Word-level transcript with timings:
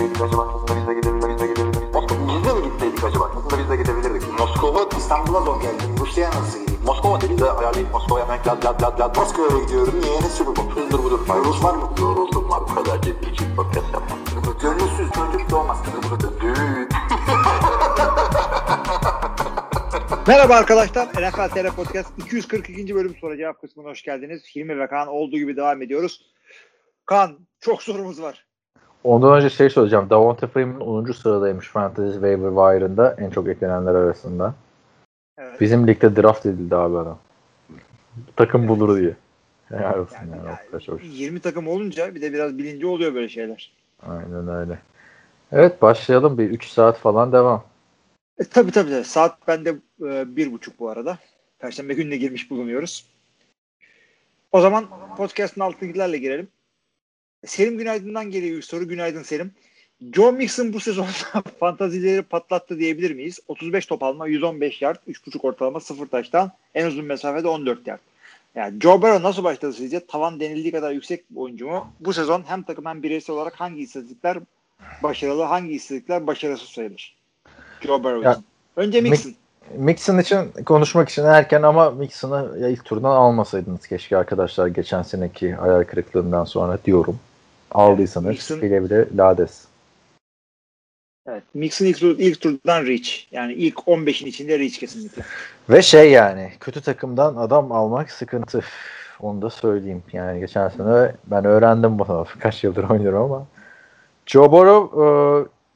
gitseydik 0.00 0.22
acaba? 0.22 0.42
Aslında 0.42 0.80
biz 0.80 0.88
de 0.88 0.94
gidebilirdik. 0.94 1.50
Biz 2.28 2.44
de 2.44 2.52
mi 2.54 2.62
gitseydik 2.64 3.04
acaba? 3.04 3.24
Aslında 3.36 3.58
biz 3.58 3.70
de 3.70 3.76
gidebilirdik. 3.76 4.38
Moskova, 4.38 4.88
İstanbul'a 4.98 5.40
zor 5.40 5.60
geldim. 5.62 5.96
Rusya'ya 6.00 6.30
nasıl 6.30 6.60
gideyim? 6.60 6.80
Moskova 6.84 7.20
dedi 7.20 7.38
de 7.38 7.50
ayarlayıp 7.50 7.92
Moskova'ya 7.92 8.24
hemen 8.28 8.38
lad 8.46 8.64
lad 8.64 8.82
lad 8.82 9.00
lad. 9.00 9.16
Moskova'ya 9.16 9.64
gidiyorum. 9.64 10.00
Niye? 10.00 10.20
Ne 10.20 10.28
sürü 10.28 10.48
bu? 10.48 10.70
Hızdır 10.74 10.98
budur. 10.98 11.20
Rus 11.44 11.64
var 11.64 11.74
mı? 11.74 11.90
Yoruldum 12.00 12.50
var. 12.50 12.60
Bu 12.60 12.74
kadar 12.74 13.02
ciddi 13.02 13.30
için 13.30 13.56
podcast 13.56 13.92
yapmam. 13.92 14.18
Gönülsüz 14.62 15.10
çocuk 15.12 15.50
doğmaz. 15.50 15.78
Düğün. 16.40 16.88
Merhaba 20.26 20.54
arkadaşlar. 20.54 21.06
NFL 21.06 21.48
TR 21.48 21.70
Podcast 21.76 22.18
242. 22.18 22.94
bölüm 22.94 23.16
soru 23.20 23.36
cevap 23.36 23.60
kısmına 23.60 23.88
hoş 23.88 24.02
geldiniz. 24.02 24.42
Hilmi 24.54 24.78
ve 24.78 24.88
Kaan 24.88 25.08
olduğu 25.08 25.36
gibi 25.36 25.56
devam 25.56 25.82
ediyoruz. 25.82 26.20
Kaan 27.06 27.38
çok 27.60 27.82
sorumuz 27.82 28.22
var. 28.22 28.49
Ondan 29.04 29.36
önce 29.36 29.50
şey 29.50 29.70
söyleyeceğim. 29.70 30.10
Davante 30.10 30.46
Freeman 30.46 30.80
10. 30.80 31.12
sıradaymış 31.12 31.68
Fantasy 31.68 32.12
Waiver 32.12 32.48
Wire'ında 32.48 33.16
en 33.18 33.30
çok 33.30 33.48
eklenenler 33.48 33.94
arasında. 33.94 34.54
Evet. 35.38 35.60
Bizim 35.60 35.86
ligde 35.86 36.16
draft 36.16 36.46
edildi 36.46 36.76
abi 36.76 36.98
adam. 36.98 37.18
Takım 38.36 38.68
bulur 38.68 39.00
diye. 39.00 39.16
Helal 39.68 39.98
olsun 39.98 40.16
Yani, 40.16 40.30
yani. 40.30 40.46
yani 40.46 40.58
yani. 40.72 40.82
Çok. 40.82 41.04
20 41.04 41.40
takım 41.40 41.68
olunca 41.68 42.14
bir 42.14 42.22
de 42.22 42.32
biraz 42.32 42.58
bilinci 42.58 42.86
oluyor 42.86 43.14
böyle 43.14 43.28
şeyler. 43.28 43.72
Aynen 44.08 44.48
öyle. 44.48 44.78
Evet 45.52 45.82
başlayalım. 45.82 46.38
Bir 46.38 46.50
3 46.50 46.68
saat 46.68 46.98
falan 46.98 47.32
devam. 47.32 47.64
E, 48.38 48.44
tabii 48.44 48.70
tabii. 48.70 48.90
tabii. 48.90 49.04
Saat 49.04 49.48
bende 49.48 49.76
e, 50.02 50.36
bir 50.36 50.52
buçuk 50.52 50.78
bu 50.78 50.88
arada. 50.88 51.18
Perşembe 51.58 51.94
gününe 51.94 52.16
girmiş 52.16 52.50
bulunuyoruz. 52.50 53.06
O 54.52 54.60
zaman 54.60 54.86
podcast'ın 55.16 55.60
altındakilerle 55.60 56.18
girelim. 56.18 56.48
Selim 57.46 57.78
Günaydın'dan 57.78 58.30
geliyor 58.30 58.56
ilk 58.56 58.64
soru. 58.64 58.88
Günaydın 58.88 59.22
Selim. 59.22 59.52
Joe 60.12 60.32
Mixon 60.32 60.72
bu 60.72 60.80
sezon 60.80 61.06
fantazileri 61.60 62.22
patlattı 62.22 62.78
diyebilir 62.78 63.10
miyiz? 63.10 63.40
35 63.48 63.86
top 63.86 64.02
alma, 64.02 64.26
115 64.26 64.82
yard, 64.82 64.96
3.5 65.08 65.38
ortalama, 65.42 65.80
0 65.80 66.06
taştan, 66.06 66.52
en 66.74 66.86
uzun 66.86 67.04
mesafede 67.04 67.48
14 67.48 67.86
yard. 67.86 68.00
Yani 68.54 68.80
Joe 68.80 69.02
Burrow 69.02 69.22
nasıl 69.22 69.44
başladı 69.44 69.72
sizce? 69.72 70.06
Tavan 70.06 70.40
denildiği 70.40 70.72
kadar 70.72 70.92
yüksek 70.92 71.30
bir 71.30 71.36
oyuncu 71.36 71.66
mu? 71.66 71.92
Bu 72.00 72.12
sezon 72.12 72.42
hem 72.46 72.62
takım 72.62 72.86
hem 72.86 73.02
bireysel 73.02 73.36
olarak 73.36 73.60
hangi 73.60 73.82
istatistikler 73.82 74.38
başarılı, 75.02 75.42
hangi 75.42 75.72
istatistikler 75.72 76.26
başarısız 76.26 76.68
sayılır? 76.68 77.16
Joe 77.80 78.04
Burrow 78.04 78.30
için. 78.30 78.44
Önce 78.76 79.00
Mixon. 79.00 79.34
Mixon 79.76 80.18
için 80.18 80.52
konuşmak 80.66 81.08
için 81.08 81.24
erken 81.24 81.62
ama 81.62 81.90
Mixon'ı 81.90 82.68
ilk 82.70 82.84
turdan 82.84 83.10
almasaydınız 83.10 83.86
keşke 83.86 84.16
arkadaşlar 84.16 84.66
geçen 84.66 85.02
seneki 85.02 85.52
hayal 85.52 85.84
kırıklığından 85.84 86.44
sonra 86.44 86.78
diyorum. 86.84 87.18
Aldıysanız 87.70 88.26
Mixon- 88.36 88.62
bile 88.62 88.84
bile 88.84 89.06
lades. 89.16 89.64
Evet. 91.26 91.42
Mixon 91.54 91.86
ilk, 91.86 91.98
tur, 91.98 92.18
ilk 92.18 92.40
turdan 92.40 92.86
reach. 92.86 93.10
Yani 93.30 93.52
ilk 93.52 93.78
15'in 93.78 94.26
içinde 94.26 94.58
reach 94.58 94.78
kesinlikle. 94.78 95.22
Ve 95.70 95.82
şey 95.82 96.10
yani 96.10 96.52
kötü 96.60 96.80
takımdan 96.80 97.36
adam 97.36 97.72
almak 97.72 98.10
sıkıntı. 98.10 98.60
Onu 99.20 99.42
da 99.42 99.50
söyleyeyim. 99.50 100.02
Yani 100.12 100.40
geçen 100.40 100.68
sene 100.68 101.12
ben 101.26 101.44
öğrendim 101.44 101.98
bunu. 101.98 102.26
Kaç 102.38 102.64
yıldır 102.64 102.84
oynuyorum 102.84 103.22
ama. 103.22 103.46
Joe 104.26 104.52
Burrow 104.52 105.04
e, 105.04 105.06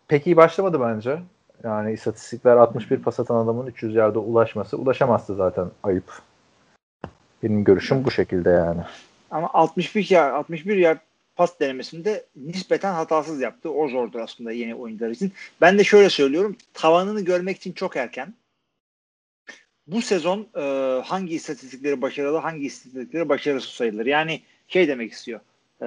pek 0.08 0.26
iyi 0.26 0.36
başlamadı 0.36 0.80
bence. 0.80 1.18
Yani 1.64 1.92
istatistikler 1.92 2.56
61 2.56 2.98
pas 2.98 3.20
atan 3.20 3.36
adamın 3.36 3.66
300 3.66 3.94
yarda 3.94 4.18
ulaşması. 4.18 4.78
Ulaşamazdı 4.78 5.34
zaten 5.34 5.66
ayıp. 5.82 6.12
Benim 7.42 7.64
görüşüm 7.64 8.04
bu 8.04 8.10
şekilde 8.10 8.50
yani. 8.50 8.80
Ama 9.30 9.50
61 9.52 10.10
yard, 10.10 10.34
61 10.34 10.76
yard 10.76 10.98
pas 11.36 11.60
denemesinde 11.60 12.24
nispeten 12.36 12.92
hatasız 12.92 13.40
yaptı. 13.40 13.70
O 13.70 13.88
zordur 13.88 14.20
aslında 14.20 14.52
yeni 14.52 14.74
oyuncular 14.74 15.10
için. 15.10 15.32
Ben 15.60 15.78
de 15.78 15.84
şöyle 15.84 16.10
söylüyorum. 16.10 16.56
Tavanını 16.74 17.20
görmek 17.20 17.56
için 17.56 17.72
çok 17.72 17.96
erken. 17.96 18.34
Bu 19.86 20.02
sezon 20.02 20.46
e, 20.56 20.60
hangi 21.04 21.34
istatistikleri 21.34 22.02
başarılı, 22.02 22.38
hangi 22.38 22.66
istatistikleri 22.66 23.28
başarısız 23.28 23.70
sayılır? 23.70 24.06
Yani 24.06 24.40
şey 24.68 24.88
demek 24.88 25.12
istiyor. 25.12 25.40
E, 25.82 25.86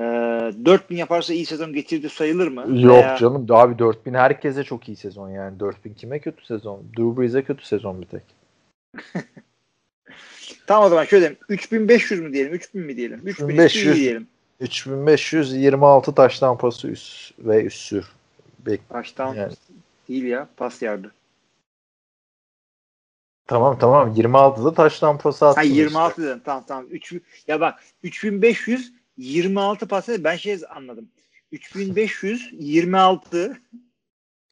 4000 0.65 0.95
yaparsa 0.95 1.33
iyi 1.33 1.45
sezon 1.45 1.73
geçirdi 1.73 2.09
sayılır 2.09 2.47
mı? 2.47 2.81
Yok 2.81 2.95
Veya- 2.95 3.17
canım 3.17 3.47
abi 3.49 3.79
4000 3.79 4.13
herkese 4.13 4.63
çok 4.63 4.89
iyi 4.89 4.95
sezon 4.95 5.29
yani. 5.29 5.59
4000 5.59 5.93
kime 5.93 6.19
kötü 6.19 6.45
sezon? 6.45 6.83
Drew 6.97 7.21
Brees'e 7.21 7.43
kötü 7.43 7.65
sezon 7.65 8.01
bir 8.01 8.07
tek. 8.07 8.23
Tamam 10.67 10.85
o 10.85 10.89
zaman 10.89 11.05
şöyle 11.05 11.21
diyelim. 11.21 11.37
3500 11.49 12.21
mü 12.21 12.33
diyelim? 12.33 12.53
3000 12.53 12.81
mi 12.81 12.97
diyelim? 12.97 13.19
3000 13.25 13.53
3500. 13.53 13.85
iyi 13.85 14.01
diyelim. 14.01 14.27
3526 14.59 16.15
taştan 16.15 16.57
pası 16.57 16.87
üst 16.87 17.33
ve 17.39 17.63
üstü. 17.63 18.03
Bek 18.59 18.89
Baştan 18.89 19.33
Yani. 19.33 19.53
değil 20.07 20.23
ya. 20.23 20.47
Pas 20.57 20.81
yardı. 20.81 21.11
Tamam 23.47 23.79
tamam 23.79 24.13
26'da 24.13 24.73
taştan 24.73 25.17
pası 25.17 25.45
attın. 25.45 25.61
Ha 25.61 25.63
işte. 25.63 25.75
26 25.75 26.23
dedim. 26.23 26.41
Tamam 26.45 26.63
tamam. 26.67 26.85
3, 26.89 27.13
ya 27.47 27.61
bak 27.61 27.83
3500 28.03 28.93
26 29.17 29.87
pas. 29.87 30.09
Ben 30.09 30.35
şey 30.35 30.59
anladım. 30.69 31.09
3526 31.51 33.61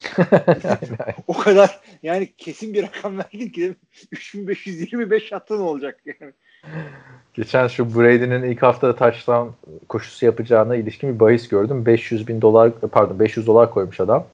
o 1.26 1.32
kadar 1.32 1.80
yani 2.02 2.34
kesin 2.36 2.74
bir 2.74 2.82
rakam 2.82 3.18
verdin 3.18 3.48
ki 3.48 3.60
değil 3.60 3.70
mi? 3.70 3.76
3525 4.12 5.32
attı 5.32 5.58
ne 5.58 5.62
olacak 5.62 6.00
yani? 6.04 6.32
Geçen 7.36 7.68
şu 7.68 7.94
Brady'nin 7.94 8.42
ilk 8.42 8.62
hafta 8.62 8.96
taştan 8.96 9.48
koşusu 9.88 10.26
yapacağına 10.26 10.76
ilişkin 10.76 11.14
bir 11.14 11.20
bahis 11.20 11.48
gördüm. 11.48 11.86
500 11.86 12.28
bin 12.28 12.40
dolar 12.40 12.72
pardon 12.92 13.18
500 13.18 13.46
dolar 13.46 13.70
koymuş 13.70 14.00
adam. 14.00 14.24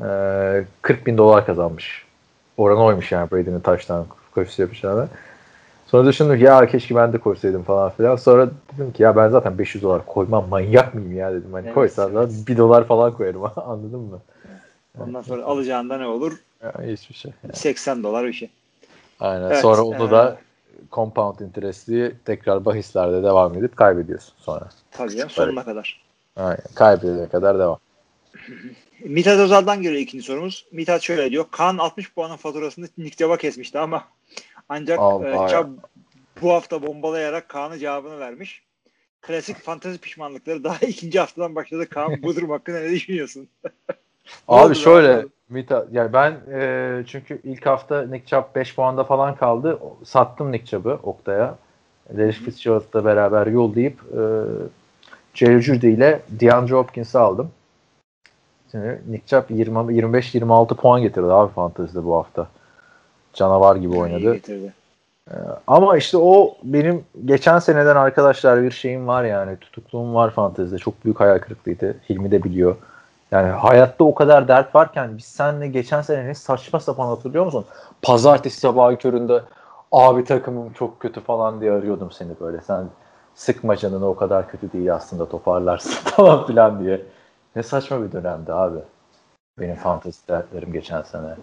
Ee, 0.00 0.64
40 0.82 1.06
bin 1.06 1.18
dolar 1.18 1.46
kazanmış. 1.46 2.04
Oran 2.56 2.78
oymuş 2.78 3.12
yani 3.12 3.30
Brady'nin 3.30 3.60
taştan 3.60 4.06
koşusu 4.34 4.62
yapacağına. 4.62 5.08
Sonra 5.86 6.08
düşündüm 6.08 6.40
ya 6.40 6.66
keşke 6.66 6.94
ben 6.94 7.12
de 7.12 7.18
koysaydım 7.18 7.62
falan 7.62 7.90
filan. 7.90 8.16
Sonra 8.16 8.50
dedim 8.74 8.92
ki 8.92 9.02
ya 9.02 9.16
ben 9.16 9.28
zaten 9.28 9.58
500 9.58 9.84
dolar 9.84 10.06
koymam 10.06 10.48
manyak 10.48 10.94
mıyım 10.94 11.16
ya 11.16 11.32
dedim. 11.32 11.52
Hani 11.52 11.66
Evet, 11.66 11.74
koysam 11.74 12.14
da 12.14 12.28
1 12.46 12.56
dolar 12.56 12.86
falan 12.86 13.12
koyarım 13.12 13.42
anladın 13.56 14.00
mı? 14.00 14.20
Ondan 14.98 15.22
sonra 15.22 15.44
alacağında 15.44 15.98
ne 15.98 16.06
olur? 16.06 16.32
Ya, 16.62 16.72
hiçbir 16.86 17.14
şey. 17.14 17.32
80 17.52 18.02
dolar 18.02 18.26
bir 18.26 18.32
şey. 18.32 18.50
Aynen. 19.20 19.46
Evet, 19.46 19.60
sonra 19.60 19.82
onu 19.82 20.06
ee, 20.06 20.10
da 20.10 20.36
compound 20.92 21.38
interest'i 21.38 22.16
tekrar 22.24 22.64
bahislerde 22.64 23.22
devam 23.22 23.58
edip 23.58 23.76
kaybediyorsun 23.76 24.34
sonra. 24.38 24.68
Tabii 24.90 25.16
canım, 25.16 25.30
sonuna 25.30 25.64
kadar. 25.64 26.02
Aynen. 26.36 26.58
Kaybedene 26.74 27.28
kadar 27.28 27.58
devam. 27.58 27.78
Mithat 29.00 29.38
Özal'dan 29.38 29.82
geliyor 29.82 30.00
ikinci 30.00 30.24
sorumuz. 30.24 30.66
Mithat 30.72 31.02
şöyle 31.02 31.30
diyor. 31.30 31.44
Kaan 31.50 31.78
60 31.78 32.14
puanın 32.14 32.36
faturasını 32.36 32.88
Nick 32.98 33.16
Chubb'a 33.16 33.36
kesmişti 33.36 33.78
ama 33.78 34.04
ancak 34.68 34.98
e, 35.24 35.28
ya. 35.28 35.68
Bu 36.42 36.52
hafta 36.52 36.82
bombalayarak 36.82 37.48
Kaan'a 37.48 37.78
cevabını 37.78 38.18
vermiş. 38.18 38.62
Klasik 39.22 39.56
fantezi 39.56 39.98
pişmanlıkları 39.98 40.64
daha 40.64 40.78
ikinci 40.86 41.20
haftadan 41.20 41.54
başladı. 41.54 41.88
Kaan 41.88 42.22
bu 42.22 42.36
durum 42.36 42.50
hakkında 42.50 42.80
ne 42.80 42.90
düşünüyorsun? 42.90 43.48
Abi 44.48 44.74
şöyle 44.84 45.08
lan? 45.08 45.30
Mita, 45.50 45.86
yani 45.92 46.12
ben 46.12 46.36
e, 46.52 47.02
çünkü 47.06 47.40
ilk 47.44 47.66
hafta 47.66 48.02
Nick 48.02 48.26
Chubb 48.26 48.44
5 48.54 48.74
puanda 48.74 49.04
falan 49.04 49.34
kaldı. 49.34 49.78
Sattım 50.04 50.52
Nick 50.52 50.66
Chubb'ı 50.66 50.98
Oktay'a. 51.02 51.54
Larry 52.14 52.32
Fitzgerald'la 52.32 53.04
beraber 53.04 53.46
yollayıp 53.46 54.00
e, 54.12 54.22
Jerry 55.34 55.60
Judy 55.60 55.92
ile 55.92 56.22
DeAndre 56.28 56.74
Hopkins'i 56.74 57.18
aldım. 57.18 57.50
Şimdi 58.70 59.00
Nick 59.08 59.26
Chubb 59.26 59.50
20 59.50 59.78
25-26 59.78 60.76
puan 60.76 61.02
getirdi 61.02 61.26
abi 61.26 61.52
fantezide 61.52 62.04
bu 62.04 62.16
hafta. 62.16 62.48
Canavar 63.32 63.76
gibi 63.76 63.96
oynadı. 63.96 64.34
getirdi. 64.34 64.72
Ama 65.66 65.96
işte 65.96 66.18
o 66.18 66.56
benim 66.62 67.04
geçen 67.24 67.58
seneden 67.58 67.96
arkadaşlar 67.96 68.62
bir 68.62 68.70
şeyim 68.70 69.06
var 69.06 69.24
yani. 69.24 69.56
Tutukluğum 69.56 70.14
var 70.14 70.30
fantezide. 70.30 70.78
Çok 70.78 71.04
büyük 71.04 71.20
hayal 71.20 71.38
kırıklığıydı. 71.38 71.96
Hilmi 72.10 72.30
de 72.30 72.42
biliyor. 72.42 72.76
Yani 73.30 73.48
hayatta 73.48 74.04
o 74.04 74.14
kadar 74.14 74.48
dert 74.48 74.74
varken 74.74 75.16
biz 75.18 75.24
seninle 75.24 75.68
geçen 75.68 76.02
sene 76.02 76.26
ne 76.26 76.34
saçma 76.34 76.80
sapan 76.80 77.06
hatırlıyor 77.06 77.44
musun? 77.44 77.64
Pazartesi 78.02 78.60
sabahı 78.60 78.96
köründe 78.96 79.42
abi 79.92 80.24
takımım 80.24 80.72
çok 80.72 81.00
kötü 81.00 81.20
falan 81.20 81.60
diye 81.60 81.72
arıyordum 81.72 82.10
seni 82.10 82.30
böyle. 82.40 82.60
Sen 82.60 82.84
sıkma 83.34 83.76
canını 83.76 84.08
o 84.08 84.16
kadar 84.16 84.50
kötü 84.50 84.72
değil 84.72 84.94
aslında 84.94 85.28
toparlarsın 85.28 85.90
falan 86.04 86.46
filan 86.46 86.84
diye. 86.84 87.02
Ne 87.56 87.62
saçma 87.62 88.02
bir 88.02 88.12
dönemdi 88.12 88.52
abi. 88.52 88.78
Benim 89.60 89.76
fantezi 89.76 90.28
dertlerim 90.28 90.72
geçen 90.72 91.02
sene. 91.02 91.34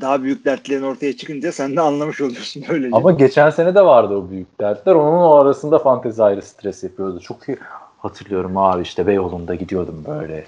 Daha 0.00 0.22
büyük 0.22 0.44
dertlerin 0.44 0.82
ortaya 0.82 1.16
çıkınca 1.16 1.52
sen 1.52 1.76
de 1.76 1.80
anlamış 1.80 2.20
oluyorsun 2.20 2.64
böylece. 2.68 2.96
Ama 2.96 3.12
geçen 3.12 3.50
sene 3.50 3.74
de 3.74 3.84
vardı 3.84 4.16
o 4.16 4.30
büyük 4.30 4.60
dertler. 4.60 4.94
Onun 4.94 5.18
o 5.18 5.34
arasında 5.34 5.78
fantezi 5.78 6.22
ayrı 6.22 6.42
stres 6.42 6.84
yapıyordu. 6.84 7.20
Çok 7.20 7.48
iyi 7.48 7.58
hatırlıyorum 7.98 8.56
abi 8.56 8.82
işte 8.82 9.06
Beyoğlu'nda 9.06 9.54
gidiyordum 9.54 10.04
böyle. 10.06 10.44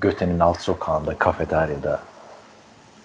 Göte'nin 0.00 0.40
alt 0.40 0.60
sokağında, 0.60 1.18
kafeteryada. 1.18 2.00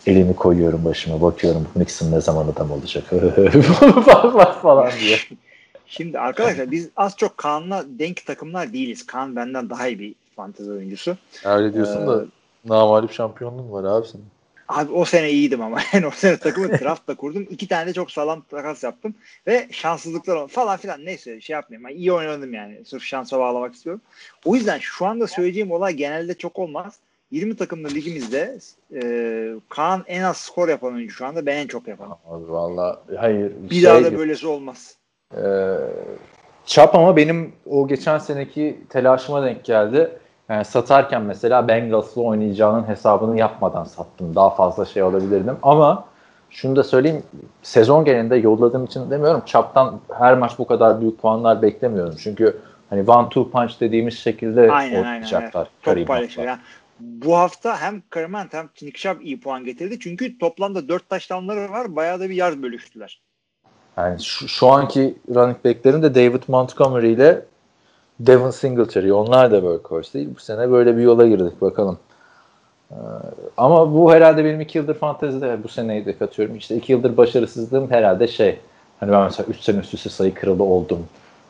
Elimi 0.06 0.36
koyuyorum 0.36 0.86
başıma, 0.86 1.22
bakıyorum 1.22 1.68
Nixon 1.76 2.12
ne 2.12 2.22
zaman 2.22 2.48
adam 2.48 2.72
olacak 2.72 3.04
falan 4.62 4.92
diye. 5.00 5.18
Şimdi 5.86 6.20
arkadaşlar 6.20 6.72
biz 6.72 6.90
az 6.98 7.18
çok 7.18 7.38
Kaan'la 7.38 7.86
denk 8.00 8.26
takımlar 8.26 8.74
değiliz. 8.74 9.06
Kaan 9.06 9.36
benden 9.36 9.70
daha 9.70 9.88
iyi 9.88 10.00
bir 10.00 10.16
fantezi 10.36 10.72
oyuncusu. 10.72 11.18
Öyle 11.46 11.74
diyorsun 11.74 12.04
Ee, 12.04 12.08
da 12.08 12.26
namalip 12.66 13.12
şampiyonluğun 13.12 13.72
var 13.72 13.84
abi 13.84 14.08
senin. 14.08 14.26
Abi 14.70 14.92
o 14.92 15.06
sene 15.06 15.30
iyiydim 15.30 15.62
ama. 15.62 15.80
Yani 15.94 16.08
o 16.08 16.12
sene 16.12 16.38
takımı 16.38 16.80
draftla 16.80 17.16
kurdum. 17.16 17.48
İki 17.50 17.68
tane 17.68 17.88
de 17.88 17.94
çok 17.94 18.12
sağlam 18.12 18.42
takas 18.42 18.84
yaptım. 18.84 19.16
Ve 19.48 19.68
şanssızlıklar 19.72 20.36
oldu 20.36 20.48
falan 20.48 20.78
filan. 20.78 21.06
Neyse 21.06 21.42
şey 21.42 21.54
yapmayayım. 21.54 21.90
Ben 21.90 21.96
iyi 21.96 22.14
oynadım 22.14 22.54
yani. 22.54 22.86
Sırf 22.86 23.04
şansa 23.04 23.40
bağlamak 23.40 23.74
istiyorum. 23.74 24.02
O 24.46 24.56
yüzden 24.56 24.78
şu 24.78 25.06
anda 25.06 25.28
söyleyeceğim 25.28 25.72
olay 25.72 25.94
genelde 25.94 26.34
çok 26.34 26.60
olmaz. 26.60 27.00
20 27.32 27.56
takımlı 27.56 27.90
ligimizde 27.90 28.58
e, 28.94 29.02
Kaan 29.70 30.04
en 30.08 30.22
az 30.22 30.38
skor 30.38 30.70
yapan 30.70 30.94
oyuncu 30.94 31.14
şu 31.16 31.26
anda. 31.26 31.46
Ben 31.46 31.58
en 31.58 31.68
çok 31.68 31.88
yapanım. 31.88 32.18
Abi 32.30 32.52
valla 32.52 33.02
hayır. 33.18 33.52
Bir 33.70 33.76
şey 33.76 33.84
daha 33.84 34.04
da 34.04 34.18
böylesi 34.18 34.48
olmaz. 34.48 34.96
Ee, 35.38 35.76
çap 36.66 36.96
ama 36.96 37.18
benim 37.18 37.52
o 37.66 37.88
geçen 37.88 38.18
seneki 38.18 38.80
telaşıma 38.90 39.46
denk 39.46 39.66
geldi. 39.66 40.20
Yani 40.50 40.66
satarken 40.66 41.22
mesela 41.22 41.68
Bengals'la 41.68 42.22
oynayacağının 42.22 42.88
hesabını 42.88 43.38
yapmadan 43.38 43.84
sattım. 43.84 44.36
Daha 44.36 44.50
fazla 44.50 44.86
şey 44.86 45.02
alabilirdim. 45.02 45.58
Ama 45.64 46.06
şunu 46.50 46.76
da 46.76 46.84
söyleyeyim. 46.84 47.24
Sezon 47.62 48.06
genelinde 48.06 48.36
yolladığım 48.36 48.86
için 48.86 49.12
demiyorum. 49.12 49.42
Çaptan 49.46 50.00
her 50.18 50.38
maç 50.38 50.60
bu 50.60 50.68
kadar 50.68 51.02
büyük 51.02 51.22
puanlar 51.22 51.62
beklemiyorum. 51.62 52.16
Çünkü 52.20 52.58
hani 52.90 53.12
one 53.12 53.30
two 53.30 53.50
punch 53.50 53.80
dediğimiz 53.80 54.18
şekilde 54.20 54.62
Aynen 54.62 54.74
aynen. 54.74 54.98
oynayacaklar. 54.98 55.68
evet. 55.88 56.08
Karim 56.08 56.28
Top. 56.28 56.46
Yani 56.46 56.60
bu 57.00 57.38
hafta 57.38 57.82
hem 57.82 58.02
Kariman 58.10 58.48
hem 58.52 58.70
Çinikşap 58.76 59.26
iyi 59.26 59.40
puan 59.40 59.66
getirdi. 59.66 60.00
Çünkü 60.00 60.38
toplamda 60.38 60.88
4 60.90 61.10
taştanları 61.10 61.72
var. 61.72 61.96
Bayağı 61.96 62.20
da 62.20 62.30
bir 62.30 62.36
yard 62.36 62.62
bölüştüler. 62.64 63.22
Yani 63.98 64.24
şu, 64.24 64.48
şu 64.48 64.68
anki 64.68 65.16
running 65.36 65.66
back'lerin 65.66 66.02
de 66.02 66.16
David 66.16 66.44
Montgomery 66.48 67.14
ile 67.14 67.42
Devin 68.20 68.50
Singletary. 68.50 69.12
Onlar 69.12 69.52
da 69.52 69.56
workhorse 69.56 70.14
değil. 70.14 70.30
Bu 70.36 70.40
sene 70.40 70.72
böyle 70.72 70.98
bir 70.98 71.02
yola 71.02 71.28
girdik 71.28 71.62
bakalım. 71.62 72.00
Ee, 72.92 72.96
ama 73.58 73.94
bu 73.94 74.14
herhalde 74.14 74.46
benim 74.46 74.62
iki 74.62 74.78
yıldır 74.78 74.96
fantezide 74.96 75.64
bu 75.64 75.68
seneyi 75.68 76.06
de 76.06 76.18
katıyorum. 76.18 76.56
İşte 76.56 76.76
iki 76.76 76.92
yıldır 76.92 77.18
başarısızlığım 77.18 77.92
herhalde 77.92 78.28
şey. 78.28 78.60
Hani 79.00 79.12
ben 79.12 79.24
mesela 79.24 79.48
3 79.50 79.60
sene 79.60 79.80
üst 79.80 79.94
üste 79.94 80.10
sayı 80.10 80.34
kralı 80.34 80.64
oldum. 80.64 81.00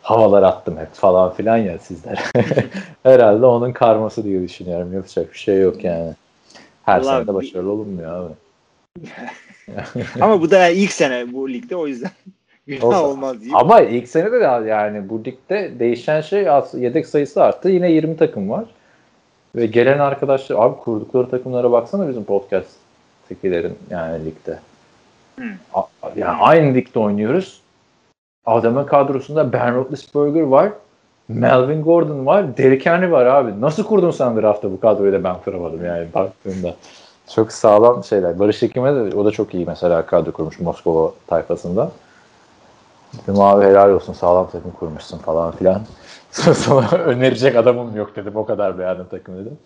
Havalar 0.01 0.43
attım 0.43 0.77
hep 0.77 0.93
falan 0.93 1.33
filan 1.33 1.57
ya 1.57 1.79
sizler. 1.79 2.23
herhalde 3.03 3.45
onun 3.45 3.71
karması 3.71 4.23
diye 4.23 4.41
düşünüyorum. 4.41 4.93
Yapacak 4.93 5.33
bir 5.33 5.37
şey 5.37 5.61
yok 5.61 5.83
yani. 5.83 6.13
Her 6.83 7.01
Vallahi 7.01 7.15
sene 7.15 7.27
de 7.27 7.33
başarılı 7.33 7.71
olunmuyor 7.71 8.11
abi. 8.11 8.33
Ama 10.21 10.41
bu 10.41 10.51
da 10.51 10.69
ilk 10.69 10.91
sene 10.91 11.33
bu 11.33 11.49
ligde 11.49 11.75
o 11.75 11.87
yüzden 11.87 12.11
Olsa- 12.81 13.07
olmaz 13.07 13.39
diyeyim. 13.39 13.55
Ama 13.55 13.81
ilk 13.81 14.07
sene 14.09 14.31
de 14.31 14.69
yani 14.69 15.09
bu 15.09 15.25
ligde 15.25 15.79
değişen 15.79 16.21
şey 16.21 16.47
yedek 16.73 17.07
sayısı 17.07 17.43
arttı. 17.43 17.69
Yine 17.69 17.91
20 17.91 18.17
takım 18.17 18.49
var. 18.49 18.65
Ve 19.55 19.65
gelen 19.65 19.99
arkadaşlar 19.99 20.55
abi 20.65 20.77
kurdukları 20.77 21.29
takımlara 21.29 21.71
baksana 21.71 22.09
bizim 22.09 22.23
podcast'tekilerin 22.23 23.77
yani 23.89 24.25
ligde. 24.25 24.59
A- 25.73 26.09
yani 26.15 26.41
aynı 26.41 26.73
ligde 26.75 26.99
oynuyoruz. 26.99 27.61
Adamın 28.45 28.85
kadrosunda 28.85 29.53
Ben 29.53 29.75
Roethlisberger 29.75 30.41
var. 30.41 30.69
Melvin 31.27 31.81
Gordon 31.83 32.25
var. 32.25 32.57
Derrick 32.57 32.89
Henry 32.89 33.11
var 33.11 33.25
abi. 33.25 33.61
Nasıl 33.61 33.83
kurdun 33.83 34.11
sen 34.11 34.35
draft'ta 34.41 34.71
bu 34.71 34.79
kadroyu 34.79 35.13
da 35.13 35.23
ben 35.23 35.35
kuramadım 35.45 35.85
yani 35.85 36.07
baktığımda. 36.13 36.75
Çok 37.35 37.51
sağlam 37.51 38.03
şeyler. 38.03 38.39
Barış 38.39 38.63
Ekim'e 38.63 38.95
de 38.95 39.15
o 39.15 39.25
da 39.25 39.31
çok 39.31 39.53
iyi 39.53 39.65
mesela 39.65 40.05
kadro 40.05 40.31
kurmuş 40.31 40.59
Moskova 40.59 41.11
tayfasında. 41.27 41.91
Dedim 43.13 43.41
abi 43.41 43.65
helal 43.65 43.89
olsun 43.89 44.13
sağlam 44.13 44.49
takım 44.51 44.71
kurmuşsun 44.71 45.17
falan 45.17 45.51
filan. 45.51 45.81
Sonra 46.55 46.97
önerecek 46.97 47.55
adamım 47.55 47.95
yok 47.95 48.15
dedim. 48.15 48.35
O 48.35 48.45
kadar 48.45 48.79
beğendim 48.79 49.05
takım 49.11 49.37
dedim. 49.37 49.57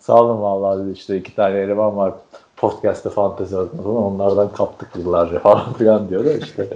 Sağ 0.00 0.22
olun 0.22 0.42
vallahi 0.42 0.84
dedi 0.84 0.92
işte 0.92 1.16
iki 1.16 1.36
tane 1.36 1.58
eleman 1.58 1.96
var 1.96 2.12
podcast'te 2.56 3.10
fantezi 3.10 3.56
adına 3.56 3.82
falan 3.82 3.96
onlardan 3.96 4.52
kaptık 4.52 4.96
yıllarca 4.96 5.38
falan 5.42 5.72
filan 5.72 6.08
diyor 6.08 6.24
da 6.24 6.32
işte. 6.32 6.68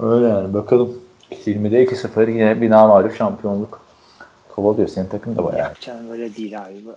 Öyle 0.00 0.28
yani 0.28 0.54
bakalım. 0.54 0.98
20'de 1.46 1.84
2-0 1.84 2.30
yine 2.30 2.60
bir 2.60 2.70
namalip 2.70 3.16
şampiyonluk 3.16 3.80
kovalıyor. 4.54 4.88
Senin 4.88 5.08
takım 5.08 5.36
da 5.36 5.44
bayağı. 5.44 5.58
Yapacağın 5.58 6.10
böyle 6.10 6.36
değil 6.36 6.62
abi. 6.62 6.74
Böyle 6.86 6.96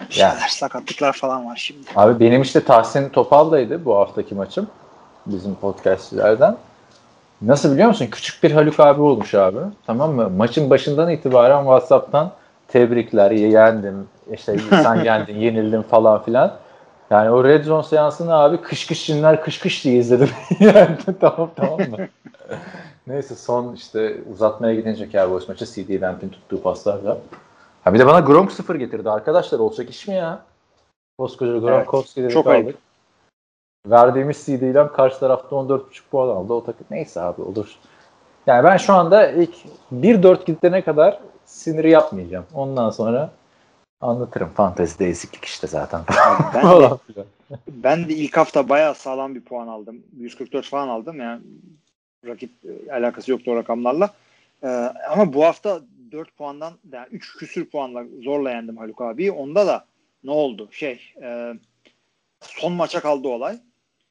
Yani. 0.00 0.10
şeyler, 0.10 0.48
sakatlıklar 0.48 1.12
falan 1.12 1.46
var 1.46 1.56
şimdi. 1.56 1.86
Abi 1.96 2.20
benim 2.20 2.42
işte 2.42 2.64
Tahsin 2.64 3.08
Topal'daydı 3.08 3.84
bu 3.84 3.96
haftaki 3.96 4.34
maçım. 4.34 4.66
Bizim 5.26 5.54
podcastçilerden. 5.54 6.56
Nasıl 7.42 7.72
biliyor 7.72 7.88
musun? 7.88 8.06
Küçük 8.10 8.42
bir 8.42 8.50
Haluk 8.50 8.80
abi 8.80 9.00
olmuş 9.00 9.34
abi. 9.34 9.58
Tamam 9.86 10.12
mı? 10.14 10.30
Maçın 10.30 10.70
başından 10.70 11.10
itibaren 11.10 11.60
WhatsApp'tan 11.62 12.32
tebrikler, 12.68 13.30
yendim, 13.30 14.06
işte 14.32 14.58
sen 14.58 14.94
yendin, 15.04 15.36
yenildin 15.36 15.82
falan 15.82 16.22
filan. 16.22 16.54
Yani 17.10 17.30
o 17.30 17.44
Red 17.44 17.64
Zone 17.64 17.82
seansını 17.82 18.34
abi 18.34 18.56
kış 18.56 18.86
kış 18.86 19.06
cinler 19.06 19.42
kış 19.42 19.58
kış 19.58 19.84
diye 19.84 19.96
izledim. 19.98 20.30
yani 20.60 20.96
tamam 21.20 21.50
tamam 21.56 21.80
mı? 21.80 21.96
Neyse 23.06 23.34
son 23.34 23.74
işte 23.74 24.16
uzatmaya 24.32 24.74
gidince 24.74 25.10
Cowboys 25.10 25.48
maçı 25.48 25.66
CD 25.66 26.02
Lamp'in 26.02 26.28
tuttuğu 26.28 26.62
paslarla. 26.62 27.18
Ha 27.84 27.94
bir 27.94 27.98
de 27.98 28.06
bana 28.06 28.20
Gronk 28.20 28.52
0 28.52 28.74
getirdi 28.74 29.10
arkadaşlar. 29.10 29.58
Olacak 29.58 29.90
iş 29.90 30.08
mi 30.08 30.14
ya? 30.14 30.40
Koskoca 31.18 31.58
Gronkowski'de 31.58 32.24
Evet, 32.24 32.34
kaldık. 32.34 32.48
ayıp. 32.48 32.76
Verdiğimiz 33.90 34.46
CD'den 34.46 34.92
karşı 34.92 35.20
tarafta 35.20 35.56
14.5 35.56 35.80
puan 36.10 36.28
aldı. 36.28 36.52
O 36.52 36.64
takım 36.64 36.86
neyse 36.90 37.20
abi 37.20 37.42
olur. 37.42 37.66
Yani 38.46 38.64
ben 38.64 38.76
şu 38.76 38.92
anda 38.92 39.30
ilk 39.30 39.54
1-4 39.92 40.44
gidene 40.44 40.82
kadar 40.82 41.20
siniri 41.44 41.90
yapmayacağım. 41.90 42.46
Ondan 42.54 42.90
sonra 42.90 43.30
anlatırım. 44.00 44.48
Fantezide 44.48 45.08
eziklik 45.08 45.44
işte 45.44 45.66
zaten. 45.66 46.00
Ben 46.54 46.62
de, 46.80 47.24
ben 47.68 48.08
de 48.08 48.14
ilk 48.14 48.36
hafta 48.36 48.68
bayağı 48.68 48.94
sağlam 48.94 49.34
bir 49.34 49.40
puan 49.40 49.68
aldım. 49.68 50.02
144 50.16 50.66
falan 50.66 50.88
aldım 50.88 51.20
yani 51.20 51.40
rakip 52.26 52.50
e, 52.64 52.92
alakası 52.92 53.30
yoktu 53.30 53.50
o 53.50 53.56
rakamlarla. 53.56 54.10
Ee, 54.62 54.68
ama 55.10 55.32
bu 55.32 55.44
hafta 55.44 55.80
4 56.12 56.36
puandan 56.36 56.72
yani 56.92 57.06
3 57.10 57.36
küsür 57.36 57.64
puanla 57.64 58.04
zorla 58.22 58.50
yendim 58.50 58.76
Haluk 58.76 59.00
abi. 59.00 59.32
Onda 59.32 59.66
da 59.66 59.84
ne 60.24 60.30
oldu? 60.30 60.68
Şey 60.72 61.00
e, 61.22 61.54
son 62.40 62.72
maça 62.72 63.00
kaldı 63.00 63.28
olay. 63.28 63.58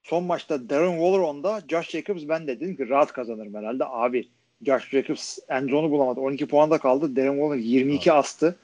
Son 0.08 0.24
maçta 0.24 0.70
Darren 0.70 0.92
Waller 0.92 1.20
onda, 1.20 1.62
Josh 1.68 1.90
Jacobs 1.90 2.24
ben 2.30 2.48
de 2.48 2.60
dedim 2.60 2.76
ki 2.76 2.90
rahat 2.90 3.14
kazanırım 3.14 3.54
herhalde. 3.54 3.84
Abi 3.86 4.30
Josh 4.66 4.90
Jacobs 4.90 5.40
endzonu 5.50 5.92
bulamadı. 5.92 6.20
12 6.20 6.48
puanda 6.48 6.78
kaldı. 6.78 7.16
Darren 7.16 7.34
Waller 7.34 7.58
22 7.58 8.14
astı. 8.14 8.56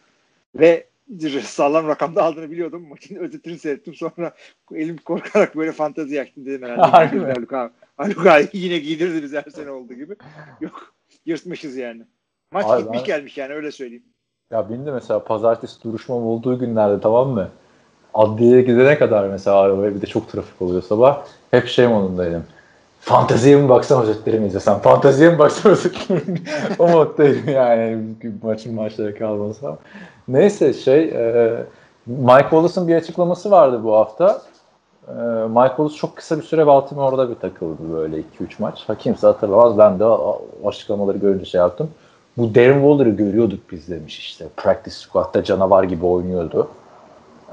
Ve 0.55 0.87
sağlam 1.43 1.87
rakamda 1.87 2.23
aldığını 2.23 2.51
biliyordum. 2.51 2.87
Maçın 2.89 3.15
özetini 3.15 3.59
seyrettim. 3.59 3.95
Sonra 3.95 4.31
elim 4.73 4.97
korkarak 4.97 5.55
böyle 5.55 5.71
fantezi 5.71 6.15
yaktım 6.15 6.45
dedim 6.45 6.61
herhalde. 6.61 6.81
Harbi 6.91 7.19
mi? 7.19 7.33
Haluk 7.35 7.53
abi. 7.53 7.71
Haluk 7.97 8.25
abi 8.25 8.47
yine 8.53 8.77
giydirdi 8.77 9.23
bizi 9.23 9.37
her 9.37 9.51
sene 9.51 9.71
olduğu 9.71 9.93
gibi. 9.93 10.15
Yok 10.61 10.93
yırtmışız 11.25 11.75
yani. 11.75 12.01
Maç 12.51 12.65
Abi 12.65 12.81
gitmiş 12.81 12.99
ben- 12.99 13.05
gelmiş 13.05 13.37
yani 13.37 13.53
öyle 13.53 13.71
söyleyeyim. 13.71 14.03
Ya 14.51 14.69
benim 14.69 14.85
de 14.85 14.91
mesela 14.91 15.23
pazartesi 15.23 15.83
duruşmam 15.83 16.23
olduğu 16.23 16.59
günlerde 16.59 17.01
tamam 17.01 17.29
mı? 17.29 17.49
Adliyeye 18.13 18.61
gidene 18.61 18.97
kadar 18.97 19.27
mesela 19.27 19.57
arabaya 19.57 19.95
bir 19.95 20.01
de 20.01 20.05
çok 20.05 20.29
trafik 20.29 20.61
oluyor 20.61 20.81
sabah. 20.81 21.21
Hep 21.51 21.67
şey 21.67 21.87
modundaydım. 21.87 22.43
Fanteziye 22.99 23.55
mi 23.55 23.69
baksam 23.69 24.01
özetlerimi 24.01 24.47
izlesem? 24.47 24.79
Fanteziye 24.79 25.29
mi 25.29 25.39
baksam 25.39 25.71
özetlerimi 25.71 26.41
O 26.79 26.87
moddaydım 26.87 27.49
yani 27.49 27.97
maçın 28.43 28.75
maçlara 28.75 29.15
kalmasa. 29.15 29.77
Neyse 30.27 30.73
şey 30.73 31.03
e, 31.03 31.53
Mike 32.05 32.41
Wallace'ın 32.41 32.87
bir 32.87 32.95
açıklaması 32.95 33.51
vardı 33.51 33.83
bu 33.83 33.95
hafta. 33.95 34.41
E, 35.07 35.13
Mike 35.47 35.67
Wallace 35.67 35.95
çok 35.95 36.15
kısa 36.15 36.37
bir 36.37 36.43
süre 36.43 36.67
Baltimore'da 36.67 37.29
bir 37.29 37.35
takıldı 37.35 37.93
böyle 37.93 38.17
2-3 38.17 38.23
maç. 38.59 38.83
Ha, 38.87 38.95
kimse 38.95 39.27
hatırlamaz. 39.27 39.77
Ben 39.77 39.99
de 39.99 40.05
açıklamaları 40.65 41.17
görünce 41.17 41.45
şey 41.45 41.61
yaptım. 41.61 41.89
Bu 42.37 42.55
Darren 42.55 42.81
Waller'ı 42.81 43.09
görüyorduk 43.09 43.71
biz 43.71 43.89
demiş 43.89 44.19
işte. 44.19 44.45
Practice 44.57 44.95
squad'da 44.95 45.43
canavar 45.43 45.83
gibi 45.83 46.05
oynuyordu. 46.05 46.67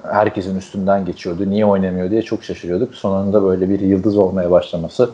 Herkesin 0.02 0.59
üstünden 0.59 1.04
geçiyordu. 1.04 1.50
Niye 1.50 1.66
oynamıyor 1.66 2.11
diye 2.11 2.23
çok 2.23 2.45
şaşırıyorduk. 2.45 2.95
Sonunda 2.95 3.42
böyle 3.42 3.69
bir 3.69 3.80
yıldız 3.80 4.16
olmaya 4.16 4.50
başlaması 4.50 5.11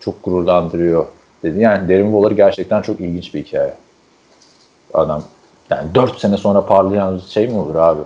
çok 0.00 0.24
gururlandırıyor 0.24 1.06
dedi. 1.42 1.60
Yani 1.60 1.88
Darren 1.88 2.12
Waller 2.12 2.30
gerçekten 2.30 2.82
çok 2.82 3.00
ilginç 3.00 3.34
bir 3.34 3.44
hikaye. 3.44 3.74
Adam 4.94 5.22
yani 5.70 5.94
4 5.94 6.18
sene 6.18 6.36
sonra 6.36 6.66
parlayan 6.66 7.18
şey 7.18 7.48
mi 7.48 7.58
olur 7.58 7.74
abi? 7.74 8.02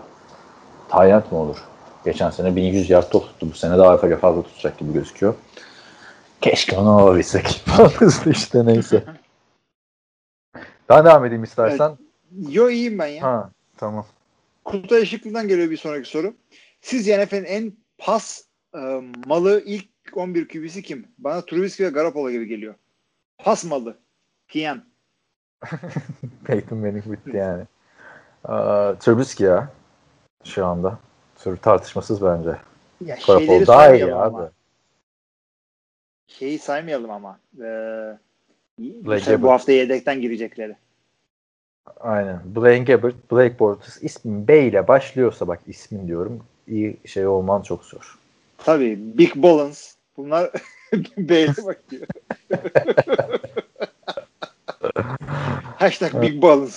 Tayyant 0.89 1.33
mı 1.33 1.39
olur? 1.39 1.65
Geçen 2.05 2.31
sene 2.31 2.57
1100 2.57 2.91
yard 2.91 3.11
top 3.11 3.23
tuttu. 3.27 3.47
Bu 3.51 3.55
sene 3.55 3.79
daha 3.79 3.97
fazla 3.97 4.17
fazla 4.17 4.43
tutacak 4.43 4.79
gibi 4.79 4.93
gözüküyor. 4.93 5.35
Keşke 6.41 6.77
onu 6.77 6.91
alabilsek. 6.91 7.65
işte 8.31 8.67
neyse. 8.67 9.05
Ben 10.89 11.05
devam 11.05 11.25
edeyim 11.25 11.45
istersen. 11.45 11.99
Yo 12.49 12.69
iyiyim 12.69 12.99
ben 12.99 13.07
ya. 13.07 13.23
Ha 13.23 13.51
tamam. 13.77 14.05
Kutay 14.69 15.03
Işıklı'dan 15.03 15.49
geliyor 15.49 15.71
bir 15.71 15.77
sonraki 15.77 16.09
soru. 16.09 16.35
Sizce 16.81 17.25
NFL'in 17.25 17.45
en 17.45 17.73
pas 17.99 18.45
e, 18.75 18.79
malı 19.27 19.63
ilk 19.67 19.89
11 20.13 20.49
QB'si 20.49 20.83
kim? 20.83 21.09
Bana 21.19 21.45
Trubisky 21.45 21.89
ve 21.89 21.93
Garoppolo 21.93 22.31
gibi 22.31 22.47
geliyor. 22.47 22.75
Pas 23.39 23.65
malı. 23.65 23.99
PM. 24.49 24.79
Peyton 26.45 26.79
Manning 26.79 27.07
bitti 27.07 27.37
yani. 27.37 27.63
Ee, 28.45 28.99
Trubisky 28.99 29.49
ya 29.49 29.73
şu 30.45 30.67
anda. 30.67 30.99
Tur 31.43 31.57
tartışmasız 31.57 32.23
bence. 32.23 32.57
Ya 33.05 33.19
Garoppolo 33.27 33.67
daha 33.67 33.95
iyi 33.95 34.01
saymayalım 34.01 34.19
abi. 34.19 34.37
ama. 34.37 34.51
Şeyi 36.27 36.59
saymayalım 36.59 37.11
ama. 37.11 37.41
Ee, 37.61 38.19
bu, 39.43 39.51
hafta 39.51 39.73
yedekten 39.73 40.21
girecekleri. 40.21 40.77
Aynen. 42.01 42.41
Blaine 42.57 42.85
Gabbert, 42.85 43.33
Blake 43.33 43.59
Bortles 43.59 44.03
ismin 44.03 44.49
B 44.49 44.67
ile 44.67 44.89
başlıyorsa 44.89 45.49
bak 45.49 45.61
ismin 45.67 46.09
diyorum 46.09 46.43
iyi 46.69 46.97
şey 47.05 47.27
olman 47.27 47.63
çok 47.63 47.85
zor. 47.85 48.19
Tabii 48.59 48.99
Big 49.19 49.35
Balance. 49.37 49.79
Bunlar 50.17 50.51
B'ye 51.17 51.49
bakıyor. 51.67 52.07
Hashtag 55.79 56.23
Big 56.23 56.43
Balance. 56.43 56.77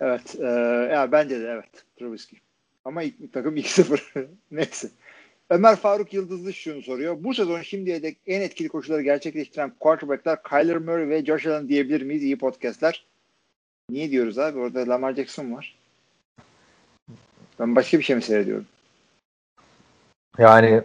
Evet. 0.00 0.36
E, 0.40 0.46
ya 0.92 1.12
bence 1.12 1.40
de 1.40 1.48
evet. 1.48 1.84
Trubisky. 1.98 2.40
Ama 2.84 3.02
ilk 3.02 3.32
takım 3.32 3.56
2-0. 3.56 4.26
Neyse. 4.50 4.88
Ömer 5.50 5.76
Faruk 5.76 6.14
Yıldızlı 6.14 6.52
şunu 6.52 6.82
soruyor. 6.82 7.16
Bu 7.24 7.34
sezon 7.34 7.62
şimdiye 7.62 8.02
dek 8.02 8.18
en 8.26 8.40
etkili 8.40 8.68
koşuları 8.68 9.02
gerçekleştiren 9.02 9.72
quarterbackler 9.80 10.42
Kyler 10.42 10.76
Murray 10.76 11.08
ve 11.08 11.24
Josh 11.24 11.46
Allen 11.46 11.68
diyebilir 11.68 12.02
miyiz? 12.02 12.22
İyi 12.22 12.38
podcastler. 12.38 13.06
Niye 13.90 14.10
diyoruz 14.10 14.38
abi? 14.38 14.58
Orada 14.58 14.88
Lamar 14.88 15.14
Jackson 15.14 15.52
var. 15.52 15.78
Ben 17.60 17.76
başka 17.76 17.98
bir 17.98 18.02
şey 18.02 18.16
mi 18.16 18.22
seyrediyorum? 18.22 18.66
Yani 20.38 20.82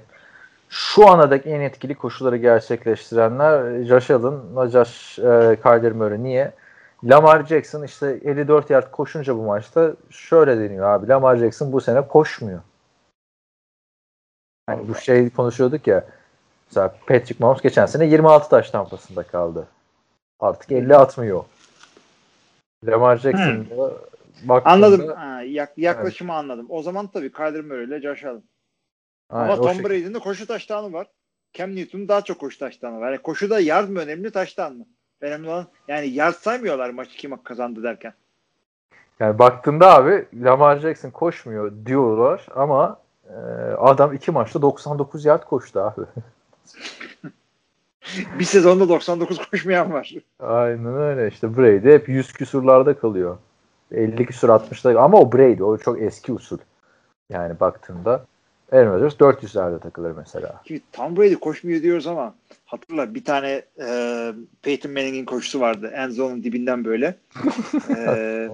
şu 0.69 1.07
ana 1.07 1.31
dek 1.31 1.47
en 1.47 1.61
etkili 1.61 1.95
koşuları 1.95 2.37
gerçekleştirenler 2.37 3.83
Josh 3.83 4.11
Allen, 4.11 4.67
Josh 4.69 5.19
e, 5.19 5.57
Kyler 5.63 5.91
Murray. 5.91 6.23
Niye? 6.23 6.53
Lamar 7.03 7.45
Jackson 7.45 7.83
işte 7.83 8.19
54 8.23 8.69
yard 8.69 8.91
koşunca 8.91 9.37
bu 9.37 9.41
maçta 9.41 9.93
şöyle 10.09 10.59
deniyor 10.59 10.85
abi. 10.85 11.07
Lamar 11.07 11.37
Jackson 11.37 11.71
bu 11.71 11.81
sene 11.81 12.07
koşmuyor. 12.07 12.61
Hani 14.67 14.87
bu 14.87 14.95
şey 14.95 15.29
konuşuyorduk 15.29 15.87
ya. 15.87 16.05
Mesela 16.69 16.95
Patrick 17.07 17.35
Mahomes 17.39 17.61
geçen 17.61 17.85
sene 17.85 18.05
26 18.05 18.49
taş 18.49 18.71
tampasında 18.71 19.23
kaldı. 19.23 19.67
Artık 20.39 20.71
50 20.71 20.95
atmıyor. 20.95 21.43
Lamar 22.85 23.17
Jackson'da 23.17 23.93
baktığında 24.43 24.73
Anladım. 24.73 25.07
Ha, 25.15 25.41
yak- 25.41 25.77
yaklaşımı 25.77 26.33
anladım. 26.33 26.65
O 26.69 26.81
zaman 26.81 27.07
tabii 27.07 27.31
Kyler 27.31 27.61
Murray 27.61 27.83
ile 27.83 28.01
Josh 28.01 28.25
Allen. 28.25 28.43
Aynen, 29.29 29.51
Ama 29.53 29.61
Tom. 29.61 29.83
Brady'nin 29.83 30.13
de 30.13 30.19
koşu 30.19 30.47
taştanı 30.47 30.93
var. 30.93 31.07
Cam 31.53 31.75
Newton'un 31.75 32.07
daha 32.07 32.21
çok 32.21 32.39
koşu 32.39 32.59
taştanı 32.59 32.99
var. 32.99 33.11
Yani 33.11 33.21
koşuda 33.21 33.59
yard 33.59 33.89
mı 33.89 33.99
önemli 33.99 34.31
taştan 34.31 34.73
mı? 34.73 34.85
Önemli 35.21 35.49
olan 35.49 35.65
yani 35.87 36.07
yard 36.07 36.33
saymıyorlar 36.33 36.89
maçı 36.89 37.17
kim 37.17 37.43
kazandı 37.43 37.83
derken. 37.83 38.13
Yani 39.19 39.39
baktığında 39.39 39.95
abi 39.95 40.25
Lamar 40.33 40.79
Jackson 40.79 41.09
koşmuyor 41.09 41.73
diyorlar 41.85 42.45
ama 42.55 42.99
e, 43.29 43.33
adam 43.77 44.13
iki 44.13 44.31
maçta 44.31 44.61
99 44.61 45.25
yard 45.25 45.43
koştu 45.43 45.79
abi. 45.79 46.01
Bir 48.39 48.45
sezonda 48.45 48.89
99 48.89 49.37
koşmayan 49.49 49.93
var. 49.93 50.13
Aynen 50.39 50.95
öyle 50.95 51.27
işte 51.27 51.57
Brady 51.57 51.93
hep 51.93 52.09
100 52.09 52.33
küsurlarda 52.33 52.97
kalıyor. 52.97 53.37
50 53.91 54.25
küsur 54.25 54.49
60'da 54.49 55.01
ama 55.01 55.19
o 55.19 55.31
Brady 55.31 55.63
o 55.63 55.77
çok 55.77 56.01
eski 56.01 56.33
usul. 56.33 56.57
Yani 57.29 57.59
baktığında 57.59 58.25
Aaron 58.71 58.93
Rodgers 58.93 59.13
400'lerde 59.13 59.79
takılır 59.79 60.11
mesela. 60.11 60.61
Şimdi 60.67 60.81
Tom 60.91 61.17
Brady 61.17 61.35
koşmuyor 61.35 61.81
diyoruz 61.81 62.07
ama 62.07 62.35
hatırla 62.65 63.15
bir 63.15 63.25
tane 63.25 63.61
e, 63.79 64.33
Peyton 64.61 64.91
Manning'in 64.91 65.25
koşusu 65.25 65.59
vardı. 65.59 65.91
End 65.95 66.11
zone'un 66.11 66.43
dibinden 66.43 66.85
böyle. 66.85 67.15
E, 67.97 68.49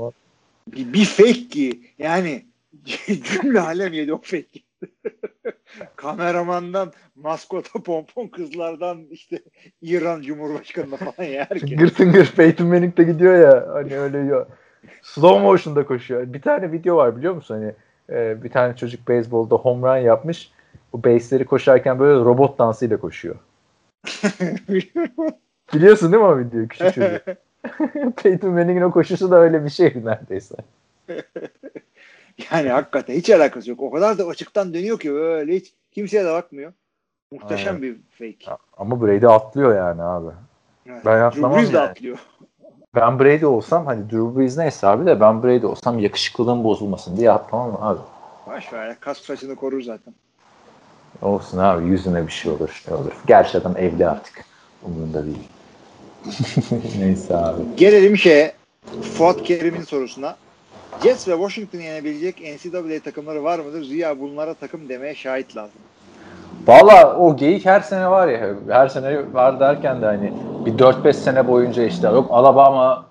bir, 0.67 0.93
bir 0.93 1.05
fake 1.05 1.47
ki 1.47 1.81
yani 1.99 2.45
cümle 3.23 3.59
alem 3.59 3.93
yedi 3.93 4.13
o 4.13 4.17
fake. 4.17 4.59
Kameramandan 5.95 6.91
maskota 7.15 7.83
pompon 7.83 8.27
kızlardan 8.27 9.05
işte 9.11 9.39
İran 9.81 10.21
Cumhurbaşkanı'na 10.21 10.97
falan 10.97 11.27
yer 11.27 11.49
ki. 11.49 11.59
Tıngır 11.59 11.89
tıngır 11.89 12.31
Peyton 12.31 12.67
Manning 12.67 12.97
de 12.97 13.03
gidiyor 13.03 13.35
ya 13.35 13.73
hani 13.73 13.99
öyle 13.99 14.17
ya. 14.17 14.47
Slow 15.01 15.43
motion'da 15.43 15.85
koşuyor. 15.85 16.33
Bir 16.33 16.41
tane 16.41 16.71
video 16.71 16.95
var 16.95 17.17
biliyor 17.17 17.33
musun? 17.33 17.55
Hani 17.55 17.73
e, 18.09 18.43
bir 18.43 18.49
tane 18.49 18.75
çocuk 18.75 19.07
beyzbolda 19.07 19.55
home 19.55 19.87
run 19.87 20.01
yapmış. 20.01 20.51
Bu 20.93 21.03
base'leri 21.03 21.45
koşarken 21.45 21.99
böyle 21.99 22.19
robot 22.19 22.59
dansıyla 22.59 22.97
koşuyor. 22.97 23.35
Biliyorsun 25.73 26.11
değil 26.11 26.23
mi 26.23 26.29
o 26.29 26.39
videoyu 26.39 26.67
küçük 26.67 26.93
çocuk? 26.93 27.21
Peyton 28.23 28.51
Manning'in 28.51 28.81
o 28.81 28.91
koşusu 28.91 29.31
da 29.31 29.39
öyle 29.39 29.65
bir 29.65 29.69
şeydi 29.69 30.05
neredeyse. 30.05 30.55
yani 32.51 32.69
hakikaten 32.69 33.13
hiç 33.13 33.29
alakası 33.29 33.69
yok. 33.69 33.81
O 33.81 33.91
kadar 33.91 34.17
da 34.17 34.25
açıktan 34.27 34.73
dönüyor 34.73 34.99
ki 34.99 35.13
öyle 35.13 35.55
hiç 35.55 35.73
kimseye 35.91 36.25
de 36.25 36.31
bakmıyor. 36.31 36.73
Muhteşem 37.31 37.75
Aynen. 37.75 37.81
bir 37.81 37.97
fake. 38.11 38.57
Ama 38.77 39.01
Brady 39.01 39.27
atlıyor 39.27 39.77
yani 39.77 40.01
abi. 40.03 40.31
Evet. 40.85 41.05
Ben 41.05 41.13
Drew 41.13 41.25
atlamam 41.25 41.59
de 41.59 41.77
yani. 41.77 41.77
atlıyor. 41.79 42.17
Ben 42.95 43.19
Brady 43.19 43.45
olsam 43.45 43.85
hani 43.85 44.09
Drew 44.09 44.39
Brees 44.39 44.57
neyse 44.57 44.87
abi 44.87 45.05
de 45.05 45.19
ben 45.19 45.43
Brady 45.43 45.65
olsam 45.65 45.99
yakışıklılığım 45.99 46.63
bozulmasın 46.63 47.17
diye 47.17 47.31
atlamam 47.31 47.83
abi. 47.83 47.99
Baş 48.47 48.73
ver 48.73 48.87
ya. 48.87 48.95
Kas 48.99 49.17
saçını 49.17 49.55
korur 49.55 49.81
zaten. 49.81 50.13
Olsun 51.21 51.57
abi 51.57 51.85
yüzüne 51.85 52.27
bir 52.27 52.31
şey 52.31 52.51
olur 52.51 52.81
şey 52.85 52.93
olur. 52.93 53.11
Gerçi 53.27 53.57
adam 53.57 53.77
evli 53.77 54.07
artık. 54.07 54.45
Umurunda 54.83 55.25
değil. 55.25 55.49
neyse 56.99 57.37
abi. 57.37 57.61
Gelelim 57.77 58.17
şeye 58.17 58.55
Fuat 59.01 59.43
Kerim'in 59.43 59.83
sorusuna. 59.83 60.35
Jets 61.03 61.27
ve 61.27 61.31
Washington'ı 61.31 61.81
yenebilecek 61.81 62.41
NCAA 62.41 62.99
takımları 63.03 63.43
var 63.43 63.59
mıdır? 63.59 63.83
Ziya 63.83 64.19
bunlara 64.19 64.53
takım 64.53 64.89
demeye 64.89 65.15
şahit 65.15 65.57
lazım. 65.57 65.81
Valla 66.67 67.17
o 67.17 67.35
geyik 67.35 67.65
her 67.65 67.79
sene 67.79 68.09
var 68.09 68.27
ya 68.27 68.55
her 68.69 68.87
sene 68.87 69.33
var 69.33 69.59
derken 69.59 70.01
de 70.01 70.05
hani 70.05 70.33
bir 70.65 70.71
4-5 70.71 71.13
sene 71.13 71.47
boyunca 71.47 71.83
işte 71.83 72.07
yok 72.07 72.27
Alabama 72.29 73.05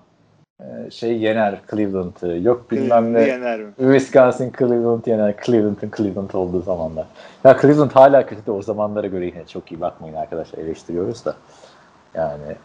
e, 0.59 0.91
şey 0.91 1.17
yener 1.17 1.61
Cleveland'ı 1.71 2.37
yok 2.41 2.71
bilmem 2.71 3.13
ne? 3.13 3.73
Wisconsin 3.77 4.53
Cleveland 4.59 5.05
yener 5.05 5.35
Cleveland'ın 5.45 5.91
Cleveland 5.97 6.29
olduğu 6.33 6.61
zamanlar. 6.61 7.05
Ya 7.43 7.57
Cleveland 7.61 7.91
hala 7.91 8.25
kötü 8.25 8.45
de 8.45 8.51
o 8.51 8.61
zamanlara 8.61 9.07
göre 9.07 9.25
yine 9.25 9.45
çok 9.47 9.71
iyi 9.71 9.81
bakmayın 9.81 10.15
arkadaşlar 10.15 10.59
eleştiriyoruz 10.59 11.25
da. 11.25 11.35
Yani 12.15 12.55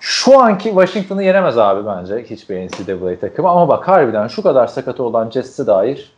şu 0.00 0.40
anki 0.40 0.68
Washington'ı 0.68 1.22
yenemez 1.22 1.58
abi 1.58 1.86
bence 1.86 2.24
hiçbir 2.30 2.68
NCAA 2.68 3.18
takımı 3.20 3.48
ama 3.48 3.68
bak 3.68 3.88
harbiden 3.88 4.28
şu 4.28 4.42
kadar 4.42 4.66
sakatı 4.66 5.02
olan 5.02 5.30
Jets'e 5.30 5.66
dair 5.66 6.12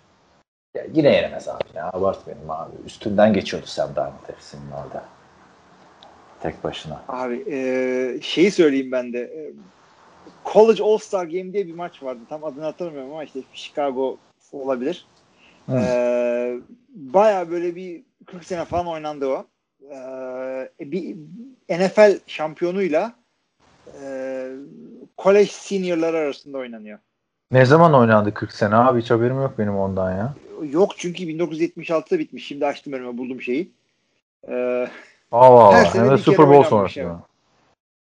ya 0.74 0.84
yine 0.94 1.14
yenemez 1.14 1.48
abi 1.48 1.64
ya 1.74 1.90
abartmayalım 1.92 2.50
abi. 2.50 2.72
Üstünden 2.86 3.32
geçiyordu 3.32 3.66
Sam 3.66 3.96
Darnold 3.96 4.28
hepsinin 4.28 4.70
orada. 4.70 5.04
Tek 6.40 6.64
başına. 6.64 7.02
Abi 7.08 7.44
e, 7.50 8.20
şeyi 8.22 8.50
söyleyeyim 8.50 8.92
ben 8.92 9.12
de. 9.12 9.20
E, 9.20 9.52
College 10.52 10.82
All-Star 10.84 11.24
Game 11.24 11.52
diye 11.52 11.66
bir 11.66 11.74
maç 11.74 12.02
vardı. 12.02 12.20
Tam 12.28 12.44
adını 12.44 12.64
hatırlamıyorum 12.64 13.12
ama 13.12 13.24
işte 13.24 13.40
Chicago 13.52 14.16
olabilir. 14.52 15.06
Hı. 15.66 15.76
E, 15.76 16.58
Baya 16.88 17.50
böyle 17.50 17.76
bir 17.76 18.02
40 18.26 18.44
sene 18.44 18.64
falan 18.64 18.86
oynandı 18.86 19.26
o. 19.26 19.46
E, 20.80 20.90
bir 20.92 21.16
NFL 21.68 22.18
şampiyonuyla 22.26 23.12
e, 24.52 24.56
college 25.18 25.50
seniorlar 25.50 26.14
arasında 26.14 26.59
oynanıyor. 26.59 26.99
Ne 27.50 27.66
zaman 27.66 27.94
oynandı 27.94 28.35
40 28.35 28.52
sene 28.52 28.75
abi 28.75 29.00
hiç 29.00 29.11
haberim 29.11 29.37
yok 29.37 29.54
benim 29.59 29.76
ondan 29.76 30.11
ya. 30.11 30.35
Yok 30.71 30.92
çünkü 30.99 31.23
1976'da 31.25 32.18
bitmiş. 32.18 32.47
Şimdi 32.47 32.66
açtım 32.66 32.92
önüme 32.92 33.18
buldum 33.18 33.42
şeyi. 33.42 33.73
E, 34.49 34.54
Allah 35.32 35.61
Allah. 35.61 35.94
Hem 35.94 36.11
de 36.11 36.18
Super 36.18 36.38
Bowl 36.38 36.50
oynanmış 36.50 36.68
sonrası. 36.68 37.00
evet. 37.00 37.16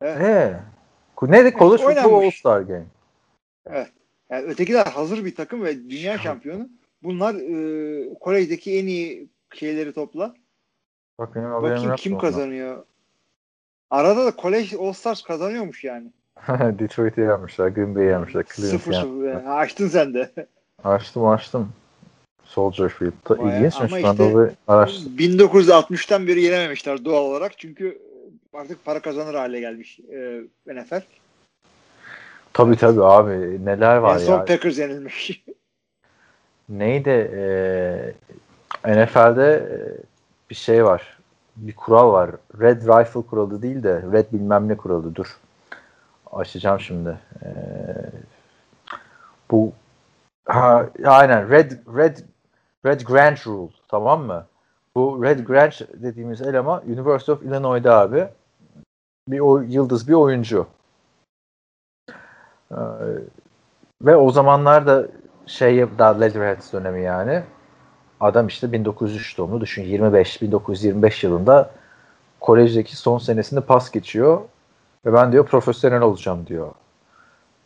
Evet. 0.00 0.56
Ee, 1.22 1.30
neydi? 1.32 1.54
College 1.58 1.82
Football 1.82 2.04
oynanmış. 2.04 2.24
All-Star 2.46 2.60
Game. 2.60 2.86
Yani 4.30 4.44
ötekiler 4.44 4.86
hazır 4.86 5.24
bir 5.24 5.34
takım 5.34 5.64
ve 5.64 5.90
dünya 5.90 6.18
şampiyonu. 6.18 6.68
Bunlar 7.02 7.34
e, 7.34 8.14
Kore'deki 8.14 8.78
en 8.78 8.86
iyi 8.86 9.28
şeyleri 9.54 9.92
topla. 9.92 10.34
Bak 11.18 11.34
Bakayım 11.34 11.96
kim 11.96 12.12
ondan. 12.12 12.20
kazanıyor. 12.20 12.84
Arada 13.90 14.26
da 14.26 14.32
College 14.42 14.76
All 14.76 14.92
Stars 14.92 15.22
kazanıyormuş 15.22 15.84
yani. 15.84 16.12
Detroit'i 16.78 17.20
yenmişler, 17.20 17.68
Green 17.68 17.94
Bay'i 17.94 18.06
yenmişler, 18.06 18.44
Sıfır 18.48 18.92
sıfır. 18.92 19.28
Yani 19.28 19.48
açtın 19.48 19.88
sen 19.88 20.14
de. 20.14 20.30
Açtım 20.84 21.26
açtım. 21.26 21.72
Soldier 22.44 22.88
Field'da. 22.88 23.38
Vay, 23.38 23.56
İlginçmiş. 23.56 23.92
ama 23.92 24.02
Ben 24.02 24.12
işte- 24.12 24.54
araştırdım. 24.68 25.16
1960'tan 25.16 26.26
beri 26.26 26.42
yenememişler 26.42 27.04
doğal 27.04 27.22
olarak. 27.22 27.58
Çünkü 27.58 27.98
artık 28.52 28.84
para 28.84 29.00
kazanır 29.00 29.34
hale 29.34 29.60
gelmiş 29.60 30.00
e, 30.00 30.40
NFL. 30.66 31.02
Tabii 32.52 32.76
tabii 32.76 33.04
abi. 33.04 33.64
Neler 33.64 33.96
var 33.96 34.14
en 34.14 34.18
son 34.18 34.38
ya. 34.38 34.44
Packers 34.44 34.78
yenilmiş. 34.78 35.44
Neydi? 36.68 37.30
Ee, 37.34 38.14
NFL'de 38.86 39.54
e, 39.54 39.76
bir 40.50 40.54
şey 40.54 40.84
var. 40.84 41.18
Bir 41.56 41.74
kural 41.74 42.12
var. 42.12 42.30
Red 42.60 42.82
Rifle 42.82 43.22
kuralı 43.22 43.62
değil 43.62 43.82
de 43.82 44.02
Red 44.12 44.26
bilmem 44.32 44.68
ne 44.68 44.76
kuralı. 44.76 45.14
Dur. 45.14 45.36
Açacağım 46.34 46.80
şimdi. 46.80 47.18
Ee, 47.42 47.50
bu 49.50 49.72
Ha, 50.46 50.90
aynen 51.04 51.50
Red 51.50 51.72
Red 51.96 52.18
Red 52.86 53.00
Grant 53.00 53.46
Rule 53.46 53.72
tamam 53.88 54.22
mı? 54.22 54.46
Bu 54.96 55.24
Red 55.24 55.46
Grant 55.46 55.80
dediğimiz 55.94 56.42
eleman 56.42 56.82
University 56.86 57.32
of 57.32 57.42
Illinois'da 57.42 57.98
abi. 57.98 58.28
Bir 59.28 59.40
o, 59.40 59.60
yıldız 59.60 60.08
bir 60.08 60.12
oyuncu. 60.12 60.66
Ee, 62.70 62.76
ve 64.02 64.16
o 64.16 64.30
zamanlar 64.30 64.86
da 64.86 65.08
şey 65.46 65.86
daha 65.98 66.18
Leatherheads 66.18 66.72
dönemi 66.72 67.02
yani. 67.02 67.42
Adam 68.20 68.46
işte 68.46 68.72
1903 68.72 69.38
doğumlu 69.38 69.60
düşün 69.60 69.82
25 69.82 70.42
1925 70.42 71.24
yılında 71.24 71.70
kolejdeki 72.40 72.96
son 72.96 73.18
senesinde 73.18 73.60
pas 73.60 73.90
geçiyor 73.90 74.40
ve 75.06 75.12
ben 75.12 75.32
diyor 75.32 75.46
profesyonel 75.46 76.02
olacağım 76.02 76.46
diyor. 76.46 76.72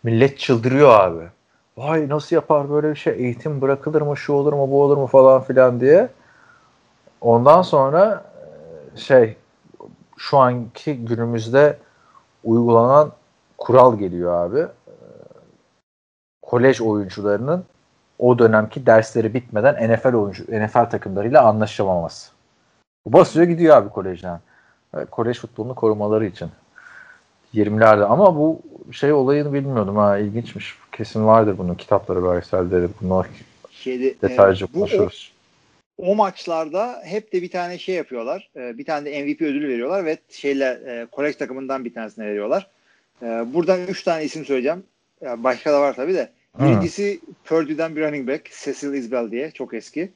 Millet 0.03 0.39
çıldırıyor 0.39 1.01
abi. 1.01 1.29
Vay 1.77 2.09
nasıl 2.09 2.37
yapar 2.37 2.71
böyle 2.71 2.91
bir 2.91 2.97
şey? 2.97 3.13
Eğitim 3.13 3.61
bırakılır 3.61 4.03
mı? 4.03 4.17
Şu 4.17 4.33
olur 4.33 4.53
mu? 4.53 4.71
Bu 4.71 4.83
olur 4.83 4.97
mu? 4.97 5.07
Falan 5.07 5.43
filan 5.43 5.81
diye. 5.81 6.09
Ondan 7.21 7.63
sonra 7.63 8.25
şey 8.95 9.37
şu 10.17 10.39
anki 10.39 11.05
günümüzde 11.05 11.79
uygulanan 12.45 13.13
kural 13.59 13.99
geliyor 13.99 14.33
abi. 14.33 14.67
Kolej 16.43 16.81
oyuncularının 16.81 17.65
o 18.19 18.39
dönemki 18.39 18.87
dersleri 18.87 19.35
bitmeden 19.35 19.91
NFL 19.91 20.15
oyuncu 20.15 20.45
NFL 20.45 20.91
takımlarıyla 20.91 21.43
anlaşamaması. 21.43 22.31
Bu 23.07 23.13
basıyor 23.13 23.47
gidiyor 23.47 23.77
abi 23.77 23.89
kolejden. 23.89 24.41
Kolej 25.11 25.39
futbolunu 25.39 25.75
korumaları 25.75 26.27
için. 26.27 26.51
20'lerde 27.55 28.05
ama 28.05 28.37
bu 28.37 28.63
şey 28.93 29.13
olayını 29.13 29.53
bilmiyordum 29.53 29.97
ha 29.97 30.19
ilginçmiş. 30.19 30.75
Kesin 30.93 31.27
vardır 31.27 31.59
bunun 31.59 31.75
kitapları, 31.75 32.25
belgeselleri. 32.25 32.89
Bunlar 33.01 33.27
Şeyde, 33.71 34.15
detaylıca 34.23 34.67
e, 34.67 34.73
konuşuruz. 34.73 35.33
O, 35.99 36.13
o 36.13 36.15
maçlarda 36.15 37.03
hep 37.05 37.33
de 37.33 37.43
bir 37.43 37.51
tane 37.51 37.79
şey 37.79 37.95
yapıyorlar. 37.95 38.51
E, 38.57 38.79
bir 38.79 38.85
tane 38.85 39.11
de 39.11 39.25
MVP 39.25 39.43
ödülü 39.43 39.69
veriyorlar 39.69 40.05
ve 40.05 40.19
şeyler 40.29 40.77
e, 40.77 41.07
kolej 41.07 41.37
takımından 41.37 41.85
bir 41.85 41.95
tanesine 41.95 42.27
veriyorlar. 42.27 42.67
E, 43.23 43.27
buradan 43.27 43.87
3 43.87 44.03
tane 44.03 44.25
isim 44.25 44.45
söyleyeceğim. 44.45 44.83
Yani 45.21 45.45
başka 45.45 45.73
da 45.73 45.81
var 45.81 45.97
tabii 45.97 46.15
de. 46.15 46.31
Birincisi 46.59 47.21
Purdue'den 47.45 47.97
bir 47.97 48.03
running 48.03 48.29
back. 48.29 48.51
Cecil 48.65 48.93
Isbell 48.93 49.31
diye. 49.31 49.51
Çok 49.51 49.75
eski. 49.75 50.11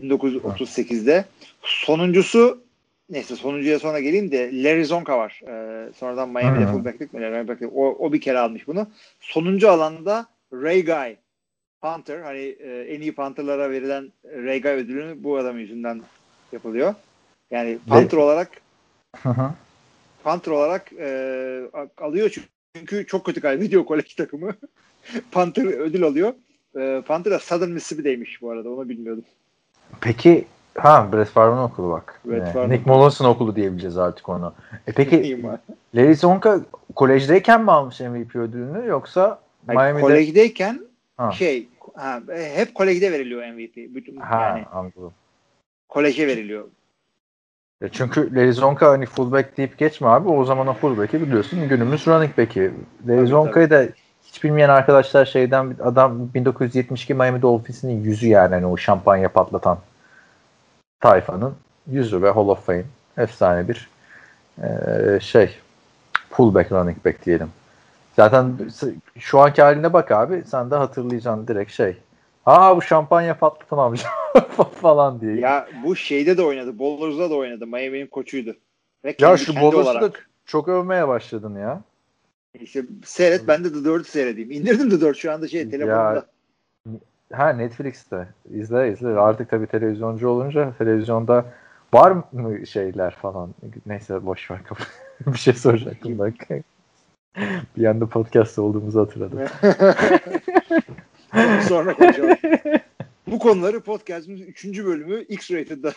1938'de. 0.00 1.24
Sonuncusu 1.62 2.63
neyse 3.10 3.36
sonuncuya 3.36 3.78
sonra 3.78 4.00
geleyim 4.00 4.30
de 4.30 4.62
Larry 4.62 4.84
Zonka 4.84 5.18
var. 5.18 5.40
Ee, 5.48 5.92
sonradan 5.92 6.28
Miami'de 6.28 6.66
fullback'lik 6.66 7.12
mi? 7.12 7.20
Running 7.20 7.72
o, 7.74 7.86
o 7.98 8.12
bir 8.12 8.20
kere 8.20 8.38
almış 8.38 8.66
bunu. 8.66 8.86
Sonuncu 9.20 9.70
alanda 9.70 10.26
Ray 10.52 10.84
Guy. 10.84 11.16
Panther. 11.84 12.20
Hani 12.20 12.40
e, 12.40 12.86
en 12.88 13.00
iyi 13.00 13.14
Panther'lara 13.14 13.70
verilen 13.70 14.12
Ray 14.24 14.62
Guy 14.62 14.70
ödülünü 14.72 15.24
bu 15.24 15.36
adam 15.36 15.58
yüzünden 15.58 16.02
yapılıyor. 16.52 16.94
Yani 17.50 17.78
Panther 17.88 18.18
olarak 18.18 18.50
Panther 20.22 20.52
olarak 20.52 20.92
e, 20.92 21.08
alıyor 21.96 22.34
çünkü 22.76 23.06
çok 23.06 23.26
kötü 23.26 23.40
kaybediyor 23.40 23.84
kolej 23.86 24.14
takımı. 24.14 24.54
Panther 25.32 25.64
ödül 25.64 26.02
alıyor. 26.02 26.34
E, 26.76 27.02
Panther 27.06 27.32
da 27.32 27.38
Southern 27.38 27.70
Mississippi'deymiş 27.70 28.42
bu 28.42 28.50
arada. 28.50 28.70
Onu 28.70 28.88
bilmiyordum. 28.88 29.24
Peki 30.00 30.44
ha 30.78 31.12
Brett 31.12 31.28
Favre'ın 31.28 31.62
okulu 31.62 31.90
bak. 31.90 32.20
Brett 32.24 32.56
ee, 32.56 32.68
Nick 32.68 32.90
Mullens'ın 32.90 33.24
okulu 33.24 33.56
diyebileceğiz 33.56 33.98
artık 33.98 34.28
onu. 34.28 34.54
E 34.86 34.92
peki 34.92 35.42
Larry 35.94 36.14
Zonka 36.14 36.60
kolejdeyken 36.94 37.64
mi 37.64 37.72
almış 37.72 38.00
MVP 38.00 38.36
ödülünü 38.36 38.86
yoksa 38.86 39.38
Hayır, 39.66 39.78
Miami'de? 39.78 40.02
Kolejdeyken 40.02 40.80
ha. 41.16 41.32
şey 41.32 41.68
ha, 41.94 42.20
hep 42.54 42.74
kolejde 42.74 43.12
veriliyor 43.12 43.42
MVP. 43.46 43.76
Bütün, 43.76 44.16
ha, 44.16 44.40
yani, 44.40 44.64
anladım. 44.72 45.12
Koleje 45.88 46.26
veriliyor. 46.26 46.64
Ya 47.80 47.88
çünkü 47.88 48.34
Larry 48.34 48.52
Zonka 48.52 48.90
hani 48.90 49.06
fullback 49.06 49.56
deyip 49.56 49.78
geçme 49.78 50.08
abi. 50.08 50.28
O 50.28 50.44
zaman 50.44 50.66
o 50.66 50.72
fullback'i 50.72 51.20
biliyorsun 51.20 51.68
günümüz 51.68 52.06
running 52.06 52.38
back'i. 52.38 52.72
Larry 53.08 53.26
Zonka'yı 53.26 53.70
da 53.70 53.86
hiç 54.22 54.44
bilmeyen 54.44 54.68
arkadaşlar 54.68 55.24
şeyden 55.24 55.76
adam 55.82 56.34
1972 56.34 57.14
Miami 57.14 57.42
Dolphins'in 57.42 58.04
yüzü 58.04 58.28
yani 58.28 58.54
hani 58.54 58.66
o 58.66 58.76
şampanya 58.76 59.28
patlatan 59.28 59.78
tayfanın 61.04 61.54
yüzü 61.90 62.22
ve 62.22 62.30
Hall 62.30 62.48
of 62.48 62.66
Fame 62.66 62.84
efsane 63.16 63.68
bir 63.68 63.88
e, 64.62 65.20
şey 65.20 65.50
fullback 66.30 66.72
running 66.72 67.04
back 67.04 67.26
diyelim. 67.26 67.48
Zaten 68.16 68.52
şu 69.18 69.40
anki 69.40 69.62
haline 69.62 69.92
bak 69.92 70.10
abi 70.10 70.42
sen 70.46 70.70
de 70.70 70.74
hatırlayacaksın 70.74 71.46
direkt 71.48 71.72
şey. 71.72 71.96
Aa 72.46 72.76
bu 72.76 72.82
şampanya 72.82 73.38
patlatan 73.38 73.78
amca 73.78 74.08
falan 74.80 75.20
diye. 75.20 75.34
Ya 75.36 75.68
bu 75.84 75.96
şeyde 75.96 76.36
de 76.36 76.42
oynadı. 76.42 76.78
Bowlers'da 76.78 77.30
da 77.30 77.34
oynadı. 77.34 77.66
Miami'nin 77.66 78.06
koçuydu. 78.06 78.56
Ve 79.04 79.16
ya 79.18 79.36
şu 79.36 79.56
Bowlers'ı 79.56 80.00
da 80.00 80.18
çok 80.46 80.68
övmeye 80.68 81.08
başladın 81.08 81.58
ya. 81.58 81.80
İşte 82.60 82.84
seyret 83.04 83.48
ben 83.48 83.64
de 83.64 83.72
The 83.72 83.78
4'ü 83.78 84.04
seyredeyim. 84.04 84.50
İndirdim 84.50 84.90
The 84.90 85.00
4 85.00 85.16
şu 85.16 85.32
anda 85.32 85.48
şey 85.48 85.70
telefonumda. 85.70 86.26
Ha 87.32 87.48
Netflix'te. 87.48 88.28
İzle 88.50 88.92
izle. 88.92 89.08
Artık 89.08 89.50
tabii 89.50 89.66
televizyoncu 89.66 90.28
olunca 90.28 90.72
televizyonda 90.78 91.44
var 91.94 92.10
mı 92.32 92.66
şeyler 92.66 93.14
falan. 93.14 93.54
Neyse 93.86 94.26
boş 94.26 94.50
ver 94.50 94.60
bir 95.26 95.38
şey 95.38 95.54
soracaktım 95.54 96.18
bak. 96.18 96.34
bir 97.76 97.84
anda 97.84 98.06
podcast 98.06 98.58
olduğumuzu 98.58 99.00
hatırladım. 99.00 99.38
Sonra 101.68 101.94
konuşalım. 101.94 102.36
Bu 103.26 103.38
konuları 103.38 103.80
podcast'ımızın 103.80 104.46
3. 104.46 104.64
bölümü 104.64 105.22
X-Rated'da 105.22 105.92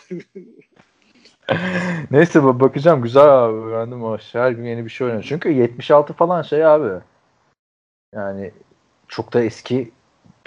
Neyse 2.10 2.44
bakacağım 2.44 3.02
güzel 3.02 3.44
abi 3.44 3.56
öğrendim 3.56 4.04
o 4.04 4.18
her 4.32 4.50
gün 4.50 4.64
yeni 4.64 4.84
bir 4.84 4.90
şey 4.90 5.06
oynuyor. 5.06 5.24
Çünkü 5.28 5.48
76 5.48 6.12
falan 6.12 6.42
şey 6.42 6.66
abi. 6.66 7.00
Yani 8.14 8.50
çok 9.08 9.32
da 9.32 9.42
eski 9.42 9.90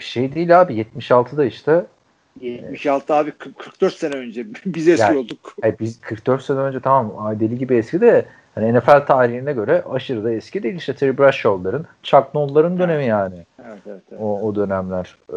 bir 0.01 0.05
şey 0.05 0.35
değil 0.35 0.61
abi. 0.61 0.73
76'da 0.73 1.45
işte 1.45 1.85
76 2.41 3.13
abi 3.13 3.31
44 3.31 3.93
sene 3.93 4.15
önce 4.15 4.45
biz 4.65 4.87
eski 4.87 5.17
olduk. 5.17 5.55
Yani 5.63 5.75
biz 5.79 6.01
44 6.01 6.43
sene 6.43 6.57
önce 6.57 6.79
tamam 6.79 7.39
deli 7.39 7.57
gibi 7.57 7.75
eski 7.75 8.01
de 8.01 8.25
hani 8.55 8.77
NFL 8.77 9.05
tarihine 9.05 9.53
göre 9.53 9.83
aşırı 9.89 10.23
da 10.23 10.31
eski 10.31 10.63
değil. 10.63 10.75
işte 10.75 10.95
Terry 10.95 11.17
Bradshaw'ların, 11.17 11.85
Chuck 12.03 12.33
Noll'ların 12.33 12.79
dönemi 12.79 13.05
yani. 13.05 13.45
Evet, 13.65 13.79
evet, 13.87 14.01
evet. 14.11 14.21
O, 14.21 14.41
o 14.41 14.55
dönemler. 14.55 15.15
Ee, 15.33 15.35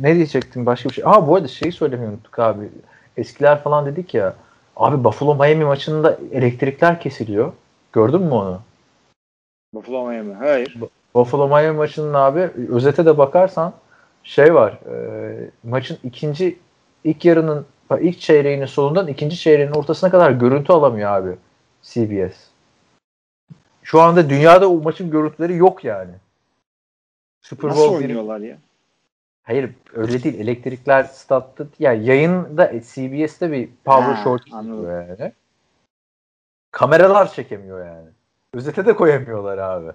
ne 0.00 0.14
diyecektim 0.14 0.66
başka 0.66 0.88
bir 0.88 0.94
şey? 0.94 1.04
Aa 1.06 1.26
bu 1.26 1.34
arada 1.36 1.48
şeyi 1.48 1.72
söylemeyi 1.72 2.10
unuttuk 2.10 2.38
abi. 2.38 2.68
Eskiler 3.16 3.62
falan 3.62 3.86
dedik 3.86 4.14
ya. 4.14 4.34
Abi 4.76 5.04
Buffalo 5.04 5.34
Miami 5.34 5.64
maçında 5.64 6.18
elektrikler 6.32 7.00
kesiliyor. 7.00 7.52
Gördün 7.92 8.22
mü 8.22 8.30
onu? 8.30 8.60
Buffalo 9.74 10.08
Miami. 10.08 10.34
Hayır. 10.34 10.76
Buffalo 11.14 11.48
Miami 11.48 11.76
maçının 11.76 12.14
abi 12.14 12.40
özete 12.68 13.06
de 13.06 13.18
bakarsan 13.18 13.72
şey 14.22 14.54
var. 14.54 14.72
E, 14.72 15.50
maçın 15.64 15.98
ikinci 16.04 16.58
ilk 17.04 17.24
yarının 17.24 17.66
ilk 18.00 18.20
çeyreğinin 18.20 18.66
sonundan 18.66 19.08
ikinci 19.08 19.36
çeyreğinin 19.36 19.74
ortasına 19.74 20.10
kadar 20.10 20.30
görüntü 20.30 20.72
alamıyor 20.72 21.10
abi 21.10 21.36
CBS. 21.82 22.36
Şu 23.82 24.00
anda 24.00 24.30
dünyada 24.30 24.70
o 24.70 24.82
maçın 24.82 25.10
görüntüleri 25.10 25.56
yok 25.56 25.84
yani. 25.84 26.12
Super 27.42 27.70
Bowl 27.70 27.82
Nasıl 27.82 27.94
oynuyorlar 27.94 28.38
ya? 28.38 28.58
Hayır 29.42 29.70
öyle 29.92 30.22
değil. 30.22 30.40
Elektrikler 30.40 31.04
statta 31.04 31.66
yani 31.78 32.06
yayında 32.06 32.72
CBS'te 32.72 33.52
bir 33.52 33.68
power 33.84 34.12
ha, 34.12 34.24
short 34.24 34.42
yani. 34.52 35.32
Kameralar 36.70 37.32
çekemiyor 37.32 37.86
yani. 37.86 38.08
Özete 38.54 38.86
de 38.86 38.96
koyamıyorlar 38.96 39.58
abi. 39.58 39.92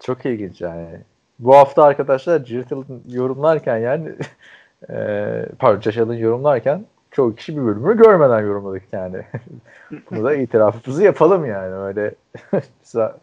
Çok 0.00 0.26
ilginç 0.26 0.60
yani. 0.60 1.00
Bu 1.38 1.54
hafta 1.54 1.84
arkadaşlar 1.84 2.44
Jirtle'ın 2.44 3.02
yorumlarken 3.08 3.76
yani 3.76 4.12
e, 4.90 5.46
pardon 5.58 5.80
Caşal'ın 5.80 6.14
yorumlarken 6.14 6.84
çoğu 7.10 7.34
kişi 7.34 7.56
bir 7.56 7.62
bölümü 7.62 7.96
görmeden 7.96 8.40
yorumladık 8.40 8.82
yani. 8.92 9.22
Bunu 10.10 10.24
da 10.24 10.34
itirafımızı 10.34 11.02
yapalım 11.02 11.46
yani 11.46 11.74
öyle. 11.74 12.14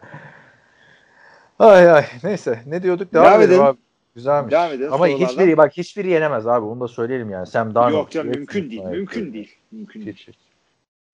ay 1.58 1.90
ay 1.90 2.04
neyse 2.24 2.60
ne 2.66 2.82
diyorduk 2.82 3.12
devam, 3.12 3.26
devam 3.26 3.40
edelim. 3.40 3.54
edelim. 3.54 3.66
Abi. 3.66 3.78
Güzelmiş. 4.14 4.52
Devam 4.52 4.72
edelim. 4.72 4.92
Ama 4.92 5.06
hiçbiri 5.06 5.56
bak 5.56 5.72
hiçbiri 5.72 6.08
yenemez 6.08 6.46
abi. 6.46 6.66
Onu 6.66 6.80
da 6.80 6.88
söyleyelim 6.88 7.30
yani. 7.30 7.46
Sam 7.46 7.74
Darnold. 7.74 7.98
Yok 7.98 8.10
canım 8.10 8.30
mümkün 8.30 8.70
değil. 8.70 8.84
Mümkün 8.84 9.32
değil. 9.32 9.56
Mümkün 9.72 10.06
değil. 10.06 10.26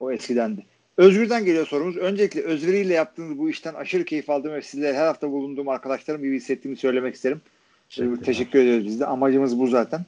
O 0.01 0.13
eskidendi. 0.13 0.67
Özgür'den 0.99 1.45
geliyor 1.45 1.67
sorumuz. 1.67 1.97
Öncelikle 1.97 2.43
Özgür 2.43 2.73
ile 2.73 2.95
yaptığınız 2.95 3.39
bu 3.39 3.51
işten 3.51 3.75
aşırı 3.75 4.05
keyif 4.05 4.31
aldığım 4.31 4.53
ve 4.53 4.63
sizlere 4.63 4.97
her 4.97 5.07
hafta 5.07 5.31
bulunduğum 5.31 5.69
arkadaşlarım 5.69 6.23
gibi 6.23 6.37
hissettiğimi 6.37 6.77
söylemek 6.77 7.15
isterim. 7.15 7.41
Teşekkür, 7.89 8.25
Teşekkür 8.25 8.59
ediyoruz 8.59 8.87
biz 8.87 9.01
de. 9.01 9.07
Amacımız 9.07 9.59
bu 9.59 9.67
zaten. 9.67 10.05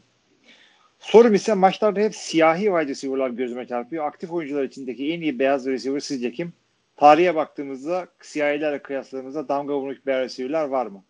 Sorum 0.98 1.34
ise 1.34 1.54
maçlarda 1.54 2.00
hep 2.00 2.14
siyahi 2.14 2.64
wide 2.64 2.86
receiver'lar 2.86 3.30
gözüme 3.30 3.66
çarpıyor. 3.66 4.04
Aktif 4.04 4.32
oyuncular 4.32 4.64
içindeki 4.64 5.12
en 5.12 5.20
iyi 5.20 5.38
beyaz 5.38 5.66
receiver 5.66 6.00
sizce 6.00 6.32
kim? 6.32 6.52
Tarihe 6.96 7.34
baktığımızda 7.34 8.06
siyahilerle 8.20 8.78
kıyasladığımızda 8.78 9.48
damga 9.48 9.74
vurmuş 9.74 10.06
beyaz 10.06 10.24
receiver'lar 10.24 10.64
var 10.64 10.86
mı? 10.86 11.02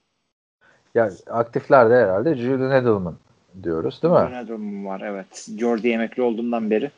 Ya 0.94 1.10
aktiflerde 1.26 1.94
herhalde 1.94 2.34
Julian 2.34 2.70
Edelman 2.70 3.16
diyoruz 3.62 4.02
değil 4.02 4.14
mi? 4.14 4.20
Julian 4.20 4.44
Edelman 4.44 4.86
var 4.86 5.00
evet. 5.00 5.48
Jordi 5.58 5.88
emekli 5.88 6.22
olduğundan 6.22 6.70
beri. 6.70 6.90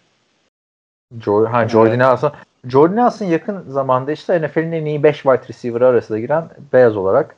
Jo 1.21 1.45
ha, 1.45 1.69
Jordan 1.69 1.99
Nelson. 1.99 2.33
Jordan 2.69 2.97
Nelson 2.97 3.27
yakın 3.27 3.71
zamanda 3.71 4.13
işte 4.13 4.43
NFL'in 4.43 4.73
en 4.73 4.85
iyi 4.85 5.03
5 5.03 5.17
wide 5.17 5.49
receiver 5.49 5.81
arasında 5.81 6.19
giren 6.19 6.49
beyaz 6.73 6.97
olarak 6.97 7.37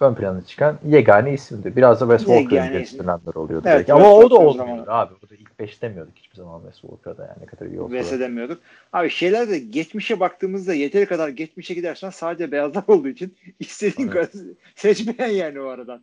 ön 0.00 0.14
plana 0.14 0.42
çıkan 0.44 0.78
yegane 0.86 1.32
isimdi. 1.32 1.76
Biraz 1.76 2.00
da 2.00 2.04
Wes 2.04 2.26
Walker'ın 2.26 2.72
geliştirilenler 2.72 3.34
oluyordu. 3.34 3.68
Evet, 3.68 3.78
belki. 3.78 3.92
Ama 3.92 4.14
o 4.14 4.30
da 4.30 4.34
olmuyordu 4.34 4.90
abi. 4.90 5.14
O 5.26 5.30
da 5.30 5.34
ilk 5.34 5.58
5 5.58 5.82
demiyorduk 5.82 6.16
hiçbir 6.16 6.36
zaman 6.36 6.60
Wes 6.60 6.80
Walker'da 6.80 7.22
yani 7.26 7.40
ne 7.40 7.46
kadar 7.46 7.66
iyi 7.66 7.80
olsa. 7.80 7.92
da. 7.92 7.96
Vesedemiyorduk. 7.98 8.62
Abi 8.92 9.10
şeyler 9.10 9.48
de 9.48 9.58
geçmişe 9.58 10.20
baktığımızda 10.20 10.74
yeteri 10.74 11.06
kadar 11.06 11.28
geçmişe 11.28 11.74
gidersen 11.74 12.10
sadece 12.10 12.52
beyazlar 12.52 12.84
olduğu 12.86 13.08
için 13.08 13.36
istediğin 13.60 14.08
Evet. 14.08 14.30
kadar 14.32 14.44
seçmeyen 14.74 15.32
yani 15.32 15.60
o 15.60 15.66
aradan. 15.66 16.02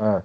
Evet. 0.00 0.24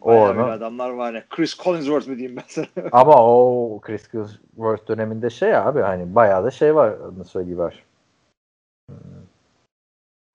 O 0.00 0.06
bayağı 0.06 0.24
adam- 0.24 0.36
böyle 0.38 0.52
adamlar 0.52 0.90
var 0.90 1.14
ya. 1.14 1.24
Chris 1.30 1.58
Collinsworth 1.58 2.08
mu 2.08 2.16
diyeyim 2.16 2.36
ben 2.36 2.44
sana. 2.48 2.66
Ama 2.92 3.26
o 3.26 3.80
Chris 3.80 4.08
Kilsworth 4.08 4.88
döneminde 4.88 5.30
şey 5.30 5.56
abi 5.56 5.80
hani 5.80 6.14
bayağı 6.14 6.44
da 6.44 6.50
şey 6.50 6.74
var 6.74 6.88
adını 6.88 7.24
söyleyiver. 7.24 7.82
Hmm. 8.90 8.96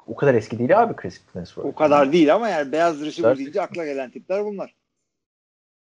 O 0.07 0.15
kadar 0.15 0.33
eski 0.33 0.59
değil 0.59 0.81
abi 0.81 0.95
Chris 0.95 1.21
Kilsworth. 1.33 1.69
o 1.69 1.75
kadar 1.75 2.11
değil 2.11 2.35
ama 2.35 2.49
yani 2.49 2.71
beyaz 2.71 3.05
receiver 3.05 3.37
deyince 3.37 3.61
akla 3.61 3.85
gelen 3.85 4.09
tipler 4.09 4.45
bunlar. 4.45 4.75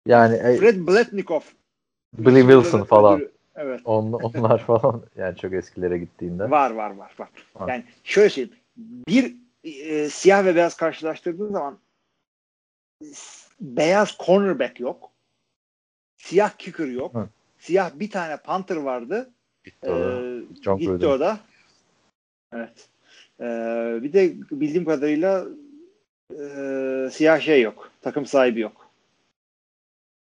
Yani 0.08 0.36
e, 0.36 0.58
Fred 0.58 0.88
Bletnikoff. 0.88 1.54
Billy 2.18 2.42
Wilson 2.42 2.84
falan. 2.84 3.28
Evet. 3.56 3.82
On, 3.86 4.12
onlar 4.12 4.60
falan 4.66 5.02
yani 5.16 5.36
çok 5.38 5.54
eskilere 5.54 5.98
gittiğinde. 5.98 6.52
Var 6.52 6.72
var 6.72 6.92
var 6.92 7.12
var. 7.20 7.30
Var. 7.56 7.70
Yani 7.70 7.84
şöyle 8.04 8.30
söyleyeyim. 8.30 8.60
Bir 9.08 9.36
e, 9.64 10.10
siyah 10.10 10.46
ve 10.46 10.56
beyaz 10.56 10.78
karşılaştırdığın 10.78 11.52
zaman 11.52 11.80
beyaz 13.64 14.18
cornerback 14.26 14.80
yok. 14.80 15.10
Siyah 16.18 16.52
kicker 16.58 16.88
yok. 16.88 17.16
Hı. 17.16 17.28
Siyah 17.60 17.92
bir 17.96 18.12
tane 18.12 18.38
punter 18.38 18.76
vardı. 18.76 19.30
Gitti 19.64 19.90
o 19.90 20.00
da. 20.00 20.22
Ee, 20.22 20.42
John 20.64 20.78
gitti 20.78 20.92
Gruden. 20.92 21.08
o 21.08 21.20
da. 21.20 21.40
Evet. 22.54 22.90
Ee, 23.40 24.00
bir 24.04 24.14
de 24.14 24.34
bildiğim 24.52 24.86
kadarıyla 24.86 25.46
e, 26.32 27.10
siyah 27.12 27.40
şey 27.42 27.62
yok. 27.62 27.92
Takım 28.02 28.26
sahibi 28.26 28.60
yok. 28.60 28.90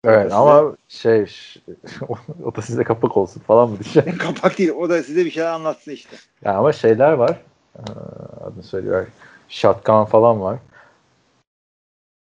Evet 0.04 0.32
ama 0.34 0.76
şey 0.88 1.26
o 2.44 2.56
da 2.56 2.62
size 2.62 2.84
kapak 2.84 3.18
olsun 3.18 3.42
falan 3.42 3.70
mı 3.70 3.78
diyeceğim. 3.80 4.18
Kapak 4.22 4.58
değil. 4.58 4.70
O 4.70 4.90
da 4.90 5.04
size 5.04 5.26
bir 5.26 5.32
şeyler 5.32 5.52
anlatsın 5.52 5.92
işte. 5.92 6.18
Yani 6.44 6.58
ama 6.58 6.74
şeyler 6.74 7.12
var. 7.12 7.42
Ee, 7.76 7.82
Adını 8.44 8.64
söylüyor. 8.64 9.08
Shotgun 9.50 10.06
falan 10.06 10.42
var. 10.42 10.60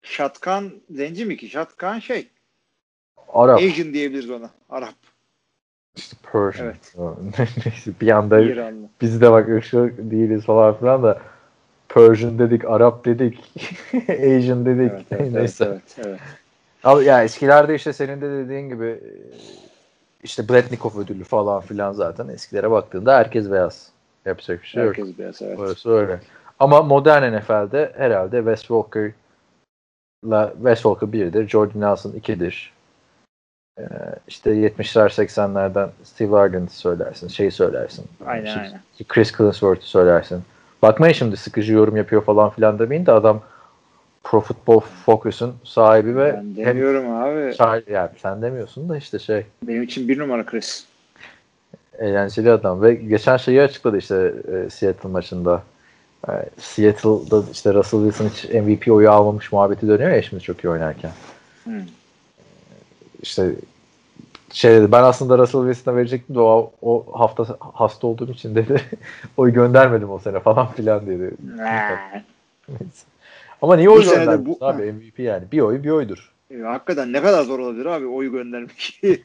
Şatkan 0.03 0.71
zenci 0.89 1.25
mi 1.25 1.37
ki? 1.37 1.49
Şatkan 1.49 1.99
şey. 1.99 2.27
Arap. 3.33 3.59
Asian 3.59 3.93
diyebiliriz 3.93 4.29
ona. 4.29 4.49
Arap. 4.69 4.93
işte 5.95 6.17
Persian. 6.31 6.67
Evet. 6.67 6.95
Neyse, 7.65 7.91
bir 8.01 8.07
anda 8.07 8.39
İranlı. 8.39 8.87
biz 9.01 9.21
de 9.21 9.31
bak 9.31 9.49
ırkçılık 9.49 9.97
değiliz 9.97 10.45
falan 10.45 10.77
filan 10.77 11.03
da 11.03 11.21
Persian 11.89 12.39
dedik, 12.39 12.65
Arap 12.65 13.05
dedik, 13.05 13.53
Asian 14.09 14.65
dedik. 14.65 14.91
Evet, 14.91 15.05
evet, 15.11 15.31
Neyse. 15.33 15.65
evet, 15.65 15.81
evet, 15.97 16.19
evet. 16.85 17.05
Ya 17.05 17.23
eskilerde 17.23 17.75
işte 17.75 17.93
senin 17.93 18.21
de 18.21 18.29
dediğin 18.29 18.69
gibi 18.69 18.99
işte 20.23 20.49
Bletnikov 20.49 20.99
ödülü 20.99 21.23
falan 21.23 21.61
filan 21.61 21.93
zaten 21.93 22.27
eskilere 22.27 22.71
baktığında 22.71 23.17
herkes 23.17 23.51
beyaz. 23.51 23.89
Yapacak 24.25 24.61
bir 24.61 24.67
şey 24.67 24.83
yok. 24.83 24.97
Herkes 24.97 25.17
beyaz 25.17 25.41
evet. 25.41 25.59
Orası 25.59 25.91
öyle. 25.91 26.19
Ama 26.59 26.81
modern 26.81 27.37
NFL'de 27.37 27.93
herhalde 27.97 28.37
Wes 28.37 28.59
Walker'la 28.59 29.22
Wes 30.63 30.75
Walker 30.81 31.07
1'dir, 31.07 31.47
Jordan 31.47 31.81
Nelson 31.81 32.11
2'dir. 32.11 32.73
Ee, 33.79 33.83
işte 34.27 34.49
70'ler 34.51 35.09
80'lerden 35.09 35.89
Steve 36.03 36.37
Argent 36.37 36.71
söylersin, 36.71 37.27
şey 37.27 37.51
söylersin. 37.51 38.05
Aynen 38.25 38.45
İşte 38.45 38.59
aynen. 38.59 38.79
Chris 39.07 39.31
Collinsworth'u 39.33 39.85
söylersin. 39.85 40.41
Bakmayın 40.81 41.13
şimdi 41.13 41.37
sıkıcı 41.37 41.73
yorum 41.73 41.97
yapıyor 41.97 42.23
falan 42.23 42.49
filan 42.49 42.79
demeyin 42.79 43.05
de 43.05 43.11
adam 43.11 43.41
Pro 44.23 44.41
Football 44.41 44.79
Focus'un 44.79 45.55
sahibi 45.63 46.15
ve 46.15 46.33
Ben 46.33 46.37
hem 46.37 46.55
demiyorum 46.55 47.11
abi. 47.15 47.39
Şair- 47.39 47.91
yani 47.91 48.09
sen 48.17 48.41
demiyorsun 48.41 48.89
da 48.89 48.97
işte 48.97 49.19
şey 49.19 49.45
Benim 49.63 49.83
için 49.83 50.07
bir 50.07 50.19
numara 50.19 50.45
Chris. 50.45 50.85
eğlenceli 51.99 52.51
adam 52.51 52.81
ve 52.81 52.93
geçen 52.93 53.37
şeyi 53.37 53.61
açıkladı 53.61 53.97
işte 53.97 54.33
e, 54.53 54.69
Seattle 54.69 55.09
maçında. 55.09 55.63
E, 56.29 56.31
Seattle'da 56.57 57.43
işte 57.51 57.73
Russell 57.73 57.99
Wilson 58.11 58.27
hiç 58.29 58.53
MVP 58.53 58.91
oyu 58.91 59.11
almamış 59.11 59.51
muhabbeti 59.51 59.87
dönüyor 59.87 60.09
ya 60.09 60.21
şimdi 60.21 60.43
çok 60.43 60.63
iyi 60.63 60.69
oynarken. 60.69 61.11
Hmm. 61.63 61.73
İşte 63.21 63.51
şey 64.53 64.71
dedi 64.71 64.91
ben 64.91 65.03
aslında 65.03 65.37
Russell 65.37 65.61
Wilson'a 65.61 65.95
verecektim 65.95 66.35
de 66.35 66.39
o, 66.39 66.71
o 66.81 67.05
hafta 67.13 67.57
hasta 67.59 68.07
olduğum 68.07 68.31
için 68.31 68.55
dedi 68.55 68.81
oy 69.37 69.53
göndermedim 69.53 70.11
o 70.11 70.19
sene 70.19 70.39
falan 70.39 70.71
filan 70.71 71.07
dedi. 71.07 71.31
Ama 73.61 73.75
niye 73.75 73.89
oy 73.89 74.03
göndermiş 74.03 74.47
bu- 74.59 74.65
abi 74.65 74.91
MVP 74.91 75.19
yani 75.19 75.43
bir 75.51 75.59
oy 75.59 75.83
bir 75.83 75.89
oydur. 75.89 76.32
E, 76.53 76.61
hakikaten 76.61 77.13
ne 77.13 77.21
kadar 77.21 77.43
zor 77.43 77.59
olabilir 77.59 77.85
abi 77.85 78.05
oyu 78.05 78.31
göndermek. 78.31 79.01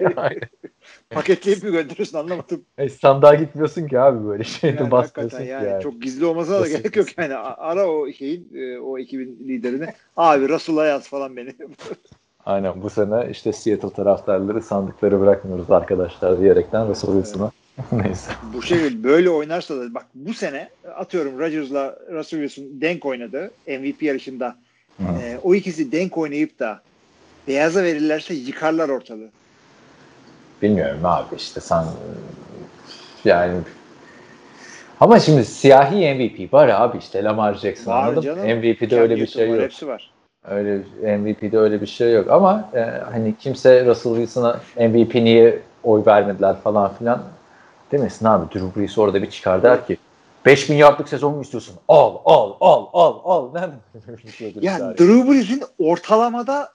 Paketleyip 1.10 1.62
mi 1.62 1.72
gönderiyorsun 1.72 2.18
anlamadım. 2.18 2.62
e, 2.78 2.88
sandığa 2.88 3.34
gitmiyorsun 3.34 3.88
ki 3.88 4.00
abi 4.00 4.26
böyle 4.28 4.44
şeyde 4.44 4.76
Yani 4.80 4.90
basmıyorsun 4.90 5.38
ki 5.38 5.44
yani, 5.44 5.68
yani. 5.68 5.82
çok 5.82 6.02
gizli 6.02 6.24
olmasına 6.24 6.60
da 6.60 6.68
gerek 6.68 6.96
yok 6.96 7.18
yani. 7.18 7.34
Ara 7.36 7.88
o 7.88 8.12
şeyin 8.12 8.48
e, 8.54 8.78
o 8.78 8.98
ekibin 8.98 9.38
liderini. 9.48 9.86
Abi 10.16 10.48
Resul'a 10.48 10.86
yaz 10.86 11.08
falan 11.08 11.36
beni. 11.36 11.54
Aynen 12.46 12.82
bu 12.82 12.90
sene 12.90 13.30
işte 13.30 13.52
Seattle 13.52 13.90
taraftarları 13.90 14.62
sandıkları 14.62 15.20
bırakmıyoruz 15.20 15.70
arkadaşlar 15.70 16.40
diyerekten 16.40 16.88
Russell 16.88 17.12
Wilson'a. 17.12 17.50
Neyse. 17.92 18.30
bu 18.54 18.62
şey 18.62 19.04
böyle 19.04 19.30
oynarsa 19.30 19.76
da 19.76 19.94
bak 19.94 20.06
bu 20.14 20.34
sene 20.34 20.68
atıyorum 20.94 21.38
Rodgers'la 21.38 21.98
Russell 22.12 22.48
Wilson 22.48 22.80
denk 22.80 23.06
oynadı 23.06 23.50
MVP 23.66 24.02
yarışında. 24.02 24.56
Hı. 24.96 25.02
E, 25.22 25.38
o 25.42 25.54
ikisi 25.54 25.92
denk 25.92 26.18
oynayıp 26.18 26.58
da 26.58 26.82
beyaza 27.48 27.82
verirlerse 27.82 28.34
yıkarlar 28.34 28.88
ortalığı. 28.88 29.28
Bilmiyorum 30.62 31.00
abi 31.04 31.36
işte 31.36 31.60
sen 31.60 31.84
yani 33.24 33.54
ama 35.00 35.20
şimdi 35.20 35.44
siyahi 35.44 36.14
MVP 36.14 36.52
var 36.52 36.68
abi 36.68 36.98
işte 36.98 37.24
Lamar 37.24 37.54
Jackson 37.54 37.92
Var 37.92 38.02
anladın 38.02 38.20
canım. 38.20 38.58
MVP'de 38.58 38.88
Cam 38.88 39.00
öyle 39.00 39.16
bir 39.16 39.26
şey 39.26 39.48
var, 39.48 39.54
yok. 39.54 39.62
Hepsi 39.62 39.86
var. 39.86 40.10
Öyle 40.44 40.78
MVP'de 41.18 41.58
öyle 41.58 41.80
bir 41.80 41.86
şey 41.86 42.12
yok 42.12 42.30
ama 42.30 42.68
e, 42.74 42.80
hani 43.12 43.34
kimse 43.38 43.86
Russell 43.86 44.14
Wilson'a 44.14 44.60
MVP 44.88 45.14
niye 45.14 45.58
oy 45.84 46.02
vermediler 46.06 46.56
falan 46.56 46.94
filan 46.94 47.22
demesin 47.92 48.26
abi. 48.26 48.54
Drew 48.54 48.80
Brees 48.80 48.98
orada 48.98 49.22
bir 49.22 49.30
çıkar 49.30 49.62
der 49.62 49.86
ki 49.86 49.96
5000 50.46 50.74
yardlık 50.74 51.08
sezon 51.08 51.34
mu 51.34 51.42
istiyorsun? 51.42 51.74
Al, 51.88 52.16
al, 52.24 52.52
al, 52.60 52.86
al, 52.92 53.20
al. 53.24 53.50
Nereden? 53.54 53.80
Ya 54.60 54.78
Drew 54.78 55.30
Brees'in 55.30 55.62
ortalamada 55.78 56.68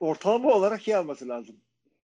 ortalama 0.00 0.52
olarak 0.52 0.82
şey 0.82 0.94
alması 0.94 1.28
lazım. 1.28 1.56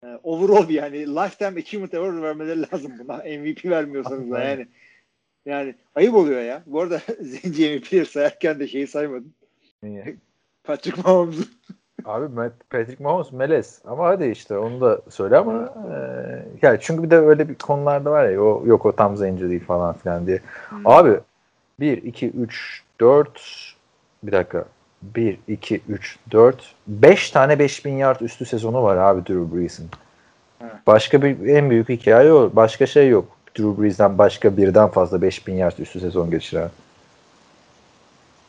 Ee, 0.04 0.18
overall 0.22 0.68
bir 0.68 0.74
yani 0.74 1.06
lifetime 1.06 1.60
achievement 1.60 1.94
award 1.94 2.22
vermeleri 2.22 2.62
lazım 2.72 2.92
buna. 2.98 3.16
MVP 3.38 3.64
vermiyorsanız 3.64 4.30
da 4.30 4.40
yani. 4.40 4.66
Yani 5.46 5.74
ayıp 5.94 6.14
oluyor 6.14 6.40
ya. 6.40 6.62
Bu 6.66 6.80
arada 6.80 7.00
Zenci 7.20 7.70
MVP'leri 7.70 8.06
sayarken 8.06 8.60
de 8.60 8.68
şeyi 8.68 8.86
saymadım. 8.86 9.34
Niye? 9.82 10.16
Patrick 10.64 11.02
Mahomes'u. 11.02 11.44
Abi 12.04 12.50
Patrick 12.70 13.02
Mahomes 13.02 13.32
melez 13.32 13.80
ama 13.84 14.06
hadi 14.06 14.26
işte 14.26 14.58
onu 14.58 14.80
da 14.80 15.00
söyle 15.10 15.36
ama 15.36 15.74
e, 15.92 15.96
yani 16.62 16.78
çünkü 16.80 17.02
bir 17.02 17.10
de 17.10 17.16
öyle 17.16 17.48
bir 17.48 17.54
konularda 17.54 18.10
var 18.10 18.28
ya 18.28 18.42
o, 18.42 18.66
yok 18.66 18.86
o 18.86 18.96
tam 18.96 19.16
zenci 19.16 19.50
değil 19.50 19.64
falan 19.64 19.94
filan 19.94 20.26
diye. 20.26 20.40
Abi 20.84 21.20
1 21.80 22.02
2 22.02 22.30
3 22.30 22.82
4 23.00 23.74
bir 24.22 24.32
dakika 24.32 24.64
1 25.02 25.38
2 25.48 25.80
3 25.88 26.18
4 26.30 26.74
5 26.86 27.30
tane 27.30 27.58
5000 27.58 27.92
yard 27.92 28.20
üstü 28.20 28.44
sezonu 28.44 28.82
var 28.82 28.96
abi 28.96 29.26
Drew 29.26 29.56
Brees'in. 29.56 29.88
Başka 30.86 31.22
bir 31.22 31.46
en 31.46 31.70
büyük 31.70 31.88
hikaye 31.88 32.32
o. 32.32 32.50
Başka 32.56 32.86
şey 32.86 33.08
yok. 33.08 33.36
Drew 33.58 33.82
Brees'den 33.82 34.18
başka 34.18 34.56
birden 34.56 34.88
fazla 34.88 35.22
5000 35.22 35.54
yard 35.54 35.78
üstü 35.78 36.00
sezon 36.00 36.30
geçiren. 36.30 36.70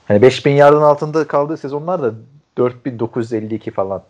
Hani 0.07 0.21
5000 0.21 0.51
yardın 0.51 0.81
altında 0.81 1.27
kaldığı 1.27 1.57
sezonlar 1.57 2.03
da 2.03 2.13
4952 2.57 3.71
falan. 3.71 4.03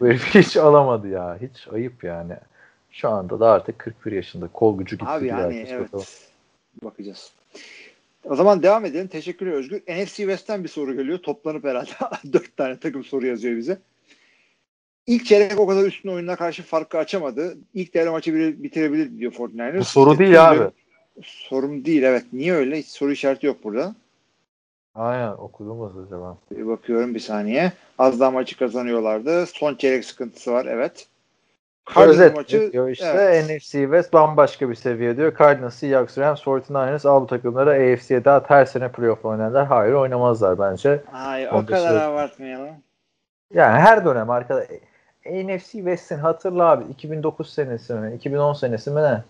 Bu 0.00 0.06
herif 0.06 0.34
hiç 0.34 0.56
alamadı 0.56 1.08
ya. 1.08 1.38
Hiç 1.42 1.68
ayıp 1.72 2.04
yani. 2.04 2.36
Şu 2.90 3.08
anda 3.08 3.40
da 3.40 3.50
artık 3.50 3.78
41 3.78 4.12
yaşında. 4.12 4.48
Kol 4.48 4.78
gücü 4.78 4.96
gitti. 4.96 5.10
Abi 5.10 5.26
yani 5.26 5.66
evet. 5.68 5.84
bakalım. 5.84 6.04
Bakacağız. 6.82 7.32
O 8.24 8.36
zaman 8.36 8.62
devam 8.62 8.84
edelim. 8.84 9.08
Teşekkürler 9.08 9.52
Özgür. 9.52 9.82
NFC 9.88 10.16
West'ten 10.16 10.64
bir 10.64 10.68
soru 10.68 10.96
geliyor. 10.96 11.18
Toplanıp 11.18 11.64
herhalde 11.64 11.90
dört 12.32 12.56
tane 12.56 12.78
takım 12.78 13.04
soru 13.04 13.26
yazıyor 13.26 13.56
bize. 13.56 13.78
İlk 15.06 15.26
çeyrek 15.26 15.60
o 15.60 15.66
kadar 15.66 15.84
üstün 15.84 16.08
oyununa 16.08 16.36
karşı 16.36 16.62
farkı 16.62 16.98
açamadı. 16.98 17.56
İlk 17.74 17.94
devre 17.94 18.10
maçı 18.10 18.34
bile 18.34 18.62
bitirebilir 18.62 19.18
diyor 19.18 19.32
49ers. 19.32 19.78
Bu 19.78 19.84
soru 19.84 20.18
değil 20.18 20.32
tüm- 20.32 20.40
abi. 20.40 20.70
Sorum 21.22 21.84
değil 21.84 22.02
evet. 22.02 22.24
Niye 22.32 22.52
öyle? 22.54 22.78
Hiç 22.78 22.86
soru 22.86 23.12
işareti 23.12 23.46
yok 23.46 23.64
burada. 23.64 23.94
Aynen 24.94 25.32
okudum 25.32 25.80
hızlıca 25.80 26.16
ben. 26.22 26.58
Bir 26.58 26.66
bakıyorum 26.66 27.14
bir 27.14 27.20
saniye. 27.20 27.72
Az 27.98 28.20
daha 28.20 28.30
maçı 28.30 28.58
kazanıyorlardı. 28.58 29.46
Son 29.46 29.74
çeyrek 29.74 30.04
sıkıntısı 30.04 30.52
var 30.52 30.66
evet. 30.66 31.06
Cardinals 31.86 32.38
Özet 32.48 32.72
diyor 32.72 32.88
işte 32.88 33.06
evet. 33.06 33.44
NFC 33.44 33.70
West 33.70 34.12
bambaşka 34.12 34.70
bir 34.70 34.74
seviye 34.74 35.16
diyor. 35.16 35.38
Cardinals, 35.38 35.74
Seahawks, 35.74 36.18
Rams, 36.18 36.40
49ers 36.40 37.08
al 37.08 37.22
bu 37.22 37.26
takımları 37.26 37.70
AFC'ye 37.70 38.24
daha 38.24 38.44
her 38.48 38.64
sene 38.64 38.92
playoff 38.92 39.24
oynarlar. 39.24 39.66
Hayır 39.66 39.92
oynamazlar 39.92 40.58
bence. 40.58 41.02
Ay, 41.12 41.48
o 41.48 41.50
kadar 41.50 41.76
söyleyeyim. 41.76 42.12
abartmayalım. 42.12 42.74
Yani 43.54 43.78
her 43.78 44.04
dönem 44.04 44.30
arkada 44.30 44.66
NFC 45.26 45.72
West'in 45.72 46.18
hatırla 46.18 46.70
abi 46.70 46.84
2009 46.92 47.52
senesi 47.52 47.94
mi 47.94 48.14
2010 48.14 48.52
senesi 48.52 48.90
mi 48.90 49.02
ne? 49.02 49.22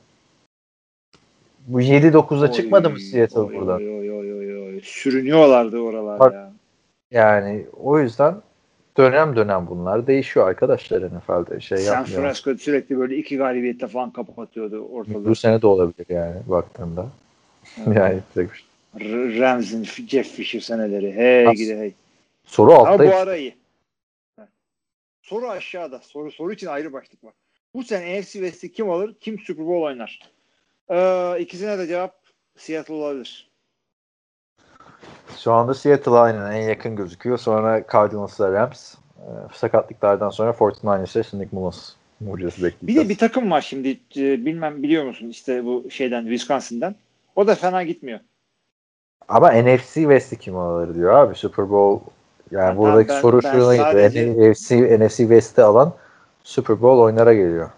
Bu 1.67 1.81
7-9'da 1.81 2.53
çıkmadı 2.53 2.91
mı 2.91 3.01
Seattle 3.01 3.41
oy, 3.41 3.55
buradan? 3.55 3.77
Oy, 3.77 4.11
oy, 4.11 4.35
oy, 4.35 4.63
oy. 4.63 4.81
Sürünüyorlardı 4.83 5.79
oralar 5.79 6.21
Bak- 6.21 6.33
ya. 6.33 6.53
Yani 7.11 7.67
o 7.83 7.99
yüzden 7.99 8.35
dönem 8.97 9.37
dönem 9.37 9.67
bunlar 9.67 10.07
değişiyor 10.07 10.49
arkadaşlar 10.49 11.03
NFL'de 11.03 11.61
şey 11.61 11.79
San 11.79 11.95
yapmıyor. 11.95 12.21
Francisco 12.21 12.55
sürekli 12.55 12.99
böyle 12.99 13.17
iki 13.17 13.37
galibiyette 13.37 13.89
falan 13.89 14.11
kapatıyordu 14.11 14.79
ortalığı. 14.79 15.25
Bu 15.25 15.35
sene 15.35 15.63
de 15.63 15.67
olabilir 15.67 16.07
yani 16.09 16.37
baktığında. 16.47 17.07
Evet. 17.79 17.97
yani 17.97 18.15
yapacak 18.15 18.53
bir 18.53 18.57
şey. 18.57 18.67
Rams'in, 19.41 19.85
Jeff 19.85 20.29
Fisher 20.29 20.61
seneleri. 20.61 21.13
Hey 21.13 21.49
As- 21.49 21.57
gidi 21.57 21.77
hey. 21.77 21.93
Soru 22.45 22.73
Ama 22.73 22.89
altta 22.89 23.07
bu 23.07 23.15
ara 23.15 23.37
iyi. 23.37 23.57
Heh. 24.39 24.43
Soru 25.23 25.49
aşağıda. 25.49 25.99
Soru 25.99 26.33
soru 26.33 26.53
için 26.53 26.67
ayrı 26.67 26.93
başlık 26.93 27.25
var. 27.25 27.33
Bu 27.75 27.85
sene 27.85 28.21
NFC 28.21 28.33
West'i 28.33 28.73
kim 28.73 28.91
alır? 28.91 29.15
Kim 29.21 29.39
Super 29.39 29.67
Bowl 29.67 29.83
oynar? 29.83 30.21
Ee, 30.91 31.41
ikisine 31.41 31.79
de 31.79 31.87
cevap 31.87 32.15
Seattle 32.57 32.95
olabilir. 32.95 33.52
Şu 35.39 35.53
anda 35.53 35.75
Seattle 35.75 36.11
aynen 36.11 36.51
en 36.53 36.63
yakın 36.69 36.97
gözüküyor. 36.97 37.39
Sonra 37.39 37.85
Cardinals'la 37.93 38.53
Rams. 38.53 38.95
Ee, 38.95 39.25
sakatlıklardan 39.55 40.31
sonra 40.31 40.51
49ers'e 40.51 41.23
şimdi 41.31 41.49
Mullins 41.53 41.93
mucizesi 42.21 42.59
Bir 42.63 42.67
bekleyeceğiz. 42.67 43.09
de 43.09 43.13
bir 43.13 43.19
takım 43.19 43.51
var 43.51 43.61
şimdi 43.61 43.89
e, 44.17 44.47
bilmem 44.47 44.83
biliyor 44.83 45.05
musun 45.05 45.29
işte 45.29 45.65
bu 45.65 45.91
şeyden 45.91 46.23
Wisconsin'dan. 46.23 46.95
O 47.37 47.47
da 47.47 47.55
fena 47.55 47.83
gitmiyor. 47.83 48.21
Ama 49.29 49.53
NFC 49.53 49.95
West'i 49.95 50.39
kim 50.39 50.57
alır 50.57 50.95
diyor 50.95 51.13
abi. 51.15 51.35
Super 51.35 51.71
Bowl 51.71 52.05
yani 52.51 52.69
Ben- 52.71 52.77
buradaki 52.77 53.09
ben- 53.09 53.21
soru 53.21 53.41
ben 53.45 53.53
gidiyor. 53.53 53.77
sadece- 53.77 54.51
NFC, 54.53 54.99
NFC 55.01 55.17
West'i 55.17 55.63
alan 55.63 55.95
Super 56.45 56.83
Bowl 56.83 57.03
oynara 57.03 57.35
geliyor. 57.35 57.71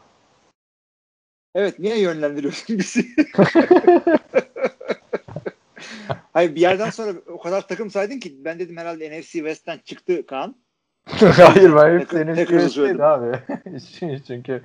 Evet 1.54 1.78
niye 1.78 2.00
yönlendiriyorsun 2.00 2.78
bizi? 2.78 3.04
Hayır 6.34 6.54
bir 6.54 6.60
yerden 6.60 6.90
sonra 6.90 7.12
o 7.26 7.38
kadar 7.38 7.68
takım 7.68 7.90
saydın 7.90 8.18
ki 8.18 8.44
ben 8.44 8.58
dedim 8.58 8.76
herhalde 8.76 9.20
NFC 9.20 9.32
West'ten 9.32 9.78
çıktı 9.84 10.26
Kaan. 10.26 10.54
Hayır 11.36 11.76
ben 11.76 11.98
hep 11.98 12.10
şeydeydi 12.10 12.70
söyledim. 12.70 13.00
abi. 13.00 13.38
Çünkü 14.26 14.62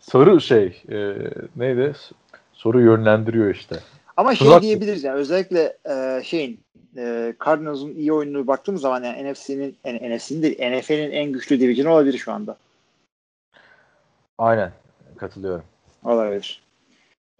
soru 0.00 0.40
şey 0.40 0.82
e, 0.88 1.14
neydi? 1.56 1.92
Soru 2.52 2.80
yönlendiriyor 2.80 3.54
işte. 3.54 3.76
Ama 4.16 4.34
şey 4.34 4.48
Tuzak- 4.48 4.62
diyebiliriz 4.62 5.04
yani 5.04 5.16
özellikle 5.16 5.76
e, 5.90 6.22
şeyin 6.24 6.60
e, 6.96 7.34
Cardinals'ın 7.44 7.94
iyi 7.94 8.12
oyununu 8.12 8.46
baktığımız 8.46 8.80
zaman 8.80 9.02
yani 9.04 9.32
NFC'nin 9.32 9.76
yani 9.84 10.16
NFC'nin 10.16 10.42
değil 10.42 10.78
NFL'in 10.78 11.10
en 11.10 11.32
güçlü 11.32 11.60
division'ı 11.60 11.92
olabilir 11.94 12.18
şu 12.18 12.32
anda. 12.32 12.56
Aynen 14.38 14.72
katılıyorum. 15.16 15.64
Olabilir. 16.04 16.62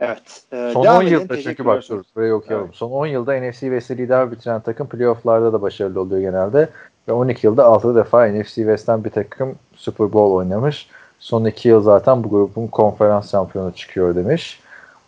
Evet. 0.03 0.43
E, 0.53 0.71
Son 0.73 0.85
devam 0.85 0.97
10 0.97 1.03
edelim. 1.03 1.21
yılda 1.21 1.41
çünkü 1.41 1.65
bak 1.65 1.85
soru 1.85 2.03
burayı 2.17 2.35
okuyalım. 2.35 2.71
Son 2.73 2.91
10 2.91 3.07
yılda 3.07 3.35
NFC 3.41 3.61
West'i 3.61 3.99
lider 3.99 4.31
bitiren 4.33 4.61
takım 4.61 4.87
playofflarda 4.89 5.53
da 5.53 5.63
başarılı 5.63 6.01
oluyor 6.01 6.21
genelde. 6.21 6.69
Ve 7.09 7.13
12 7.13 7.47
yılda 7.47 7.65
6 7.65 7.95
defa 7.97 8.27
NFC 8.27 8.55
West'ten 8.55 9.05
bir 9.05 9.11
takım 9.11 9.55
Super 9.77 10.13
Bowl 10.13 10.35
oynamış. 10.35 10.89
Son 11.19 11.45
2 11.45 11.69
yıl 11.69 11.83
zaten 11.83 12.25
bu 12.25 12.29
grubun 12.31 12.67
konferans 12.67 13.31
şampiyonu 13.31 13.73
çıkıyor 13.73 14.15
demiş. 14.15 14.61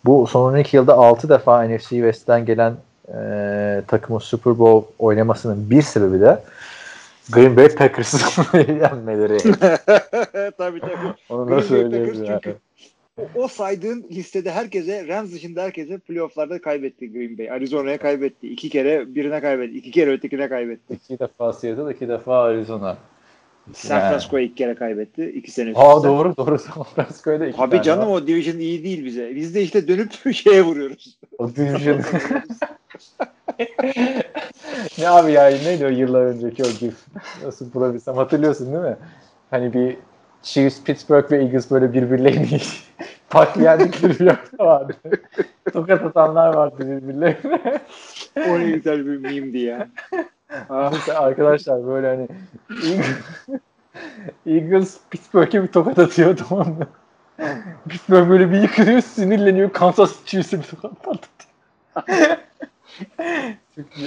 Bu 0.05 0.27
son 0.27 0.53
12 0.53 0.77
yılda 0.77 0.93
6 0.93 1.29
defa 1.29 1.63
NFC 1.63 1.89
West'ten 1.89 2.45
gelen 2.45 2.73
e, 3.13 3.81
takımın 3.87 4.19
Super 4.19 4.59
Bowl 4.59 4.91
oynamasının 4.99 5.69
bir 5.69 5.81
sebebi 5.81 6.21
de 6.21 6.43
Green 7.31 7.57
Bay 7.57 7.69
Packers'ın 7.75 8.19
yenmeleri. 8.57 9.37
tabii 10.57 10.79
tabii. 10.79 11.13
Onu 11.29 11.45
Green 11.45 11.51
da 11.51 11.51
Bay 11.51 11.61
söyleyeyim 11.63 12.05
Packers 12.05 12.29
yani. 12.29 12.39
çünkü 12.43 12.57
O, 13.17 13.27
o 13.35 13.47
saydığın 13.47 14.05
listede 14.11 14.51
herkese 14.51 15.07
Rams 15.07 15.31
dışında 15.33 15.61
herkese 15.63 15.97
playofflarda 15.97 16.61
kaybetti 16.61 17.13
Green 17.13 17.37
Bay. 17.37 17.51
Arizona'ya 17.51 17.97
kaybetti. 17.97 18.47
iki 18.49 18.69
kere 18.69 19.15
birine 19.15 19.41
kaybetti. 19.41 19.77
iki 19.77 19.91
kere 19.91 20.11
ötekine 20.11 20.49
kaybetti. 20.49 20.93
İki 20.93 21.19
defa 21.19 21.53
Seattle, 21.53 21.93
iki 21.95 22.07
defa 22.07 22.37
Arizona. 22.43 22.97
San 23.73 23.99
Yani. 23.99 24.09
Francisco'ya 24.09 24.43
iki 24.45 24.55
kere 24.55 24.75
kaybetti. 24.75 25.29
iki 25.29 25.51
sene 25.51 25.69
üst 25.69 25.79
Aa 25.79 26.03
doğru 26.03 26.37
doğru 26.37 26.59
San 26.73 26.83
Francisco'da 26.83 27.47
iki 27.47 27.61
Abi 27.61 27.81
canım 27.81 28.09
var. 28.09 28.21
o 28.21 28.27
division 28.27 28.59
iyi 28.59 28.83
değil 28.83 29.05
bize. 29.05 29.35
Biz 29.35 29.55
de 29.55 29.61
işte 29.61 29.87
dönüp 29.87 30.11
şeye 30.33 30.61
vuruyoruz. 30.61 31.17
O 31.37 31.49
division. 31.55 31.99
ne 34.97 35.09
abi 35.09 35.31
ya 35.31 35.45
neydi 35.47 35.85
o 35.85 35.89
yıllar 35.89 36.21
önceki 36.21 36.63
o 36.63 36.67
gif? 36.79 36.95
Nasıl 37.43 37.73
bulabilsem 37.73 38.15
hatırlıyorsun 38.15 38.67
değil 38.73 38.83
mi? 38.83 38.97
Hani 39.51 39.73
bir 39.73 39.97
Chiefs, 40.45 40.83
Pittsburgh 40.83 41.31
ve 41.31 41.37
Eagles 41.37 41.71
böyle 41.71 41.93
birbirlerini 41.93 42.61
pakliyendikleri 43.29 44.19
bir 44.19 44.27
hafta 44.27 44.65
vardı. 44.65 44.93
Tokat 45.73 46.01
atanlar 46.01 46.53
vardı 46.53 46.75
birbirlerine. 46.79 47.79
o 48.37 48.59
ne 48.59 48.71
güzel 48.71 49.05
bir 49.05 49.17
mimdi 49.17 49.57
ya. 49.57 49.87
Ah, 50.69 51.09
arkadaşlar 51.19 51.87
böyle 51.87 52.07
hani 52.07 52.27
Eagles, 54.45 54.97
Pittsburgh'e 55.09 55.63
bir 55.63 55.67
tokat 55.67 55.99
atıyor 55.99 56.37
tamam 56.37 56.67
mı? 56.67 56.87
Pittsburgh 57.89 58.29
böyle 58.29 58.51
bir 58.51 58.61
yıkılıyor 58.61 59.01
sinirleniyor 59.01 59.73
Kansas 59.73 60.25
Chiefs'e 60.25 60.59
bir 60.59 60.63
tokat 60.63 60.91
patlatıyor. 61.03 61.55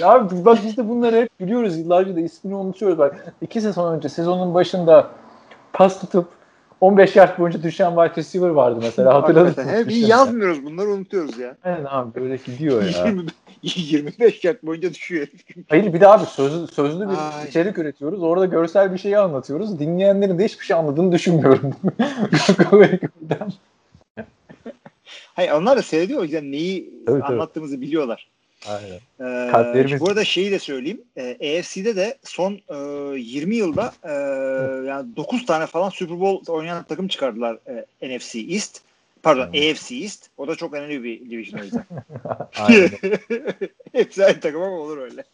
Abi 0.02 0.44
bak 0.44 0.58
biz 0.64 0.76
de 0.76 0.88
bunları 0.88 1.16
hep 1.16 1.40
biliyoruz 1.40 1.78
yıllarca 1.78 2.16
da 2.16 2.20
ismini 2.20 2.54
unutuyoruz. 2.54 2.98
Bak 2.98 3.34
iki 3.40 3.60
sezon 3.60 3.96
önce 3.96 4.08
sezonun 4.08 4.54
başında 4.54 5.10
pas 5.78 6.00
tutup 6.00 6.28
15 6.80 7.16
yard 7.16 7.38
boyunca 7.38 7.62
düşen 7.62 7.90
wide 7.90 8.16
receiver 8.16 8.48
vardı 8.48 8.78
mesela 8.82 9.14
hatırladın 9.14 9.64
mı? 9.64 9.70
Hep 9.72 9.90
iyi 9.90 10.08
yazmıyoruz 10.08 10.64
bunları 10.64 10.88
unutuyoruz 10.88 11.38
ya. 11.38 11.56
Aynen 11.64 11.84
abi 11.84 12.20
böyle 12.20 12.36
gidiyor 12.36 12.82
ya. 12.82 13.06
20 13.06 13.24
25 13.62 14.44
yard 14.44 14.62
boyunca 14.62 14.94
düşüyor. 14.94 15.26
Hayır 15.68 15.92
bir 15.92 16.00
de 16.00 16.08
abi 16.08 16.26
sözlü, 16.26 16.66
sözlü 16.66 17.08
bir 17.08 17.38
Ay. 17.38 17.48
içerik 17.48 17.78
üretiyoruz. 17.78 18.22
Orada 18.22 18.46
görsel 18.46 18.92
bir 18.92 18.98
şeyi 18.98 19.18
anlatıyoruz. 19.18 19.78
Dinleyenlerin 19.78 20.38
de 20.38 20.44
hiçbir 20.44 20.64
şey 20.64 20.76
anladığını 20.76 21.12
düşünmüyorum. 21.12 21.74
Hayır 25.34 25.50
onlar 25.52 25.78
da 25.78 25.82
seyrediyor 25.82 26.20
o 26.20 26.22
yüzden 26.22 26.52
neyi 26.52 26.94
tabii. 27.06 27.24
anlattığımızı 27.24 27.80
biliyorlar. 27.80 28.28
Aynen. 28.66 29.00
Ee, 29.20 29.50
Kalplerimiz- 29.50 30.00
Bu 30.00 30.08
arada 30.08 30.24
şeyi 30.24 30.50
de 30.50 30.58
söyleyeyim. 30.58 31.02
Ee, 31.16 31.58
AFC'de 31.58 31.96
de 31.96 32.18
son 32.24 32.52
e, 32.68 32.74
20 33.18 33.56
yılda 33.56 33.92
e, 34.02 34.12
yani 34.88 35.16
9 35.16 35.46
tane 35.46 35.66
falan 35.66 35.88
Super 35.90 36.20
Bowl 36.20 36.52
oynayan 36.52 36.84
takım 36.84 37.08
çıkardılar 37.08 37.58
e, 38.02 38.16
NFC 38.16 38.38
East. 38.38 38.80
Pardon 39.22 39.46
Hmm. 39.46 39.52
AFC 39.70 39.94
East. 39.96 40.26
O 40.36 40.48
da 40.48 40.56
çok 40.56 40.74
önemli 40.74 41.02
bir 41.04 41.30
division 41.30 41.60
o 41.60 41.64
yüzden. 41.64 41.84
Hepsi 43.92 44.24
aynı 44.24 44.40
takım 44.40 44.62
ama 44.62 44.76
olur 44.76 44.98
öyle. 44.98 45.24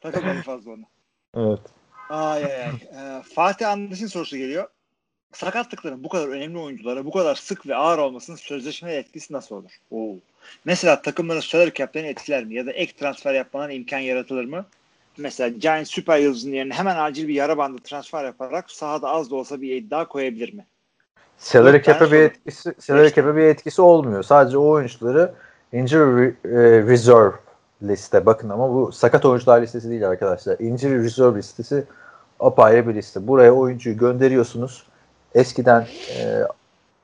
Takılmadı 0.00 0.40
fazla 0.42 0.70
ona. 0.70 0.84
Evet. 1.36 1.60
Ay 2.10 2.44
ay 2.44 2.62
ay. 2.62 2.70
Ee, 2.70 3.22
Fatih 3.34 3.68
Andaş'ın 3.68 4.06
sorusu 4.06 4.36
geliyor. 4.36 4.68
Sakatlıkların 5.32 6.04
bu 6.04 6.08
kadar 6.08 6.28
önemli 6.28 6.58
oyunculara 6.58 7.04
bu 7.04 7.10
kadar 7.10 7.34
sık 7.34 7.66
ve 7.66 7.76
ağır 7.76 7.98
olmasının 7.98 8.36
sözleşme 8.36 8.92
etkisi 8.94 9.32
nasıl 9.32 9.56
olur? 9.56 9.70
Oo. 9.90 10.14
Mesela 10.64 11.02
takımların 11.02 11.40
salary 11.40 11.72
cap'lerini 11.72 12.08
etkiler 12.08 12.44
mi? 12.44 12.54
Ya 12.54 12.66
da 12.66 12.72
ek 12.72 12.92
transfer 12.92 13.34
yapmanın 13.34 13.70
imkan 13.70 13.98
yaratılır 13.98 14.44
mı? 14.44 14.66
Mesela 15.18 15.48
Giants 15.48 15.90
süper 15.90 16.18
yıldızının 16.18 16.54
yerine 16.54 16.74
hemen 16.74 16.96
acil 16.96 17.28
bir 17.28 17.34
yara 17.34 17.58
bandı 17.58 17.82
transfer 17.84 18.24
yaparak 18.24 18.70
sahada 18.70 19.08
az 19.08 19.30
da 19.30 19.36
olsa 19.36 19.60
bir 19.60 19.76
iddia 19.76 20.08
koyabilir 20.08 20.54
mi? 20.54 20.66
Salary 21.38 21.82
cap'e 21.82 22.12
bir 22.12 22.18
etkisi, 22.18 22.74
salary 22.78 23.08
cap'e 23.08 23.36
bir 23.36 23.42
etkisi 23.42 23.82
olmuyor. 23.82 24.22
Sadece 24.22 24.58
o 24.58 24.68
oyuncuları 24.68 25.32
injury 25.72 26.26
e, 26.26 26.32
reserve 26.86 27.32
liste 27.82 28.26
bakın 28.26 28.48
ama 28.48 28.74
bu 28.74 28.92
sakat 28.92 29.24
oyuncular 29.24 29.62
listesi 29.62 29.90
değil 29.90 30.08
arkadaşlar. 30.08 30.58
Injury 30.58 31.04
reserve 31.04 31.38
listesi 31.38 31.84
apayrı 32.40 32.88
bir 32.88 32.94
liste. 32.94 33.26
Buraya 33.26 33.52
oyuncuyu 33.52 33.98
gönderiyorsunuz. 33.98 34.86
Eskiden 35.34 35.86
e, 36.16 36.42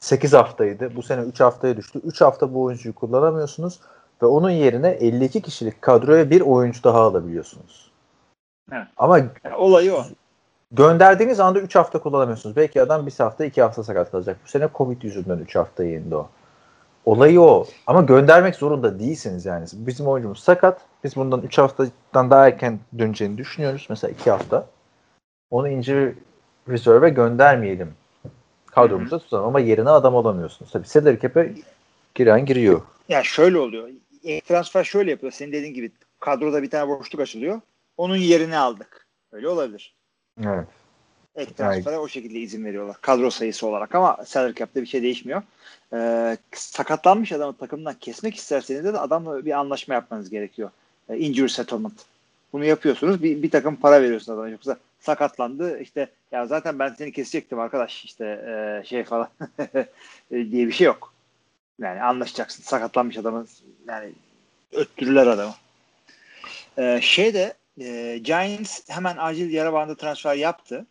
8 0.04 0.32
haftaydı. 0.32 0.96
Bu 0.96 1.02
sene 1.02 1.20
3 1.20 1.40
haftaya 1.40 1.76
düştü. 1.76 2.00
3 2.04 2.20
hafta 2.20 2.54
bu 2.54 2.62
oyuncuyu 2.62 2.94
kullanamıyorsunuz 2.94 3.80
ve 4.22 4.26
onun 4.26 4.50
yerine 4.50 4.88
52 4.88 5.42
kişilik 5.42 5.82
kadroya 5.82 6.30
bir 6.30 6.40
oyuncu 6.40 6.84
daha 6.84 7.00
alabiliyorsunuz. 7.00 7.90
Evet. 8.72 8.86
Ama 8.96 9.18
Yani 9.18 9.56
olayı 9.56 9.94
o. 9.94 10.04
gönderdiğiniz 10.72 11.40
anda 11.40 11.60
3 11.60 11.74
hafta 11.76 11.98
kullanamıyorsunuz. 11.98 12.56
Belki 12.56 12.82
adam 12.82 13.06
bir 13.06 13.14
hafta 13.18 13.44
2 13.44 13.62
hafta 13.62 13.82
sakat 13.82 14.10
kalacak. 14.10 14.36
Bu 14.44 14.48
sene 14.48 14.68
Covid 14.74 15.02
yüzünden 15.02 15.38
3 15.38 15.56
hafta 15.56 15.84
indi 15.84 16.16
o. 16.16 16.28
olayı 17.04 17.40
o. 17.40 17.66
Ama 17.86 18.02
göndermek 18.02 18.54
zorunda 18.54 18.98
değilsiniz 18.98 19.46
yani. 19.46 19.66
Bizim 19.72 20.06
oyuncumuz 20.06 20.40
sakat. 20.40 20.80
Biz 21.04 21.16
bundan 21.16 21.42
3 21.42 21.58
haftadan 21.58 22.30
daha 22.30 22.46
erken 22.46 22.78
döneceğini 22.98 23.38
düşünüyoruz. 23.38 23.86
Mesela 23.88 24.10
2 24.10 24.30
hafta. 24.30 24.66
Onu 25.50 25.68
injury 25.68 26.14
reserve'e 26.68 27.10
göndermeyelim. 27.10 27.94
Kadromuzda 28.74 29.18
tutalım 29.18 29.44
ama 29.44 29.60
yerine 29.60 29.90
adam 29.90 30.16
alamıyorsunuz. 30.16 30.70
Tabii 30.72 30.86
Cedric 30.88 31.20
Cap'e 31.20 31.54
giren 32.14 32.46
giriyor. 32.46 32.82
Ya 33.08 33.22
şöyle 33.22 33.58
oluyor. 33.58 33.88
İlk 34.22 34.46
transfer 34.46 34.84
şöyle 34.84 35.10
yapıyor. 35.10 35.32
Senin 35.32 35.52
dediğin 35.52 35.74
gibi 35.74 35.90
kadroda 36.20 36.62
bir 36.62 36.70
tane 36.70 36.88
boşluk 36.88 37.20
açılıyor. 37.20 37.60
Onun 37.96 38.16
yerini 38.16 38.56
aldık. 38.56 39.06
Öyle 39.32 39.48
olabilir. 39.48 39.94
Evet. 40.44 40.68
Ek 41.36 41.52
transfere 41.54 41.98
o 41.98 42.08
şekilde 42.08 42.38
izin 42.38 42.64
veriyorlar. 42.64 42.96
Kadro 43.00 43.30
sayısı 43.30 43.66
olarak 43.66 43.94
ama 43.94 44.18
salary 44.26 44.54
cap'te 44.54 44.82
bir 44.82 44.86
şey 44.86 45.02
değişmiyor. 45.02 45.42
Ee, 45.92 46.36
sakatlanmış 46.52 47.32
adamı 47.32 47.56
takımdan 47.56 47.94
kesmek 47.94 48.36
isterseniz 48.36 48.84
de 48.84 48.98
adamla 48.98 49.44
bir 49.44 49.58
anlaşma 49.58 49.94
yapmanız 49.94 50.30
gerekiyor. 50.30 50.70
Ee, 51.08 51.18
injury 51.18 51.48
settlement. 51.48 51.92
Bunu 52.52 52.64
yapıyorsunuz. 52.64 53.22
Bir, 53.22 53.42
bir 53.42 53.50
takım 53.50 53.76
para 53.76 54.02
veriyorsunuz 54.02 54.38
adama. 54.38 54.48
Yoksa 54.48 54.76
sakatlandı 55.00 55.80
işte 55.80 56.08
ya 56.34 56.46
zaten 56.46 56.78
ben 56.78 56.88
seni 56.88 57.12
kesecektim 57.12 57.58
arkadaş 57.60 58.04
işte 58.04 58.24
e, 58.26 58.86
şey 58.86 59.04
falan 59.04 59.28
diye 60.30 60.66
bir 60.66 60.72
şey 60.72 60.86
yok. 60.86 61.12
Yani 61.80 62.02
anlaşacaksın. 62.02 62.62
Sakatlanmış 62.62 63.16
adamı 63.18 63.46
yani 63.88 64.12
öttürürler 64.72 65.26
adamı. 65.26 65.54
Ee, 66.78 67.00
şey 67.02 67.34
de 67.34 67.54
e, 67.80 68.18
Giants 68.18 68.80
hemen 68.88 69.16
acil 69.18 69.52
yara 69.52 69.72
bandı 69.72 69.96
transfer 69.96 70.34
yaptı. 70.34 70.86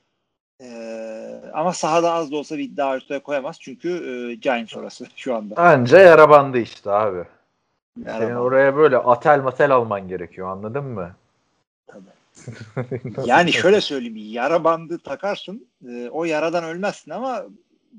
Ee, 0.61 1.41
ama 1.53 1.73
sahada 1.73 2.13
az 2.13 2.31
da 2.31 2.35
olsa 2.35 2.57
bir 2.57 2.63
iddia 2.63 2.95
ortaya 2.95 3.19
koyamaz. 3.19 3.57
Çünkü 3.61 3.89
e, 3.89 4.35
Giants 4.35 4.77
orası 4.77 5.07
şu 5.15 5.35
anda. 5.35 5.55
Anca 5.61 5.99
yara 5.99 6.29
bandı 6.29 6.57
işte 6.57 6.91
abi. 6.91 7.23
Yara 8.05 8.17
Senin 8.17 8.29
bandı. 8.29 8.39
oraya 8.39 8.75
böyle 8.75 8.97
atel 8.97 9.39
matel 9.39 9.71
alman 9.71 10.07
gerekiyor 10.07 10.47
anladın 10.51 10.85
mı? 10.85 11.15
Yani 13.25 13.53
şöyle 13.53 13.81
söyleyeyim. 13.81 14.15
Yara 14.17 14.63
bandı 14.63 14.99
takarsın. 14.99 15.67
e, 15.89 16.09
o 16.09 16.23
yaradan 16.23 16.63
ölmezsin 16.63 17.11
ama 17.11 17.45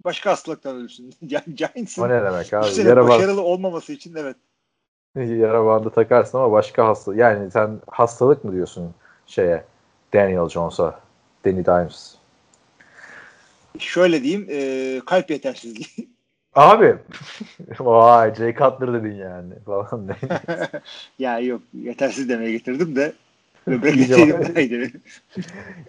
başka 0.04 0.30
hastalıktan 0.30 0.76
ölürsün. 0.76 1.14
Yani 1.22 1.54
Giants'ın 1.54 2.02
O 2.02 2.08
ne 2.08 2.22
demek 2.22 2.54
abi? 2.54 2.80
Yara, 2.80 2.96
bandı, 2.96 3.08
başarılı 3.08 3.42
olmaması 3.42 3.92
için 3.92 4.14
evet. 4.14 4.36
yara 5.16 5.66
bandı 5.66 5.90
takarsın 5.90 6.38
ama 6.38 6.52
başka 6.52 6.86
hasta. 6.86 7.14
Yani 7.14 7.50
sen 7.50 7.80
hastalık 7.86 8.44
mı 8.44 8.52
diyorsun 8.52 8.94
şeye 9.26 9.64
Daniel 10.14 10.48
Jones'a? 10.48 11.00
Danny 11.44 11.64
Dimes. 11.64 12.14
Şöyle 13.78 14.22
diyeyim. 14.22 14.46
e, 14.50 15.00
kalp 15.06 15.30
yetersizliği. 15.30 15.86
Abi. 16.54 16.96
Vay 17.80 18.34
Jay 18.34 18.54
Cutler 18.54 18.92
dedin 18.92 19.14
yani 19.14 19.54
falan. 19.66 20.08
ya 21.18 21.38
yok 21.38 21.62
yetersiz 21.72 22.28
demeye 22.28 22.52
getirdim 22.52 22.96
de 22.96 23.12
dedim. 23.66 25.02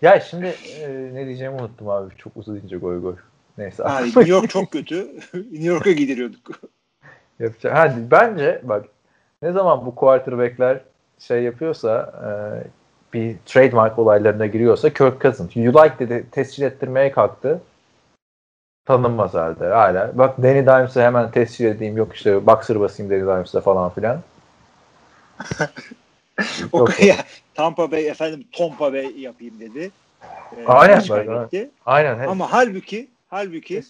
ya 0.01 0.19
şimdi 0.19 0.55
e, 0.81 0.89
ne 1.13 1.25
diyeceğimi 1.25 1.55
unuttum 1.55 1.89
abi. 1.89 2.15
Çok 2.17 2.38
uzayınca 2.38 2.77
goy 2.77 3.01
goy. 3.01 3.15
Neyse. 3.57 3.83
Abi, 3.83 4.05
New 4.05 4.31
York 4.31 4.49
çok 4.49 4.71
kötü. 4.71 5.07
New 5.33 5.67
York'a 5.67 5.91
gidiriyorduk. 5.91 6.59
Yapacak. 7.39 7.75
Ha, 7.77 7.95
bence 8.11 8.61
bak 8.63 8.85
ne 9.41 9.51
zaman 9.51 9.85
bu 9.85 9.95
quarterback'ler 9.95 10.79
şey 11.19 11.43
yapıyorsa 11.43 12.13
e, 12.25 12.29
bir 13.13 13.35
trademark 13.45 13.99
olaylarına 13.99 14.45
giriyorsa 14.45 14.89
Kirk 14.89 15.21
Cousins. 15.21 15.55
You 15.55 15.73
like 15.73 15.99
dedi 15.99 16.25
tescil 16.31 16.63
ettirmeye 16.63 17.11
kalktı. 17.11 17.61
Tanınmaz 18.85 19.33
halde 19.33 19.65
hala. 19.65 20.17
Bak 20.17 20.38
Danny 20.38 20.65
Dimes'e 20.65 21.03
hemen 21.03 21.31
tescil 21.31 21.65
edeyim 21.65 21.97
yok 21.97 22.15
işte 22.15 22.45
boxer 22.45 22.79
basayım 22.79 23.11
Danny 23.11 23.21
Dimes'e 23.21 23.61
falan 23.61 23.89
filan. 23.89 24.21
O 26.71 26.79
Yok. 26.79 27.03
ya, 27.03 27.15
Tampa 27.55 27.91
Bay 27.91 28.07
efendim 28.07 28.43
Tompa 28.51 28.93
Bay 28.93 29.19
yapayım 29.21 29.59
dedi. 29.59 29.91
Ee, 30.57 30.65
Aynen, 30.67 31.01
kaybetti. 31.01 31.69
Aynen. 31.85 32.19
he- 32.19 32.27
Ama 32.27 32.51
halbuki 32.51 33.07
halbuki. 33.27 33.83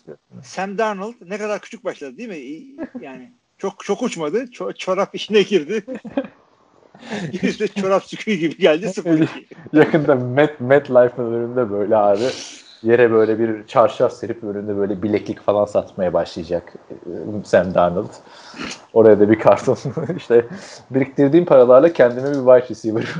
Sam 0.43 0.77
Darnold 0.77 1.13
ne 1.25 1.37
kadar 1.37 1.59
küçük 1.61 1.83
başladı 1.85 2.17
değil 2.17 2.29
mi? 2.29 2.85
Yani 3.01 3.31
çok 3.57 3.85
çok 3.85 4.03
uçmadı. 4.03 4.43
Ço- 4.43 4.77
çorap 4.77 5.15
işine 5.15 5.41
girdi. 5.41 5.83
Yüzde 7.41 7.67
çorap 7.67 8.03
sıkıyor 8.03 8.37
gibi 8.37 8.57
geldi 8.57 8.89
0 8.89 9.29
Yakında 9.73 10.15
Met, 10.15 10.61
MetLife'ın 10.61 11.33
önünde 11.33 11.71
böyle 11.71 11.95
abi 11.97 12.23
yere 12.85 13.11
böyle 13.11 13.39
bir 13.39 13.67
çarşaf 13.67 14.13
serip 14.13 14.43
önünde 14.43 14.77
böyle 14.77 15.03
bileklik 15.03 15.39
falan 15.39 15.65
satmaya 15.65 16.13
başlayacak 16.13 16.73
e, 16.91 16.93
Sam 17.43 17.73
Darnold. 17.73 18.09
Oraya 18.93 19.19
da 19.19 19.29
bir 19.29 19.39
karton 19.39 19.77
işte 20.17 20.45
biriktirdiğim 20.89 21.45
paralarla 21.45 21.93
kendime 21.93 22.29
bir 22.29 22.35
wide 22.35 22.69
receiver. 22.69 23.15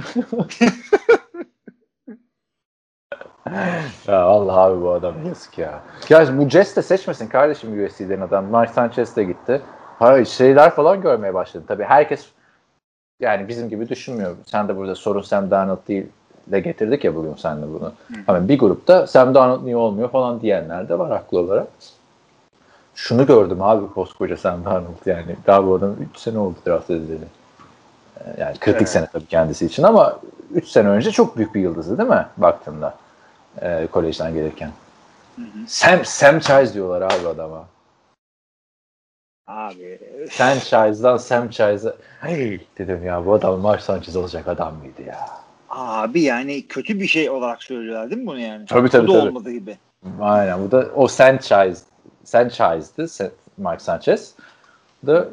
ya 4.08 4.22
Allah 4.22 4.54
abi 4.54 4.82
bu 4.82 4.92
adam 4.92 5.26
yazık 5.28 5.58
ya. 5.58 5.82
Ya 6.10 6.38
bu 6.38 6.50
Jets 6.50 6.76
de 6.76 6.82
seçmesin 6.82 7.28
kardeşim 7.28 7.86
USC'den 7.86 8.22
adam. 8.22 8.46
Mike 8.46 8.74
Sanchez 8.74 9.16
de 9.16 9.24
gitti. 9.24 9.62
Hayır 10.00 10.26
şeyler 10.26 10.70
falan 10.70 11.02
görmeye 11.02 11.34
başladı. 11.34 11.64
Tabii 11.68 11.84
herkes 11.84 12.30
yani 13.20 13.48
bizim 13.48 13.70
gibi 13.70 13.90
düşünmüyor. 13.90 14.36
Sen 14.46 14.68
de 14.68 14.78
burada 14.78 14.96
sorun 14.96 15.22
Sam 15.22 15.52
Darnold 15.52 15.88
değil 15.88 16.08
de 16.48 16.60
getirdik 16.60 17.04
ya 17.04 17.16
bugün 17.16 17.36
senle 17.36 17.68
bunu. 17.68 17.94
Ama 18.28 18.48
bir 18.48 18.60
grupta 18.60 19.08
Sam 19.08 19.36
Darnold 19.36 19.66
niye 19.66 19.76
olmuyor 19.78 20.10
falan 20.12 20.42
diyenler 20.42 20.90
de 20.90 21.00
var 21.00 21.10
haklı 21.12 21.40
olarak. 21.40 21.68
Şunu 22.96 23.26
gördüm 23.26 23.62
abi 23.62 23.94
koskoca 23.94 24.38
Sam 24.38 24.66
Darnold 24.66 25.06
yani. 25.06 25.36
Daha 25.48 25.68
bu 25.68 25.76
adam 25.76 25.96
3 26.14 26.20
sene 26.20 26.38
oldu 26.38 26.56
draft 26.68 26.90
edildi. 26.90 27.28
Ee, 28.20 28.42
Yani 28.42 28.58
kritik 28.60 28.82
Evet. 28.82 28.90
sene 28.90 29.08
tabii 29.14 29.26
kendisi 29.26 29.66
için 29.66 29.84
ama 29.84 30.20
3 30.54 30.68
sene 30.68 30.88
önce 30.88 31.12
çok 31.12 31.38
büyük 31.38 31.56
bir 31.56 31.62
yıldızdı 31.62 31.98
değil 31.98 32.10
mi 32.10 32.26
baktığında 32.38 32.96
e, 33.62 33.88
kolejden 33.92 34.34
gelirken. 34.34 34.72
Sam, 35.68 36.06
Sam 36.06 36.40
Chise 36.40 36.74
diyorlar 36.74 37.02
abi 37.02 37.28
adama. 37.28 37.66
Abi 39.48 40.00
Franchise'dan 40.30 41.18
Sam 41.18 41.50
Chise'a 41.50 41.94
hey 42.22 42.60
dedim 42.78 43.06
ya 43.06 43.26
bu 43.26 43.34
adam 43.34 43.60
Mark 43.60 43.82
Sanchez 43.82 44.16
olacak 44.16 44.48
adam 44.48 44.76
mıydı 44.76 45.02
ya? 45.08 45.20
Abi 45.70 46.22
yani 46.22 46.68
kötü 46.68 47.00
bir 47.00 47.08
şey 47.08 47.30
olarak 47.30 47.64
söylüyorlar 47.64 48.10
değil 48.10 48.22
mi 48.22 48.28
bunu 48.28 48.40
yani? 48.40 48.66
Tabii, 48.66 48.90
tabii, 48.90 49.08
Bu 49.08 49.14
da 49.14 49.20
tabii. 49.20 49.28
olmadığı 49.28 49.52
gibi. 49.52 49.78
Aynen 50.22 50.64
bu 50.64 50.72
da 50.72 50.88
o 50.96 51.08
Sanchez 51.08 51.84
Sanchez'di 52.24 53.02
Sa- 53.02 53.32
Mark 53.58 53.82
Sanchez. 53.82 54.34
Bu 55.04 55.08
da 55.08 55.28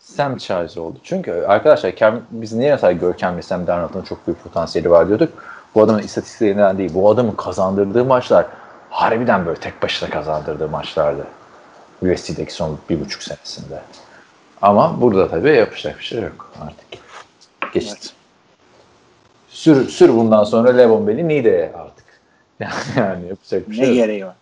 Sam 0.00 0.36
Chise 0.36 0.80
oldu. 0.80 0.98
Çünkü 1.04 1.32
arkadaşlar 1.32 1.96
Cam, 1.96 2.20
biz 2.30 2.52
niye 2.52 2.70
mesela 2.70 2.92
Görkem 2.92 3.36
ve 3.36 3.42
Sam 3.42 3.66
Darnold'un 3.66 4.02
çok 4.02 4.26
büyük 4.26 4.42
potansiyeli 4.42 4.90
var 4.90 5.08
diyorduk. 5.08 5.32
Bu 5.74 5.82
adamın 5.82 6.02
istatistiklerinden 6.02 6.78
değil. 6.78 6.94
Bu 6.94 7.10
adamın 7.10 7.32
kazandırdığı 7.32 8.04
maçlar 8.04 8.46
harbiden 8.90 9.46
böyle 9.46 9.60
tek 9.60 9.82
başına 9.82 10.10
kazandırdığı 10.10 10.68
maçlardı. 10.68 11.26
USC'deki 12.02 12.54
son 12.54 12.78
bir 12.90 13.00
buçuk 13.00 13.22
senesinde. 13.22 13.82
Ama 14.62 15.00
burada 15.00 15.28
tabii 15.28 15.56
yapacak 15.56 15.98
bir 15.98 16.04
şey 16.04 16.22
yok 16.22 16.52
artık. 16.62 17.00
Geçti. 17.74 17.96
Evet. 18.00 18.19
Sür, 19.50 19.88
sür 19.88 20.08
bundan 20.08 20.44
sonra 20.44 20.70
Levon 20.76 21.06
Bell'i 21.06 21.28
Nide'ye 21.28 21.72
artık. 21.74 22.04
Yani 22.96 23.28
yapacak 23.28 23.70
bir 23.70 23.72
Ne 23.72 23.76
şey 23.76 23.86
yok. 23.86 23.94
gereği 23.94 24.26
var? 24.26 24.36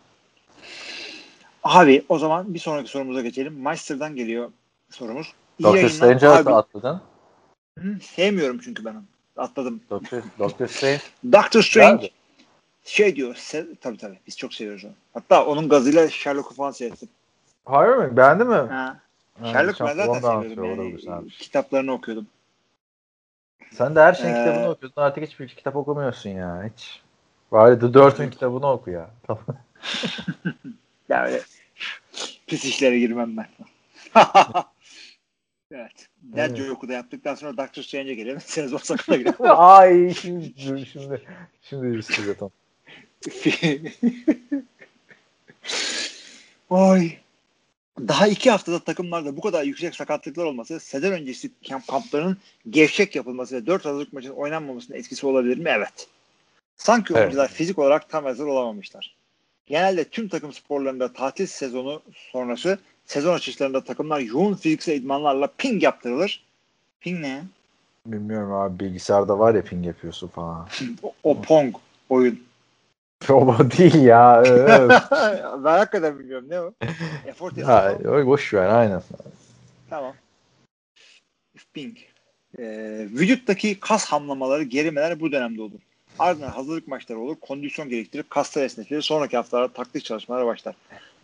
Abi 1.62 2.05
o 2.09 2.18
zaman 2.18 2.55
bir 2.55 2.59
sonraki 2.59 2.90
sorumuza 2.90 3.21
geçelim. 3.23 3.62
Meister'dan 3.62 4.16
geliyor 4.16 4.51
sorumuz. 4.90 5.33
İyi. 5.59 5.90
Strange'ı 5.90 6.31
Abi, 6.31 6.51
atladın. 6.51 7.01
hı, 7.79 8.01
sevmiyorum 8.03 8.59
çünkü 8.64 8.85
ben 8.85 8.90
onu. 8.90 9.03
Atladım. 9.37 9.81
Dr. 9.90 10.23
Dr. 10.38 10.66
Strange. 10.66 11.01
Doctor 11.33 11.62
Strange 11.62 11.94
Güzeldi. 11.97 12.11
şey 12.85 13.16
diyor. 13.16 13.35
Se- 13.35 13.76
tabii 13.80 13.99
tabii 13.99 14.18
biz 14.26 14.37
çok 14.37 14.55
seviyoruz 14.55 14.85
onu. 14.85 14.93
Hatta 15.14 15.47
onun 15.47 15.68
gazıyla 15.68 16.09
Sherlock'u 16.11 16.55
falan 16.55 16.70
seyrettim. 16.70 17.09
Hayır 17.64 17.95
mı? 17.95 18.16
Beğendin 18.16 18.47
mi? 18.47 18.55
Ha. 18.55 19.01
Sherlock 19.45 19.80
ben 19.80 19.95
zaten 19.95 20.41
seviyordum. 20.43 20.99
Yani, 21.03 21.28
kitaplarını 21.28 21.93
okuyordum. 21.93 22.26
Sen 23.73 23.97
de 23.97 24.01
her 24.01 24.14
şeyin 24.14 24.35
Ee, 24.35 24.39
kitabını 24.39 24.71
okuyordun. 24.71 25.03
Artık 25.03 25.25
hiçbir 25.25 25.49
kitap 25.49 25.77
okumuyorsun 25.77 26.31
ya. 26.31 26.71
Hiç. 26.73 27.03
Bari 27.53 27.79
The 27.81 27.95
Dirt'ün 27.95 28.31
kitabını 28.31 28.71
oku 28.71 28.91
ya. 28.91 29.11
Tamam. 29.27 29.45
Ya 31.09 31.25
öyle 31.25 31.41
pis 32.47 32.64
işlere 32.64 32.99
girmem 32.99 33.37
ben. 33.37 33.47
evet. 35.73 36.09
Dead 36.23 36.49
Evet. 36.49 36.57
Joke'u 36.57 36.89
da 36.89 36.93
yaptıktan 36.93 37.35
sonra 37.35 37.57
Doctor 37.57 37.83
Strange'e 37.83 38.14
gelelim. 38.14 38.41
Sezon 38.41 38.79
sakına 38.79 39.16
girelim. 39.16 39.37
Ay 39.41 40.14
şimdi 40.14 40.55
dur, 40.66 40.87
şimdi 40.93 41.23
şimdi 41.62 41.97
bir 41.97 42.03
sürü. 42.03 42.37
Oy. 46.71 47.11
Daha 48.09 48.26
iki 48.26 48.51
haftada 48.51 48.78
takımlarda 48.78 49.36
bu 49.36 49.40
kadar 49.40 49.64
yüksek 49.64 49.94
sakatlıklar 49.94 50.44
olması, 50.44 50.80
sezon 50.80 51.12
öncesi 51.12 51.51
kamp 51.68 51.86
kamplarının 51.86 52.36
gevşek 52.70 53.16
yapılması 53.16 53.57
ve 53.57 53.66
4 53.66 53.86
Aralık 53.86 54.12
maçının 54.12 54.34
oynanmamasının 54.34 54.99
etkisi 54.99 55.26
olabilir 55.26 55.59
mi? 55.59 55.68
Evet. 55.68 56.09
Sanki 56.76 57.12
Evet. 57.12 57.22
oyuncular 57.22 57.49
fizik 57.49 57.78
olarak 57.78 58.09
tam 58.09 58.24
hazır 58.24 58.46
olamamışlar. 58.46 59.16
Genelde 59.66 60.05
tüm 60.05 60.28
takım 60.28 60.53
sporlarında 60.53 61.12
tatil 61.12 61.46
sezonu 61.46 62.03
sonrası 62.14 62.78
sezon 63.07 63.34
açışlarında 63.34 63.84
takımlar 63.84 64.20
yoğun 64.20 64.55
fiziksel 64.55 64.94
idmanlarla 64.94 65.49
ping 65.59 65.82
yaptırılır. 65.82 66.44
Ping 67.01 67.20
ne? 67.20 67.42
Bilmiyorum 68.07 68.53
abi 68.53 68.84
bilgisayarda 68.84 69.38
var 69.38 69.55
ya 69.55 69.62
ping 69.62 69.86
yapıyorsun 69.86 70.28
falan. 70.28 70.68
O, 71.03 71.12
o 71.22 71.42
Pong 71.42 71.76
oyun. 72.09 72.47
O 73.31 73.71
değil 73.79 74.03
ya. 74.03 74.43
ben 75.64 75.79
hakikaten 75.79 76.19
bilmiyorum 76.19 76.47
ne 76.49 76.61
o? 76.61 76.73
Efor 77.27 77.51
testi 77.51 77.64
ha, 77.64 77.81
falan. 77.81 78.23
o 78.23 78.27
boş 78.27 78.55
ver 78.55 78.69
aynen. 78.69 79.03
Tamam. 79.91 80.14
Ping. 81.75 81.97
Ee, 82.59 83.07
vücuttaki 83.11 83.81
kas 83.81 84.05
hamlamaları, 84.05 84.62
gerimeler 84.62 85.21
bu 85.21 85.33
dönemde 85.33 85.62
olur. 85.62 85.81
Ardından 86.19 86.49
hazırlık 86.51 86.89
maçları 86.89 87.19
olur. 87.19 87.37
Kondisyon 87.41 87.89
gerektirir. 87.89 88.23
Kaslar 88.23 88.62
esnetilir. 88.62 89.03
Sonraki 89.03 89.37
haftalarda 89.37 89.73
taktik 89.73 90.05
çalışmalara 90.05 90.47
başlar. 90.47 90.75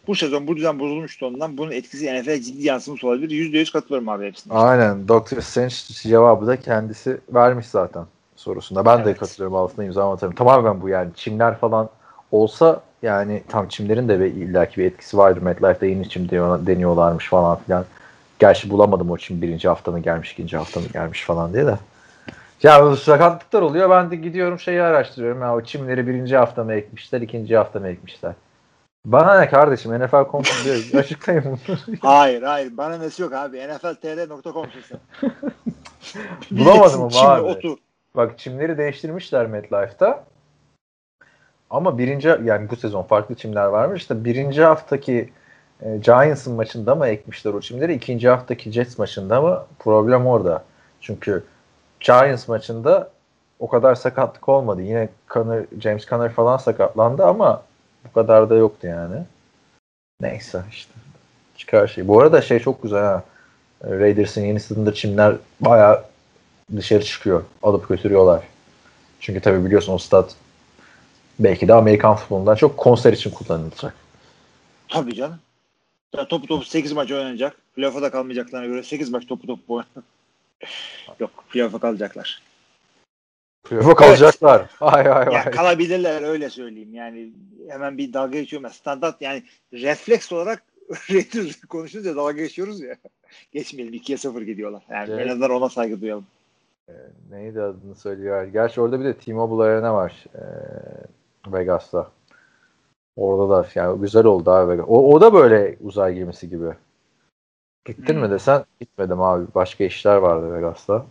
Bu 0.06 0.14
sezon 0.14 0.46
bu 0.46 0.56
düzen 0.56 0.78
bozulmuştu 0.78 1.26
ondan. 1.26 1.58
Bunun 1.58 1.70
etkisi 1.70 2.20
NFL'e 2.20 2.42
ciddi 2.42 2.66
yansımış 2.66 3.04
olabilir. 3.04 3.52
%100 3.52 3.72
katılıyorum 3.72 4.08
abi 4.08 4.26
hepsine. 4.26 4.52
Aynen. 4.52 5.08
Dr. 5.08 5.40
Strange 5.40 5.74
cevabı 6.02 6.46
da 6.46 6.60
kendisi 6.60 7.20
vermiş 7.34 7.66
zaten 7.66 8.04
sorusunda. 8.44 8.84
Ben 8.84 8.98
de 8.98 9.02
Evet. 9.02 9.18
katılıyorum 9.18 9.56
altına 9.56 9.84
imza 9.84 10.12
atarım. 10.12 10.34
Tamamen 10.34 10.82
bu 10.82 10.88
yani. 10.88 11.10
Çimler 11.14 11.58
falan 11.58 11.88
olsa 12.32 12.80
yani 13.02 13.42
tam 13.48 13.68
çimlerin 13.68 14.08
de 14.08 14.30
illaki 14.30 14.80
bir 14.80 14.84
etkisi 14.84 15.18
vardır. 15.18 15.42
MetLife'da 15.42 15.86
yeni 15.86 16.08
çim 16.08 16.28
deniyor- 16.28 16.66
deniyorlarmış 16.66 17.28
falan 17.28 17.58
filan. 17.58 17.84
Gerçi 18.38 18.70
bulamadım 18.70 19.10
o 19.10 19.18
çim 19.18 19.42
birinci 19.42 19.68
hafta 19.68 19.90
mı 19.90 19.98
gelmiş, 19.98 20.32
ikinci 20.32 20.56
hafta 20.56 20.80
mı 20.80 20.86
gelmiş 20.92 21.24
falan 21.24 21.52
diye 21.52 21.66
de. 21.66 21.78
Ya 22.62 22.96
sakatlıklar 22.96 23.62
oluyor. 23.62 23.90
Ben 23.90 24.10
de 24.10 24.16
gidiyorum 24.16 24.58
şeyi 24.58 24.82
araştırıyorum. 24.82 25.42
Ya 25.42 25.54
o 25.56 25.60
çimleri 25.60 26.06
birinci 26.06 26.36
hafta 26.36 26.64
mı 26.64 26.74
ekmişler, 26.74 27.20
ikinci 27.20 27.56
hafta 27.56 27.80
mı 27.80 27.88
ekmişler. 27.88 28.32
Bana 29.06 29.38
ne 29.40 29.48
kardeşim 29.48 29.98
NFL 29.98 30.24
konusu 30.24 30.64
diyor. 30.64 30.76
Açıklayın 31.02 31.44
bunu. 31.44 31.76
Hayır 32.00 32.42
hayır. 32.42 32.76
Bana 32.76 32.98
nesi 32.98 33.22
yok 33.22 33.32
abi. 33.32 33.58
NFLTR.com'sun 33.68 34.80
sen. 34.88 34.98
Bulamadım 36.58 37.02
ama 37.02 37.20
abi. 37.20 37.40
otur. 37.42 37.76
Bak 38.16 38.38
çimleri 38.38 38.78
değiştirmişler 38.78 39.46
MetLife'da. 39.46 40.24
Ama 41.70 41.98
birinci 41.98 42.28
yani 42.44 42.70
bu 42.70 42.76
sezon 42.76 43.02
farklı 43.02 43.34
çimler 43.34 43.64
varmış. 43.66 44.02
İşte 44.02 44.24
birinci 44.24 44.62
haftaki 44.62 45.30
e, 45.82 45.96
Giants'ın 45.96 46.54
maçında 46.54 46.94
mı 46.94 47.06
ekmişler 47.06 47.54
o 47.54 47.60
çimleri? 47.60 47.94
ikinci 47.94 48.28
haftaki 48.28 48.72
Jets 48.72 48.98
maçında 48.98 49.42
mı? 49.42 49.64
Problem 49.78 50.26
orada. 50.26 50.64
Çünkü 51.00 51.44
Giants 52.00 52.48
maçında 52.48 53.10
o 53.58 53.68
kadar 53.68 53.94
sakatlık 53.94 54.48
olmadı. 54.48 54.82
Yine 54.82 55.08
Conner, 55.30 55.64
James 55.80 56.06
Conner 56.06 56.32
falan 56.32 56.56
sakatlandı 56.56 57.24
ama 57.24 57.62
bu 58.04 58.12
kadar 58.12 58.50
da 58.50 58.54
yoktu 58.54 58.86
yani. 58.86 59.16
Neyse 60.20 60.62
işte. 60.70 60.92
Çıkar 61.56 61.86
şey. 61.86 62.08
Bu 62.08 62.20
arada 62.20 62.42
şey 62.42 62.58
çok 62.58 62.82
güzel 62.82 63.02
ha. 63.02 63.22
Raiders'ın 63.84 64.40
yeni 64.40 64.60
stadında 64.60 64.94
çimler 64.94 65.36
bayağı 65.60 66.04
dışarı 66.76 67.04
çıkıyor. 67.04 67.44
Alıp 67.62 67.88
götürüyorlar. 67.88 68.44
Çünkü 69.20 69.40
tabii 69.40 69.64
biliyorsun 69.64 69.92
o 69.92 69.98
stat 69.98 70.34
belki 71.38 71.68
de 71.68 71.74
Amerikan 71.74 72.16
futbolundan 72.16 72.54
çok 72.54 72.76
konser 72.76 73.12
için 73.12 73.30
kullanılacak. 73.30 73.94
Tabii 74.88 75.14
canım. 75.14 75.38
Ya 76.16 76.28
topu 76.28 76.46
topu 76.46 76.64
8 76.64 76.92
maç 76.92 77.12
oynanacak. 77.12 77.56
Playoff'a 77.76 78.02
da 78.02 78.10
kalmayacaklarına 78.10 78.66
göre 78.66 78.82
8 78.82 79.10
maç 79.10 79.26
topu 79.26 79.46
topu 79.46 79.74
oynanacak. 79.74 80.04
Yok 81.20 81.44
playoff'a 81.50 81.78
kalacaklar. 81.78 82.42
Playoff'a 83.64 83.94
kalacaklar. 83.94 84.66
Vay 84.80 85.10
vay 85.10 85.24
Ya 85.24 85.44
vay. 85.44 85.50
kalabilirler 85.50 86.22
öyle 86.22 86.50
söyleyeyim. 86.50 86.94
Yani 86.94 87.30
hemen 87.68 87.98
bir 87.98 88.12
dalga 88.12 88.40
geçiyorum. 88.40 88.70
Standart 88.70 89.22
yani 89.22 89.42
refleks 89.72 90.32
olarak 90.32 90.62
Raiders 91.10 92.04
ya 92.06 92.16
dalga 92.16 92.32
geçiyoruz 92.32 92.80
ya. 92.80 92.96
Geçmeyelim 93.52 93.94
2'ye 93.94 94.18
0 94.18 94.42
gidiyorlar. 94.42 94.82
Yani 94.90 95.10
Evet. 95.10 95.26
en 95.26 95.30
azından 95.30 95.50
ona 95.50 95.68
saygı 95.68 96.00
duyalım. 96.00 96.26
Neydi 97.30 97.62
adını 97.62 97.94
söylüyor. 97.94 98.44
Gerçi 98.44 98.80
orada 98.80 99.00
bir 99.00 99.04
de 99.04 99.14
T-Mobile 99.14 99.62
Arena 99.62 99.94
var. 99.94 100.24
Ee, 100.34 100.42
Vegas'ta. 101.52 102.10
Orada 103.16 103.50
da 103.56 103.68
yani 103.74 104.00
güzel 104.00 104.24
oldu 104.24 104.50
abi 104.50 104.72
Vegas. 104.72 104.86
O, 104.88 105.12
o 105.14 105.20
da 105.20 105.34
böyle 105.34 105.76
uzay 105.80 106.14
gemisi 106.14 106.48
gibi. 106.50 106.68
Gittin 107.84 108.14
Hmm. 108.14 108.22
mi 108.22 108.30
desen 108.30 108.64
gitmedim 108.80 109.20
abi. 109.22 109.46
Başka 109.54 109.84
işler 109.84 110.16
vardı 110.16 110.54
Vegas'ta. 110.54 111.06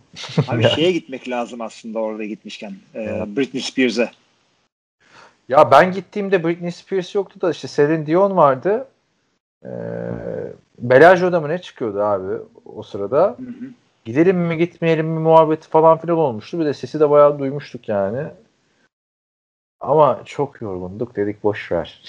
Abi 0.48 0.62
Ya. 0.62 0.68
şeye 0.76 0.92
gitmek 0.92 1.28
lazım 1.28 1.60
aslında 1.60 1.98
orada 1.98 2.24
gitmişken. 2.24 2.72
Ee, 2.94 3.02
Evet. 3.02 3.36
Britney 3.36 3.62
Spears'e. 3.62 4.10
Ya 5.48 5.70
ben 5.70 5.92
gittiğimde 5.92 6.44
Britney 6.44 6.72
Spears 6.72 7.14
yoktu 7.14 7.40
da 7.40 7.50
işte 7.50 7.68
Celine 7.68 8.06
Dion 8.06 8.36
vardı. 8.36 8.88
Ee, 9.64 9.68
Bellagio'da 10.78 11.40
mı 11.40 11.48
ne 11.48 11.58
çıkıyordu 11.58 12.00
abi 12.02 12.42
o 12.64 12.82
sırada. 12.82 13.36
Hı 13.38 13.42
hı. 13.42 13.70
Gidelim 14.04 14.36
mi 14.38 14.56
gitmeyelim 14.58 15.06
mi 15.06 15.18
muhabbeti 15.20 15.68
falan 15.68 15.98
filan 15.98 16.18
olmuştu. 16.18 16.60
Bir 16.60 16.64
de 16.64 16.74
sesi 16.74 17.00
de 17.00 17.10
bayağı 17.10 17.38
duymuştuk 17.38 17.88
yani. 17.88 18.26
Ama 19.80 20.22
çok 20.24 20.60
yorgunduk 20.62 21.16
dedik 21.16 21.42
boş 21.44 21.72
ver. 21.72 22.02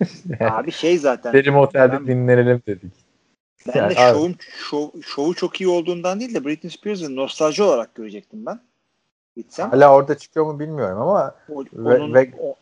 Abi 0.40 0.72
şey 0.72 0.98
zaten. 0.98 1.32
Derim 1.32 1.56
otelde 1.56 1.92
Ben- 1.92 2.06
dinlenelim 2.06 2.62
dedik. 2.66 2.92
Ben 3.68 3.78
Yani 3.78 3.94
de 3.94 4.00
abi- 4.00 4.12
şovun, 4.14 4.36
şov, 4.50 4.88
şovu 5.02 5.34
çok 5.34 5.60
iyi 5.60 5.68
olduğundan 5.68 6.20
değil 6.20 6.34
de 6.34 6.44
Britney 6.44 6.70
Spears'ı 6.70 7.16
nostalji 7.16 7.62
olarak 7.62 7.94
görecektim 7.94 8.46
ben. 8.46 8.60
Gitsem. 9.36 9.70
Hala 9.70 9.94
orada 9.94 10.18
çıkıyor 10.18 10.46
mu 10.46 10.58
bilmiyorum 10.60 11.00
ama 11.00 11.34
O- 11.48 11.64
Ve- 11.72 12.00
onun 12.00 12.14
ve- 12.14 12.32
o- 12.40 12.56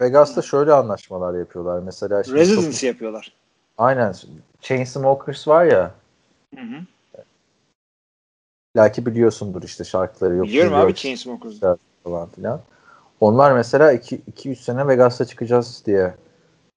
Vegas'ta 0.00 0.42
şöyle 0.42 0.72
anlaşmalar 0.72 1.38
yapıyorlar. 1.38 1.82
Mesela 1.82 2.24
şimdi 2.24 2.54
çok- 2.72 2.82
yapıyorlar. 2.82 3.32
aynen 3.78 4.14
Chainsmokers 4.60 5.48
var 5.48 5.64
ya 5.64 5.90
Hı 6.54 6.60
hı. 6.60 6.80
Belki 8.78 9.06
biliyorsundur 9.06 9.62
işte 9.62 9.84
şarkıları 9.84 10.34
yok. 10.34 10.46
Biliyorum 10.46 10.74
abi 10.74 10.82
York 10.82 10.96
Chainsmokers. 10.96 11.54
falan 12.04 12.28
filan. 12.28 12.60
Onlar 13.20 13.52
mesela 13.52 13.92
2-3 13.94 14.56
sene 14.56 14.88
Vegas'ta 14.88 15.24
çıkacağız 15.24 15.82
diye 15.86 16.14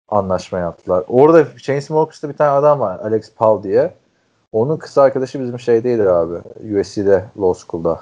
anlaşma 0.10 0.60
yaptılar. 0.60 1.04
Orada 1.08 1.58
Chainsmokers'ta 1.58 2.30
bir 2.30 2.34
tane 2.34 2.49
adam 2.49 2.80
var 2.80 2.99
Alex 2.99 3.32
Paul 3.36 3.64
diye. 3.64 3.93
Onun 4.52 4.78
kız 4.78 4.97
arkadaşı 4.97 5.41
bizim 5.41 5.60
şeydeydi 5.60 6.10
abi. 6.10 6.36
USC'de 6.80 7.26
Law 7.41 7.66
School'da. 7.66 8.02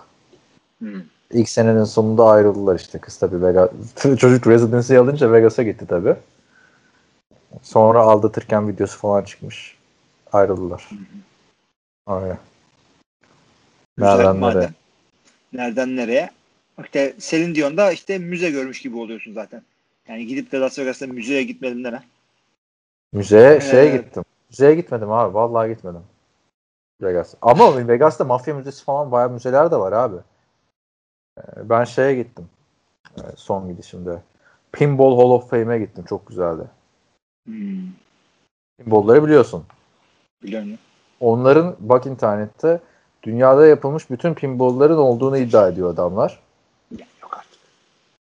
Hı. 0.84 1.02
İlk 1.32 1.50
senenin 1.50 1.84
sonunda 1.84 2.26
ayrıldılar 2.26 2.76
işte. 2.76 3.00
Kız 3.00 3.18
tabii 3.18 3.44
Vegas. 3.44 3.70
Çocuk 4.18 4.48
residency 4.48 4.98
alınca 4.98 5.32
Vegas'a 5.32 5.64
gitti 5.64 5.86
tabii. 5.90 6.16
Sonra 7.62 8.00
aldatırken 8.00 8.68
videosu 8.68 9.00
falan 9.00 9.24
çıkmış. 9.24 9.78
Ayrıldılar. 10.32 10.90
Aynen. 12.08 12.38
Nereden 14.00 14.38
madem. 14.38 14.60
nereye? 14.60 14.70
Nereden 15.54 15.96
nereye? 15.96 16.30
İşte 16.84 17.16
Celine 17.20 17.56
Dion'da 17.56 17.92
işte 17.92 18.18
müze 18.18 18.52
görmüş 18.52 18.82
gibi 18.82 18.98
oluyorsun 18.98 19.34
zaten. 19.34 19.62
Yani 20.08 20.26
gidip 20.26 20.52
de 20.52 20.60
Las 20.60 20.80
Vegas'ta 20.80 21.08
müzeye 21.08 21.44
gitmedim 21.44 21.84
deme. 21.84 22.04
Müzeye 23.14 23.62
şeye 23.62 23.86
Evet. 23.90 24.06
gittim. 24.06 24.24
Müzeye 24.50 24.76
gitmedim 24.76 25.12
abi. 25.12 25.34
Vallahi 25.34 25.70
gitmedim. 25.70 26.02
Vegas. 27.02 27.36
Ama 27.42 27.88
Vegas'ta 27.88 28.24
mafya 28.24 28.56
müzesi 28.56 28.84
falan 28.84 29.12
bayağı 29.12 29.30
müzeler 29.30 29.72
de 29.72 29.76
var 29.76 29.92
abi. 29.92 30.16
Ee, 31.38 31.42
Ben 31.70 31.84
şeye 31.84 32.16
gittim. 32.16 32.50
Ee, 33.18 33.22
Son 33.36 33.68
gidişimde. 33.70 34.22
Pinball 34.72 35.18
Hall 35.18 35.30
of 35.32 35.50
Fame'e 35.50 35.80
gittim. 35.80 36.06
Çok 36.10 36.28
güzeldi. 36.28 36.64
Hmm. 37.46 37.80
Pinball'ları 38.78 39.24
biliyorsun. 39.26 39.66
Biliyorum. 40.44 40.70
Onların 41.20 41.76
bak 41.80 42.06
internette 42.06 42.80
dünyada 43.24 43.68
yapılmış 43.68 44.10
bütün 44.10 44.34
pinball'ların 44.34 44.98
olduğunu 44.98 45.38
iddia 45.38 45.68
ediyor 45.68 45.94
adamlar. 45.94 46.40
Ya, 46.98 47.06
yok 47.22 47.38
artık. 47.38 47.60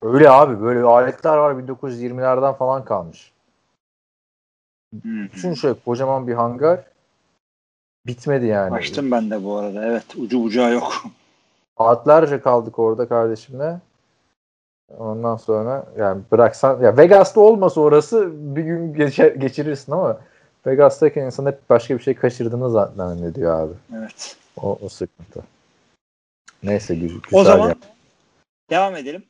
Öyle 0.03 0.31
abi 0.31 0.63
böyle 0.63 0.83
aletler 0.83 1.37
var 1.37 1.55
1920'lerden 1.55 2.55
falan 2.55 2.85
kalmış. 2.85 3.33
Hı. 4.95 5.09
Düşün 5.33 5.55
şöyle 5.55 5.81
kocaman 5.85 6.27
bir 6.27 6.35
hangar 6.35 6.81
bitmedi 8.07 8.47
yani. 8.47 8.75
Açtım 8.75 9.11
ben 9.11 9.31
de 9.31 9.45
bu 9.45 9.57
arada. 9.57 9.87
Evet. 9.87 10.05
Ucu 10.17 10.43
bucağı 10.43 10.73
yok. 10.73 10.93
Saatlerce 11.79 12.41
kaldık 12.41 12.79
orada 12.79 13.09
kardeşimle. 13.09 13.81
Ondan 14.99 15.37
sonra 15.37 15.87
yani 15.99 16.23
bıraksan 16.33 16.81
ya 16.81 16.97
Vegas'ta 16.97 17.41
olmasa 17.41 17.81
orası 17.81 18.31
bir 18.57 18.63
gün 18.63 18.95
geçer, 18.95 19.33
geçirirsin 19.33 19.93
ama 19.93 20.19
Vegas'tayken 20.67 21.25
insan 21.25 21.47
hep 21.47 21.71
başka 21.71 21.99
bir 21.99 22.03
şey 22.03 22.15
kaçırdığını 22.15 22.71
zannediyor 22.71 23.61
abi. 23.61 23.73
Evet. 23.99 24.37
O, 24.63 24.79
o 24.83 24.89
sıkıntı. 24.89 25.45
Neyse 26.63 26.95
gü- 26.95 27.01
güzel. 27.01 27.21
O 27.33 27.45
zaman 27.45 27.69
ya. 27.69 27.77
devam 28.71 28.97
edelim. 28.97 29.25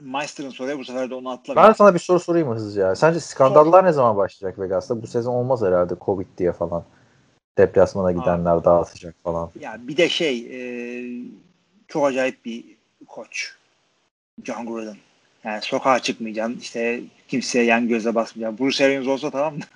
Meister'ın 0.00 0.50
soruya 0.50 0.78
bu 0.78 0.84
sefer 0.84 1.10
de 1.10 1.14
onu 1.14 1.30
atla. 1.30 1.56
Ben 1.56 1.72
sana 1.72 1.94
bir 1.94 1.98
soru 1.98 2.20
sorayım 2.20 2.48
mı 2.48 2.54
hızlıca? 2.54 2.86
ya? 2.86 2.94
Sence 2.94 3.20
skandallar 3.20 3.84
ne 3.84 3.92
zaman 3.92 4.16
başlayacak 4.16 4.58
Vegas'ta? 4.58 5.02
Bu 5.02 5.06
sezon 5.06 5.34
olmaz 5.34 5.62
herhalde 5.62 5.94
Covid 6.00 6.26
diye 6.38 6.52
falan. 6.52 6.84
Deplasmana 7.58 8.12
gidenler 8.12 8.64
dağıtacak 8.64 9.14
falan. 9.24 9.50
Ya 9.60 9.78
bir 9.80 9.96
de 9.96 10.08
şey 10.08 10.46
e, 10.50 10.58
çok 11.88 12.06
acayip 12.06 12.44
bir 12.44 12.64
koç. 13.06 13.56
John 14.44 14.66
Gruden. 14.66 14.96
Yani 15.44 15.62
sokağa 15.62 15.98
çıkmayacaksın. 15.98 16.58
işte 16.58 17.02
kimseye 17.28 17.64
yan 17.64 17.88
göze 17.88 18.14
basmayacaksın. 18.14 18.66
Bruce 18.66 18.84
Arians 18.84 19.06
olsa 19.06 19.30
tamam 19.30 19.60
da 19.60 19.66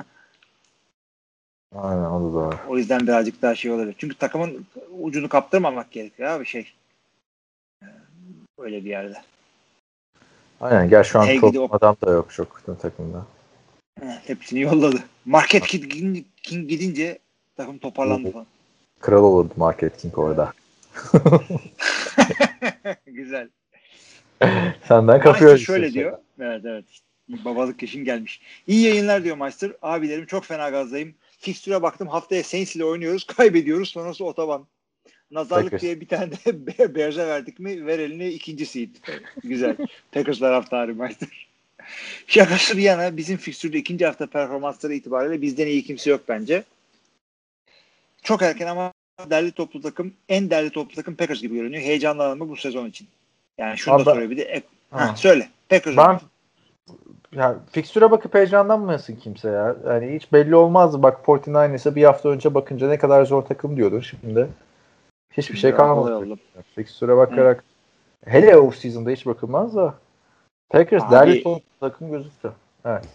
Aynen 1.77 2.05
o 2.05 2.29
da 2.29 2.33
doğru. 2.35 2.57
O 2.69 2.79
yüzden 2.79 3.01
birazcık 3.01 3.43
daha 3.43 3.55
şey 3.55 3.71
olabilir. 3.71 3.95
Çünkü 3.99 4.15
takımın 4.19 4.67
ucunu 5.01 5.29
kaptırmamak 5.29 5.91
gerekiyor 5.93 6.29
abi 6.29 6.47
şey. 6.47 6.73
Öyle 8.59 8.85
bir 8.85 8.91
yerde. 8.91 9.23
Aynen 10.61 10.89
gel 10.89 11.05
şu 11.05 11.21
an 11.21 11.27
Hey 11.27 11.41
top 11.41 11.57
o- 11.57 11.69
adam 11.71 11.97
da 12.07 12.11
yok 12.11 12.33
çok 12.33 12.81
takımda. 12.81 13.27
Heh, 14.01 14.21
Hepsini 14.27 14.61
yolladı. 14.61 15.03
Market 15.25 15.67
King, 15.67 16.25
King 16.43 16.69
gidince 16.69 17.19
takım 17.57 17.79
toparlandı 17.79 18.33
falan. 18.33 18.47
Kral 19.01 19.23
olurdu 19.23 19.53
Market 19.57 19.97
King 19.97 20.19
orada. 20.19 20.53
Güzel. 23.07 23.49
Senden 24.89 25.21
kapıyor. 25.21 25.59
şöyle 25.59 25.93
diyor. 25.93 26.19
Evet 26.41 26.65
evet. 26.65 26.85
Babalık 27.29 27.83
yaşın 27.83 28.05
gelmiş. 28.05 28.41
İyi 28.67 28.87
yayınlar 28.87 29.25
diyor 29.25 29.37
Meister. 29.37 29.73
Abilerim 29.83 30.27
çok 30.27 30.45
fena 30.45 30.71
gazdayım. 30.71 31.15
Fikstüre 31.39 31.83
baktım 31.83 32.09
haftaya 32.09 32.43
Saints 32.43 32.77
ile 32.77 32.85
oynuyoruz. 32.85 33.25
Kaybediyoruz. 33.37 33.89
Sonrası 33.89 34.25
otoban. 34.25 34.67
Nazarlık 35.31 35.65
Packers. 35.65 35.83
diye 35.83 36.01
bir 36.01 36.09
tane 36.09 36.31
de 36.33 36.67
Be- 36.79 36.95
Bears'e 36.95 37.27
verdik 37.27 37.59
mi 37.59 37.87
ver 37.87 37.99
elini 37.99 38.29
ikinci 38.29 38.67
seed. 38.67 38.89
Güzel. 39.45 39.77
Packers 40.13 40.39
taraftarı 40.39 40.95
Meister. 40.95 41.49
Şakası 42.27 42.77
bir 42.77 42.83
yana 42.83 43.17
bizim 43.17 43.37
fikstürde 43.37 43.79
ikinci 43.79 44.07
hafta 44.07 44.27
performansları 44.27 44.95
itibariyle 44.95 45.43
bizden 45.43 45.67
iyi 45.67 45.83
kimse 45.85 46.11
yok 46.11 46.21
bence. 46.29 46.65
Çok 48.23 48.43
erken 48.43 48.67
ama 48.67 48.93
derli 49.31 49.53
toplu 49.53 49.81
takım 49.83 50.15
en 50.29 50.51
derli 50.51 50.71
toplu 50.71 50.95
takım 50.95 51.15
Packers 51.17 51.41
gibi 51.41 51.55
görünüyor. 51.57 51.83
Heyecanlanır 51.83 52.37
mı 52.37 52.49
bu 52.49 52.57
sezon 52.57 52.89
için? 52.89 53.09
Yani 53.59 53.79
şunu 53.79 53.95
Abi 53.95 54.05
da 54.07 54.11
soruyor 54.11 54.31
bir 54.31 54.37
de. 54.37 54.43
E, 54.43 54.63
Ha. 54.91 55.17
söyle. 55.17 55.49
Packers. 55.69 55.97
Ben 55.97 56.21
ya 57.33 57.57
fikstüre 57.73 58.11
bakıp 58.11 58.35
heyecanlanmıyorsun 58.35 59.17
kimse 59.17 59.49
ya. 59.51 59.77
Yani 59.87 60.15
hiç 60.15 60.33
belli 60.33 60.57
olmazdı. 60.57 61.03
Bak 61.03 61.27
49ers'a 61.27 61.95
bir 61.95 62.05
hafta 62.05 62.29
önce 62.29 62.55
bakınca 62.55 62.89
ne 62.89 62.99
kadar 62.99 63.25
zor 63.25 63.43
takım 63.43 63.77
diyordun 63.77 64.01
şimdi. 64.01 64.49
Hiçbir 65.33 65.57
şey 65.59 65.75
kalmadı. 65.75 66.37
Fikstüre 66.75 67.17
bakarak 67.17 67.65
hele 68.25 68.57
off 68.57 68.77
season'da 68.77 69.11
hiç 69.11 69.27
bakılmaz 69.27 69.77
da 69.77 69.95
Packers 70.71 71.03
Abi- 71.03 71.13
derli 71.13 71.43
toplu 71.43 71.63
takım 71.81 72.11
gözüktü. 72.11 72.53
Evet. 72.85 73.09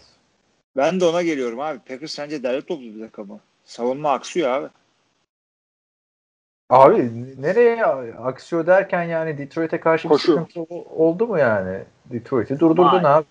Ben 0.76 1.00
de 1.00 1.04
ona 1.04 1.22
geliyorum 1.22 1.60
abi. 1.60 1.78
Packers 1.78 2.12
sence 2.12 2.42
derli 2.42 2.62
toplu 2.62 2.82
bir 2.82 3.00
takım 3.00 3.28
mı? 3.28 3.40
Savunma 3.64 4.10
aksıyor 4.12 4.50
abi. 4.50 4.68
Abi 6.70 7.10
nereye 7.42 7.84
aksiyon 8.16 8.66
derken 8.66 9.02
yani 9.02 9.38
Detroit'e 9.38 9.80
karşı 9.80 10.08
Koşu. 10.08 10.32
bir 10.32 10.46
sıkıntı 10.46 10.74
oldu 10.96 11.26
mu 11.26 11.38
yani? 11.38 11.78
Detroit'i 12.06 12.60
durdurdun 12.60 12.84
Hayır. 12.84 13.04
abi. 13.04 13.24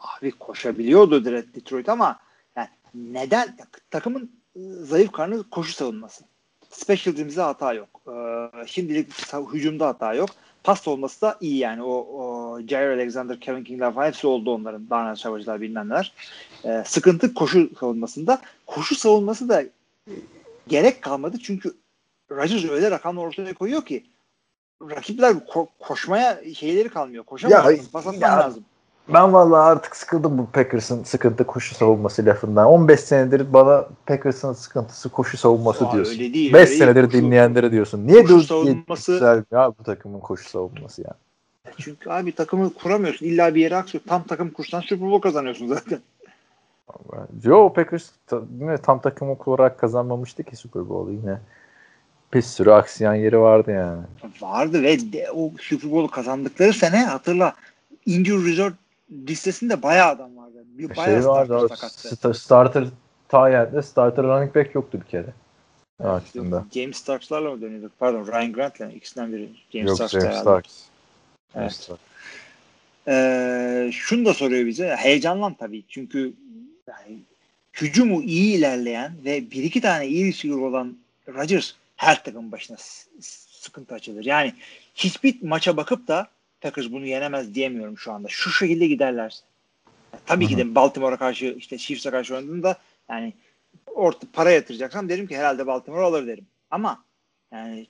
Abi 0.00 0.30
koşabiliyordu 0.30 1.24
Detroit 1.24 1.88
ama 1.88 2.18
yani 2.56 2.68
neden 2.94 3.56
takımın 3.90 4.30
e, 4.56 4.60
zayıf 4.60 5.12
karnı 5.12 5.50
koşu 5.50 5.72
savunması. 5.72 6.24
Special 6.70 7.14
teams'de 7.14 7.42
hata 7.42 7.72
yok. 7.72 8.00
Ee, 8.08 8.66
şimdilik 8.66 9.32
hücumda 9.52 9.86
hata 9.86 10.14
yok. 10.14 10.30
Pas 10.64 10.88
olması 10.88 11.20
da 11.20 11.38
iyi 11.40 11.56
yani. 11.56 11.82
O, 11.82 11.92
o 11.92 12.60
Jair 12.60 12.88
Alexander, 12.88 13.40
Kevin 13.40 13.64
King'ler 13.64 13.94
falan 13.94 14.06
hepsi 14.06 14.26
oldu 14.26 14.54
onların. 14.54 14.90
Daniel 14.90 15.14
Savage'lar 15.14 15.60
bilmem 15.60 15.88
neler. 15.88 16.12
Ee, 16.64 16.82
sıkıntı 16.86 17.34
koşu 17.34 17.70
savunmasında. 17.80 18.40
Koşu 18.66 18.94
savunması 18.94 19.48
da 19.48 19.62
e, 19.62 19.68
gerek 20.68 21.02
kalmadı 21.02 21.38
çünkü 21.42 21.74
Rodgers 22.30 22.64
öyle 22.64 22.90
rakamlar 22.90 23.22
ortaya 23.22 23.54
koyuyor 23.54 23.84
ki 23.84 24.06
rakipler 24.82 25.30
ko- 25.30 25.68
koşmaya 25.78 26.54
şeyleri 26.54 26.88
kalmıyor. 26.88 27.24
Koşamazsın. 27.24 27.76
Ya, 27.76 27.90
pas 27.92 28.06
atman 28.06 28.28
ya, 28.28 28.38
lazım. 28.38 28.64
Ben 29.08 29.32
vallahi 29.32 29.60
artık 29.62 29.96
sıkıldım 29.96 30.38
bu 30.38 30.46
Packers'ın 30.46 31.04
sıkıntı 31.04 31.44
koşu 31.46 31.74
savunması 31.74 32.26
lafından. 32.26 32.66
15 32.66 33.00
senedir 33.00 33.52
bana 33.52 33.88
Packers'ın 34.06 34.52
sıkıntısı 34.52 35.08
koşu 35.08 35.36
savunması 35.36 35.88
Aa, 35.88 35.92
diyorsun. 35.92 36.12
öyle 36.12 36.34
değil, 36.34 36.52
5 36.52 36.68
öyle 36.68 36.78
senedir 36.78 37.04
Koşu- 37.04 37.12
dinleyenlere 37.12 37.72
diyorsun. 37.72 38.06
Niye 38.06 38.22
koşu 38.22 38.40
savunması- 38.42 39.12
güzel 39.12 39.44
ya 39.50 39.72
bu 39.78 39.82
takımın 39.84 40.20
koşu 40.20 40.48
savunması 40.50 41.02
ya. 41.02 41.14
Çünkü 41.78 42.10
abi 42.10 42.32
takımı 42.32 42.74
kuramıyorsun. 42.74 43.26
İlla 43.26 43.54
bir 43.54 43.60
yere 43.60 43.76
aksıyor. 43.76 44.04
Tam 44.08 44.22
takım 44.22 44.50
kursan 44.50 44.80
Super 44.80 45.10
Bowl 45.10 45.22
kazanıyorsun 45.28 45.66
zaten. 45.66 45.98
Joe 47.44 47.72
Packers 47.72 48.10
yine 48.60 48.78
tam 48.78 49.00
takım 49.00 49.28
olarak 49.46 49.78
kazanmamıştı 49.78 50.42
ki 50.44 50.56
Super 50.56 50.88
Bowl'u 50.88 51.12
yine. 51.12 51.38
Bir 52.34 52.42
sürü 52.42 52.70
aksiyon 52.70 53.14
yeri 53.14 53.40
vardı 53.40 53.70
yani. 53.70 54.00
Vardı 54.40 54.82
ve 54.82 55.12
de, 55.12 55.30
o 55.34 55.50
Super 55.60 55.90
Bowl 55.90 56.14
kazandıkları 56.14 56.72
sene 56.72 57.04
hatırla 57.04 57.54
injury 58.06 58.50
reserve 58.52 58.74
listesinde 59.12 59.82
bayağı 59.82 60.08
adam 60.08 60.36
vardı. 60.36 60.64
Bir 60.66 60.96
bayağı 60.96 61.22
şey 61.22 61.28
vardı. 61.28 61.46
starter 61.46 61.64
o 61.64 61.68
sakattı. 61.68 62.08
sta- 62.08 62.34
starter 62.34 62.84
Tayend'de 63.28 63.82
starter 63.82 64.24
running 64.24 64.54
back 64.54 64.74
yoktu 64.74 65.00
bir 65.00 65.10
kere. 65.10 65.32
Aslında. 66.04 66.64
James 66.74 66.96
Starks'larla 66.96 67.50
mı 67.50 67.60
dönüyorduk? 67.60 67.92
Pardon 67.98 68.26
Ryan 68.26 68.52
Grant'la 68.52 68.86
ikisinden 68.86 69.32
biri. 69.32 69.48
James 69.72 69.88
Yok 69.88 69.96
Starks 69.96 70.12
James. 70.12 70.40
Starks. 70.40 70.74
Evet. 71.54 71.54
James 71.54 71.76
Starks. 71.76 72.02
Ee, 73.08 73.90
şunu 73.92 74.24
da 74.24 74.34
soruyor 74.34 74.66
bize. 74.66 74.96
Heyecanlan 74.96 75.54
tabii. 75.54 75.82
Çünkü 75.88 76.32
yani 76.88 77.18
hücumu 77.80 78.22
iyi 78.22 78.58
ilerleyen 78.58 79.12
ve 79.24 79.50
bir 79.50 79.62
iki 79.62 79.80
tane 79.80 80.06
iyi 80.06 80.26
receiver 80.28 80.56
olan 80.56 80.96
Rodgers 81.28 81.72
her 81.96 82.24
takım 82.24 82.52
başına 82.52 82.76
sıkıntı 83.20 83.94
açılır. 83.94 84.24
Yani 84.24 84.54
hiçbir 84.94 85.42
maça 85.42 85.76
bakıp 85.76 86.08
da 86.08 86.28
Packers 86.60 86.92
bunu 86.92 87.06
yenemez 87.06 87.54
diyemiyorum 87.54 87.98
şu 87.98 88.12
anda. 88.12 88.28
Şu 88.28 88.50
şekilde 88.50 88.86
giderlerse. 88.86 89.44
Tabii 90.26 90.46
ki 90.46 90.56
de 90.56 90.74
Baltimore'a 90.74 91.16
karşı 91.16 91.46
işte 91.58 91.78
Chiefs'e 91.78 92.10
karşı 92.10 92.34
oynadığında 92.34 92.76
yani 93.10 93.32
orta 93.86 94.26
para 94.32 94.50
yatıracaksam 94.50 95.08
derim 95.08 95.26
ki 95.26 95.36
herhalde 95.36 95.66
Baltimore 95.66 96.04
alır 96.04 96.26
derim. 96.26 96.46
Ama 96.70 97.04
yani 97.52 97.86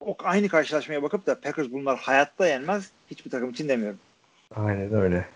o 0.00 0.16
aynı 0.24 0.48
karşılaşmaya 0.48 1.02
bakıp 1.02 1.26
da 1.26 1.40
Packers 1.40 1.70
bunlar 1.70 1.98
hayatta 1.98 2.46
yenmez 2.46 2.90
hiçbir 3.10 3.30
takım 3.30 3.50
için 3.50 3.68
demiyorum. 3.68 3.98
Aynen 4.50 4.94
öyle. 4.94 5.28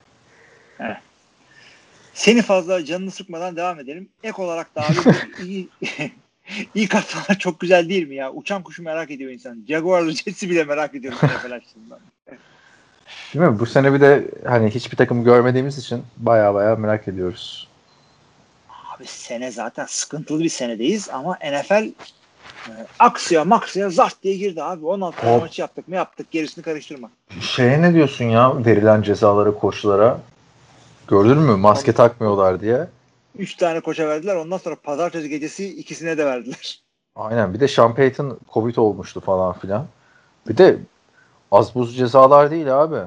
Seni 2.14 2.42
fazla 2.42 2.84
canını 2.84 3.10
sıkmadan 3.10 3.56
devam 3.56 3.80
edelim. 3.80 4.08
Ek 4.22 4.42
olarak 4.42 4.74
da 4.74 4.82
abi 4.82 4.94
iyi, 5.44 5.68
iyi 6.74 6.88
katmalar 6.88 7.38
çok 7.38 7.60
güzel 7.60 7.88
değil 7.88 8.08
mi 8.08 8.14
ya? 8.14 8.32
Uçan 8.32 8.62
kuşu 8.62 8.82
merak 8.82 9.10
ediyor 9.10 9.30
insan. 9.30 9.64
Jaguar'lı 9.68 10.12
Jets'i 10.16 10.50
bile 10.50 10.64
merak 10.64 10.94
ediyorum. 10.94 11.18
Değil 13.34 13.44
mi? 13.44 13.58
Bu 13.58 13.66
sene 13.66 13.92
bir 13.92 14.00
de 14.00 14.28
hani 14.46 14.70
hiçbir 14.70 14.96
takım 14.96 15.24
görmediğimiz 15.24 15.78
için 15.78 16.02
baya 16.16 16.54
baya 16.54 16.76
merak 16.76 17.08
ediyoruz. 17.08 17.68
Abi 18.96 19.06
sene 19.06 19.50
zaten 19.50 19.86
sıkıntılı 19.88 20.40
bir 20.40 20.48
senedeyiz 20.48 21.08
ama 21.10 21.38
NFL 21.52 21.84
e, 22.68 22.72
aksıya 22.98 23.44
maksıya 23.44 23.90
zart 23.90 24.22
diye 24.22 24.36
girdi 24.36 24.62
abi. 24.62 24.86
16 24.86 25.20
tane 25.20 25.34
Hop. 25.34 25.42
maçı 25.42 25.60
yaptık 25.60 25.88
mı 25.88 25.94
yaptık 25.94 26.30
gerisini 26.30 26.64
karıştırma. 26.64 27.10
Şeye 27.40 27.82
ne 27.82 27.94
diyorsun 27.94 28.24
ya 28.24 28.64
verilen 28.64 29.02
cezalara 29.02 29.54
koçlara? 29.54 30.20
Gördün 31.08 31.38
mü? 31.38 31.56
Maske 31.56 31.92
takmıyorlar 31.92 32.60
diye. 32.60 32.86
3 33.38 33.54
tane 33.54 33.80
koça 33.80 34.08
verdiler 34.08 34.36
ondan 34.36 34.58
sonra 34.58 34.76
pazartesi 34.82 35.28
gecesi 35.28 35.78
ikisine 35.78 36.18
de 36.18 36.26
verdiler. 36.26 36.80
Aynen. 37.16 37.54
Bir 37.54 37.60
de 37.60 37.68
Sean 37.68 37.94
Payton 37.94 38.38
Covid 38.52 38.76
olmuştu 38.76 39.20
falan 39.20 39.58
filan. 39.58 39.86
Bir 40.48 40.56
de 40.56 40.78
az 41.52 41.74
buz 41.74 41.96
cezalar 41.96 42.50
değil 42.50 42.82
abi. 42.82 43.00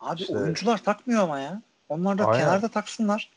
Abi 0.00 0.20
İşte- 0.20 0.36
oyuncular 0.36 0.78
takmıyor 0.78 1.22
ama 1.22 1.38
ya. 1.40 1.62
Onlar 1.88 2.18
da 2.18 2.24
Aynen. 2.26 2.44
kenarda 2.44 2.68
taksınlar. 2.68 3.30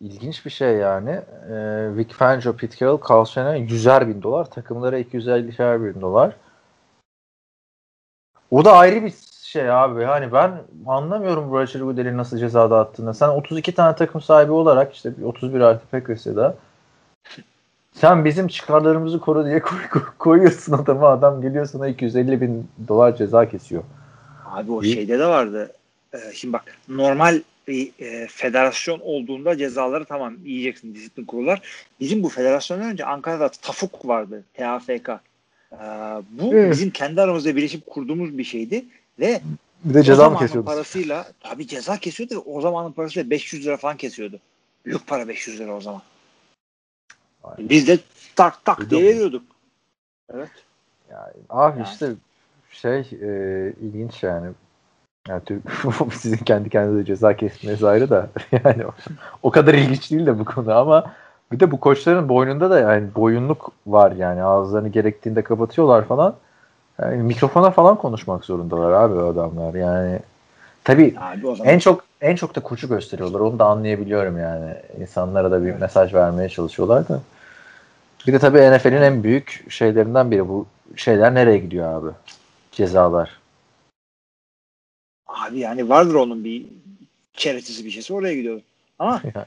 İlginç 0.00 0.44
bir 0.46 0.50
şey 0.50 0.76
yani. 0.76 1.10
Ee, 1.50 1.96
Vic 1.96 2.12
Fangio, 2.14 2.52
Pete 2.52 2.76
Carroll, 2.76 3.00
Carl 3.10 3.24
Shanahan 3.24 3.56
100'er 3.56 4.08
bin 4.08 4.22
dolar. 4.22 4.50
Takımlara 4.50 4.98
250'er 4.98 5.84
bin 5.84 6.00
dolar. 6.00 6.36
O 8.50 8.64
da 8.64 8.72
ayrı 8.72 9.04
bir 9.04 9.14
şey 9.42 9.70
abi. 9.70 10.04
Hani 10.04 10.32
ben 10.32 10.62
anlamıyorum 10.86 11.52
Roger 11.52 11.80
Goodell'in 11.80 12.16
nasıl 12.18 12.38
ceza 12.38 12.70
dağıttığını. 12.70 13.14
Sen 13.14 13.28
32 13.28 13.74
tane 13.74 13.96
takım 13.96 14.20
sahibi 14.20 14.52
olarak 14.52 14.94
işte 14.94 15.12
31 15.24 15.60
artı 15.60 15.86
Packers'e 15.86 16.36
da 16.36 16.54
sen 18.00 18.24
bizim 18.24 18.48
çıkarlarımızı 18.48 19.20
koru 19.20 19.44
diye 19.46 19.60
koy- 19.60 19.88
koy- 19.92 20.02
koyuyorsun 20.18 20.72
adamı. 20.72 21.06
Adam 21.06 21.42
geliyor 21.42 21.66
sana 21.66 21.88
250 21.88 22.40
bin 22.40 22.68
dolar 22.88 23.16
ceza 23.16 23.48
kesiyor. 23.48 23.82
Abi 24.46 24.72
o 24.72 24.82
İyi. 24.82 24.94
şeyde 24.94 25.18
de 25.18 25.26
vardı. 25.26 25.72
Ee, 26.14 26.18
şimdi 26.34 26.52
bak 26.52 26.64
normal 26.88 27.40
bir 27.68 27.92
e, 27.98 28.26
federasyon 28.26 29.00
olduğunda 29.00 29.56
cezaları 29.58 30.04
tamam 30.04 30.34
yiyeceksin 30.44 30.94
disiplin 30.94 31.24
kurullar. 31.24 31.62
Bizim 32.00 32.22
bu 32.22 32.28
federasyondan 32.28 32.90
önce 32.90 33.04
Ankara'da 33.04 33.48
TAFUK 33.48 34.08
vardı. 34.08 34.44
TAFK. 34.54 35.08
Ee, 35.08 35.76
bu 36.30 36.54
Evet. 36.54 36.72
bizim 36.72 36.90
kendi 36.90 37.20
aramızda 37.20 37.56
birleşip 37.56 37.86
kurduğumuz 37.86 38.38
bir 38.38 38.44
şeydi 38.44 38.84
ve 39.20 39.40
Bir 39.84 39.94
de 39.94 40.02
ceza 40.02 40.22
mı 40.22 40.28
zamanın 40.30 40.46
kesiyordu? 40.46 40.66
parasıyla 40.66 41.26
tabii 41.40 41.66
ceza 41.66 41.96
kesiyordu 41.96 42.34
ve 42.34 42.38
o 42.38 42.60
zamanın 42.60 42.92
parasıyla 42.92 43.30
500 43.30 43.66
lira 43.66 43.76
falan 43.76 43.96
kesiyordu. 43.96 44.38
Büyük 44.86 45.06
para 45.06 45.28
500 45.28 45.60
lira 45.60 45.76
o 45.76 45.80
zaman. 45.80 46.02
Aynen. 47.44 47.68
Biz 47.68 47.88
de 47.88 47.98
tak 48.36 48.64
tak 48.64 48.78
Duydun 48.78 48.90
diye 48.90 49.14
veriyorduk. 49.14 49.42
Evet. 50.34 50.50
Yani, 51.10 51.32
abi 51.48 51.78
Yani. 51.78 51.88
işte 51.92 52.12
şey 52.70 52.98
e, 53.22 53.72
ilginç 53.80 54.22
yani. 54.22 54.48
Yani 55.28 55.42
Türk 55.44 55.62
sizin 56.12 56.36
kendi 56.36 56.70
kendinize 56.70 57.04
ceza 57.04 57.36
kesmeniz 57.36 57.84
ayrı 57.84 58.10
da 58.10 58.28
yani 58.64 58.86
o, 58.86 58.90
o 59.42 59.50
kadar 59.50 59.74
ilginç 59.74 60.10
değil 60.10 60.26
de 60.26 60.38
bu 60.38 60.44
konu 60.44 60.74
ama 60.74 61.12
Bir 61.52 61.60
de 61.60 61.70
bu 61.70 61.80
koçların 61.80 62.28
boynunda 62.28 62.70
da 62.70 62.80
yani 62.80 63.14
boyunluk 63.14 63.72
var 63.86 64.12
yani 64.12 64.42
ağızlarını 64.42 64.88
gerektiğinde 64.88 65.42
kapatıyorlar 65.42 66.04
falan. 66.04 66.34
Yani 66.98 67.22
mikrofona 67.22 67.70
falan 67.70 67.96
konuşmak 67.96 68.44
zorundalar 68.44 68.92
abi 68.92 69.14
o 69.14 69.26
adamlar 69.26 69.74
yani. 69.74 70.18
Tabii 70.84 71.14
Abi 71.20 71.46
o 71.46 71.56
zaman 71.56 71.72
en 71.72 71.78
çok 71.78 72.04
en 72.20 72.36
çok 72.36 72.54
da 72.54 72.60
koçu 72.60 72.88
gösteriyorlar. 72.88 73.40
Onu 73.40 73.58
da 73.58 73.64
anlayabiliyorum 73.64 74.38
yani. 74.38 74.74
İnsanlara 75.00 75.50
da 75.50 75.64
bir 75.64 75.74
mesaj 75.74 76.14
vermeye 76.14 76.48
çalışıyorlar 76.48 77.08
da. 77.08 77.20
Bir 78.26 78.32
de 78.32 78.38
tabii 78.38 78.70
NFL'in 78.76 79.02
en 79.02 79.22
büyük 79.22 79.64
şeylerinden 79.68 80.30
biri 80.30 80.48
bu 80.48 80.66
şeyler 80.96 81.34
nereye 81.34 81.58
gidiyor 81.58 81.92
abi? 81.92 82.14
Cezalar. 82.72 83.38
abi 85.26 85.58
yani 85.58 85.88
vardır 85.88 86.14
onun 86.14 86.44
bir 86.44 86.66
çeretisi 87.34 87.84
bir 87.84 87.90
şeysi 87.90 88.12
oraya 88.14 88.34
gidiyor. 88.34 88.60
Ama 88.98 89.22
Yani. 89.34 89.46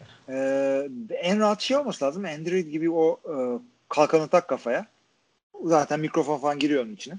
e, 1.10 1.16
en 1.16 1.40
rahat 1.40 1.62
şey 1.62 1.78
olması 1.78 2.06
lazım. 2.06 2.26
Android 2.26 2.68
gibi 2.68 2.92
o 2.92 3.20
e, 3.26 3.36
kalkanı 3.90 4.28
tak 4.28 4.48
kafaya. 4.48 4.86
Zaten 5.64 6.00
mikrofon 6.00 6.38
falan 6.38 6.60
giriyor 6.60 6.84
onun 6.86 6.94
içine. 6.94 7.16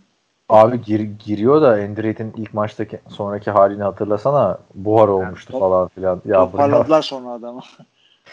Abi 0.49 0.83
gir, 0.83 1.01
giriyor 1.01 1.63
da 1.63 1.69
Android'in 1.69 2.33
ilk 2.37 2.55
maçtaki 2.55 3.01
sonraki 3.09 3.51
halini 3.51 3.83
hatırlasana. 3.83 4.59
Buhar 4.75 5.09
olmuştu 5.09 5.53
top- 5.53 5.61
falan 5.61 5.89
filan. 5.89 6.23
Ya 6.25 6.37
Toparladılar 6.37 7.03
sonra 7.03 7.31
adamı. 7.31 7.61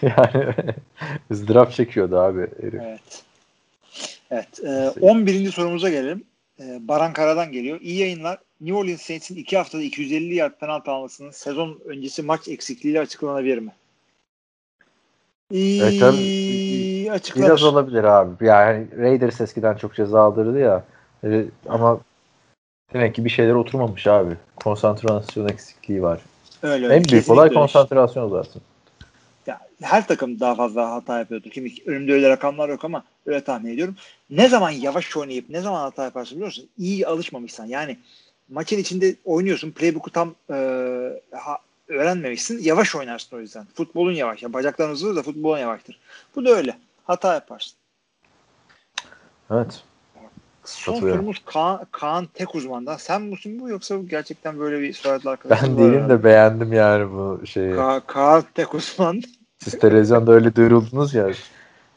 yani 0.02 0.54
ızdırap 1.32 1.72
çekiyordu 1.72 2.20
abi 2.20 2.42
herif. 2.62 2.82
evet. 2.82 3.24
Evet. 4.32 4.60
E, 4.64 4.92
11. 5.02 5.52
sorumuza 5.52 5.90
gelelim. 5.90 6.24
E, 6.60 6.88
Baran 6.88 7.14
Kara'dan 7.14 7.52
geliyor. 7.52 7.82
İyi 7.82 8.00
yayınlar. 8.00 8.38
New 8.62 8.78
Orleans 8.78 9.02
Saints'in 9.02 9.36
2 9.36 9.58
haftada 9.58 9.82
250 9.82 10.36
yard 10.36 10.54
penaltı 10.60 10.92
almasının 10.92 11.32
sezon 11.32 11.80
öncesi 11.86 12.22
maç 12.24 12.48
eksikliğiyle 12.48 13.00
açıklanabilir 13.00 13.58
mi? 13.58 13.72
İyi, 15.52 15.82
Evet, 15.82 16.00
tabii. 16.00 17.12
açıklanır. 17.12 17.46
Biraz 17.48 17.64
olabilir 17.64 18.04
abi. 18.04 18.46
Yani 18.46 18.88
Raiders 18.98 19.42
eskiden 19.42 19.76
çok 19.76 19.96
ceza 19.96 20.22
aldırdı 20.22 20.60
ya. 20.60 20.84
E, 21.24 21.46
Ama 21.70 22.00
demek 22.94 23.16
ki 23.16 23.26
bir 23.26 23.30
şeyler 23.30 23.54
oturmamış 23.54 24.08
abi. 24.08 24.36
Konsantrasyon 24.56 25.48
eksikliği 25.48 26.04
var. 26.04 26.20
Öyle, 26.64 26.88
en 26.88 27.04
büyük 27.04 27.30
olay 27.30 27.50
öyle. 27.50 27.60
konsantrasyon 27.60 28.30
zaten. 28.30 28.62
Ya, 29.48 29.60
her 29.82 30.08
takım 30.08 30.40
daha 30.40 30.56
fazla 30.56 30.92
hata 30.92 31.20
yapıyordur. 31.20 31.52
Şimdi 31.54 31.74
önümde 31.86 32.14
öyle 32.14 32.30
rakamlar 32.30 32.70
yok 32.70 32.86
ama 32.86 33.04
öyle 33.26 33.44
tahmin 33.44 33.74
ediyorum. 33.74 33.96
Ne 34.30 34.50
zaman 34.50 34.70
yavaş 34.70 35.18
oynayıp 35.18 35.50
ne 35.50 35.62
zaman 35.62 35.82
hata 35.82 36.04
yaparsın 36.04 36.36
biliyor 36.36 36.48
musun? 36.48 36.70
İyi 36.78 37.08
alışmamışsan. 37.08 37.66
Yani 37.66 37.98
maçın 38.50 38.78
içinde 38.78 39.16
oynuyorsun. 39.26 39.72
Playbook'u 39.72 40.12
tam 40.12 40.36
e, 40.50 40.56
ha- 41.32 41.60
öğrenmemişsin. 41.88 42.64
Yavaş 42.64 42.96
oynarsın 42.96 43.38
o 43.38 43.40
yüzden. 43.40 43.66
Futbolun 43.74 44.14
yavaş. 44.14 44.44
Ya, 44.44 44.54
bacakların 44.54 44.92
hızlıdır 44.92 45.16
da 45.16 45.24
futbolun 45.24 45.58
yavaştır. 45.58 46.00
Bu 46.36 46.46
da 46.46 46.50
öyle. 46.50 46.78
Hata 47.06 47.34
yaparsın. 47.34 47.74
Evet. 49.52 49.84
Son 50.70 50.94
sorumuz 51.00 51.42
Kaan, 51.46 51.86
Kaan 51.92 52.26
Tek 52.34 52.56
Uzman'dan. 52.56 52.98
Sen 52.98 53.22
misin 53.22 53.60
bu 53.60 53.70
yoksa 53.70 53.98
bu 54.00 54.08
gerçekten 54.08 54.60
böyle 54.60 54.82
bir 54.82 54.94
soyadlı 54.94 55.30
arkadaşın 55.30 55.68
Ben 55.68 55.78
değilim 55.78 56.10
de 56.10 56.24
beğendim 56.24 56.74
yani 56.74 57.12
bu 57.12 57.48
şeyi. 57.48 57.74
Ka- 57.74 58.02
Kaan 58.08 58.44
Tek 58.54 58.76
Uzman. 58.76 59.22
Siz 59.60 59.80
televizyonda 59.80 60.32
öyle 60.32 60.56
duyuruldunuz 60.56 61.14
ya. 61.14 61.28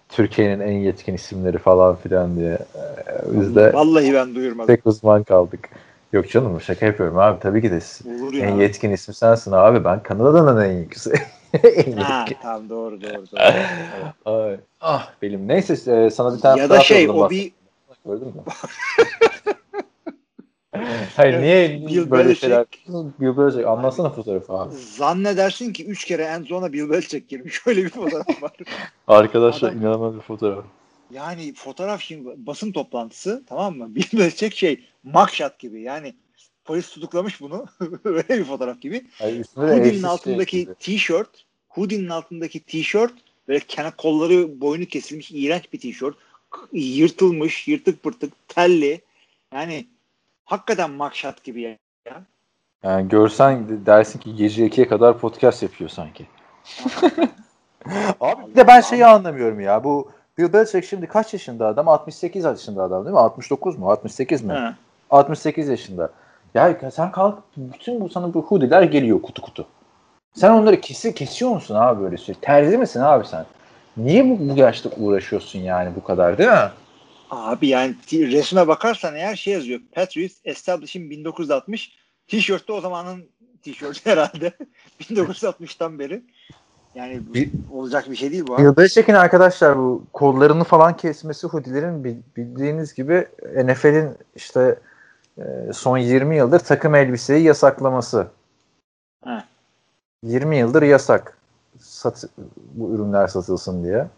Türkiye'nin 0.08 0.60
en 0.60 0.72
yetkin 0.72 1.14
isimleri 1.14 1.58
falan 1.58 1.96
filan 1.96 2.36
diye. 2.36 2.58
Ee, 2.74 3.40
Biz 3.40 3.56
de 3.56 3.72
Vallahi 3.74 4.14
ben 4.14 4.34
duyurmadım. 4.34 4.74
tek 4.74 4.86
uzman 4.86 5.22
kaldık. 5.22 5.68
Yok 6.12 6.30
canım 6.30 6.60
şaka 6.60 6.86
yapıyorum 6.86 7.18
abi. 7.18 7.40
Tabii 7.40 7.62
ki 7.62 7.70
de 7.70 7.80
Olur 8.08 8.34
ya. 8.34 8.46
en 8.46 8.54
yetkin 8.54 8.90
isim 8.90 9.14
sensin 9.14 9.52
abi. 9.52 9.84
Ben 9.84 10.02
Kanada'nın 10.02 10.64
en 10.64 10.72
yetkin. 10.72 11.12
en 11.62 11.96
Ha, 11.96 12.24
yetkin. 12.24 12.36
tamam 12.42 12.68
doğru 12.68 13.00
doğru. 13.02 13.24
doğru. 13.32 14.58
Ah 14.80 15.12
benim. 15.22 15.48
Neyse 15.48 15.92
e, 15.92 16.10
sana 16.10 16.36
bir 16.36 16.40
tane 16.40 16.60
ya 16.60 16.70
da 16.70 16.80
şey 16.80 17.08
o 17.08 17.30
bir 17.30 17.52
Gördün 18.04 18.26
mü? 18.26 18.42
Hayır 21.16 21.40
niye 21.42 21.86
Bill 21.86 22.10
böyle 22.10 22.30
Belichick- 22.30 22.34
şeyler 22.40 22.66
Bill 23.20 23.36
Belichick 23.36 23.66
anlatsana 23.66 24.10
fotoğrafı 24.10 24.52
abi. 24.52 24.74
zannedersin 24.74 25.72
ki 25.72 25.86
3 25.86 26.04
kere 26.04 26.22
en 26.22 26.42
zona 26.42 26.72
Bill 26.72 26.90
Belichick 26.90 27.28
girmiş. 27.28 27.60
Öyle 27.66 27.84
bir 27.84 27.88
fotoğraf 27.88 28.42
var. 28.42 28.52
Arkadaşlar 29.08 29.68
Adam- 29.68 29.80
inanılmaz 29.80 30.14
bir 30.14 30.20
fotoğraf. 30.20 30.64
Yani 31.10 31.54
fotoğraf 31.54 32.00
şimdi 32.00 32.30
basın 32.36 32.72
toplantısı 32.72 33.42
tamam 33.46 33.78
mı? 33.78 33.86
Bill 33.94 34.18
Belichick 34.18 34.56
şey 34.56 34.84
mugshot 35.02 35.58
gibi 35.58 35.82
yani 35.82 36.14
polis 36.64 36.90
tutuklamış 36.90 37.40
bunu. 37.40 37.66
Öyle 38.04 38.28
bir 38.28 38.44
fotoğraf 38.44 38.80
gibi. 38.80 39.06
De 39.20 39.42
Hoodie'nin 39.54 40.02
altındaki 40.02 40.56
şey 40.56 40.74
tişört 40.80 41.44
Hoodie'nin 41.68 42.08
altındaki 42.08 42.60
tişört 42.60 43.12
böyle 43.48 43.60
kenar 43.60 43.96
kolları 43.96 44.60
boynu 44.60 44.86
kesilmiş 44.86 45.30
iğrenç 45.32 45.72
bir 45.72 45.80
tişört. 45.80 46.16
Yırtılmış, 46.72 47.68
yırtık 47.68 48.02
pırtık, 48.02 48.48
telli. 48.48 49.00
Yani 49.54 49.86
hakikaten 50.44 50.90
mugshot 50.90 51.44
gibi 51.44 51.60
ya. 51.60 51.76
Yani 52.82 53.08
görsen 53.08 53.86
dersin 53.86 54.18
ki 54.18 54.36
gece 54.36 54.66
2'ye 54.66 54.88
kadar 54.88 55.18
podcast 55.18 55.62
yapıyor 55.62 55.90
sanki. 55.90 56.26
Abi 58.20 58.50
bir 58.50 58.56
de 58.56 58.66
ben 58.66 58.80
şeyi 58.80 59.06
anlamıyorum 59.06 59.60
ya. 59.60 59.84
Bu 59.84 60.10
Bill 60.38 60.52
Belichick 60.52 60.84
şimdi 60.88 61.06
kaç 61.06 61.32
yaşında 61.32 61.66
adam? 61.66 61.88
68 61.88 62.44
yaşında 62.44 62.82
adam 62.82 63.04
değil 63.04 63.14
mi? 63.14 63.20
69 63.20 63.78
mu? 63.78 63.90
68 63.90 64.42
mi? 64.42 64.52
Ha. 64.52 64.74
68 65.10 65.68
yaşında. 65.68 66.10
Ya 66.54 66.90
sen 66.94 67.12
kalk 67.12 67.38
bütün 67.56 68.00
bu 68.00 68.08
sana 68.08 68.34
bu 68.34 68.42
hoodie'ler 68.42 68.82
geliyor 68.82 69.22
kutu 69.22 69.42
kutu. 69.42 69.66
Sen 70.34 70.50
onları 70.50 70.80
kesi, 70.80 71.14
kesiyor 71.14 71.50
musun 71.50 71.74
abi 71.74 72.02
böyle 72.02 72.16
şey? 72.16 72.34
Terzi 72.34 72.78
misin 72.78 73.00
abi 73.00 73.26
sen? 73.26 73.46
Niye 73.96 74.24
bu, 74.30 74.48
bu 74.48 74.56
yaşta 74.56 74.90
uğraşıyorsun 74.96 75.58
yani 75.58 75.96
bu 75.96 76.04
kadar 76.04 76.38
değil 76.38 76.50
mi? 76.50 76.70
Abi 77.30 77.68
yani 77.68 77.94
resme 78.12 78.68
bakarsan 78.68 79.14
eğer 79.14 79.36
şey 79.36 79.52
yazıyor. 79.54 79.80
Patriots 79.92 80.34
Establishing 80.44 81.10
1960. 81.10 81.92
Tişörtte 82.28 82.72
o 82.72 82.80
zamanın 82.80 83.24
tişörtü 83.62 84.00
herhalde. 84.10 84.52
1960'tan 85.00 85.98
beri. 85.98 86.22
Yani 86.94 87.20
Bir- 87.34 87.50
olacak 87.70 88.10
bir 88.10 88.16
şey 88.16 88.32
değil 88.32 88.46
bu. 88.46 88.58
Bill 88.58 88.76
Belichick'in 88.76 89.14
arkadaşlar 89.14 89.78
bu 89.78 90.04
kollarını 90.12 90.64
falan 90.64 90.96
kesmesi 90.96 91.46
hoodilerin 91.46 92.04
bil- 92.04 92.22
bildiğiniz 92.36 92.94
gibi 92.94 93.28
NFL'in 93.64 94.10
işte 94.36 94.78
e, 95.38 95.42
son 95.72 95.98
20 95.98 96.36
yıldır 96.36 96.58
takım 96.58 96.94
elbiseyi 96.94 97.44
yasaklaması. 97.44 98.26
He. 99.24 99.44
20 100.24 100.56
yıldır 100.56 100.82
yasak. 100.82 101.38
Sat, 101.82 102.24
bu 102.74 102.94
ürünler 102.94 103.26
satılsın 103.28 103.84
diye. 103.84 104.08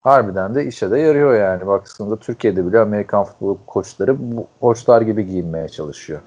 Harbiden 0.00 0.54
de 0.54 0.66
işe 0.66 0.90
de 0.90 0.98
yarıyor 0.98 1.34
yani. 1.34 1.66
Baktığında 1.66 2.16
Türkiye'de 2.16 2.66
bile 2.66 2.78
Amerikan 2.78 3.24
futbol 3.24 3.58
koçları 3.66 4.16
bu 4.36 4.46
koçlar 4.60 5.02
gibi 5.02 5.26
giyinmeye 5.26 5.68
çalışıyor. 5.68 6.20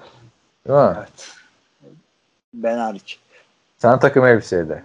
Değil 0.68 0.78
mi? 0.78 0.94
Evet. 0.98 1.32
Ben 2.54 2.78
hariç. 2.78 3.20
Sen 3.78 3.98
takım 3.98 4.26
elbiseyle. 4.26 4.84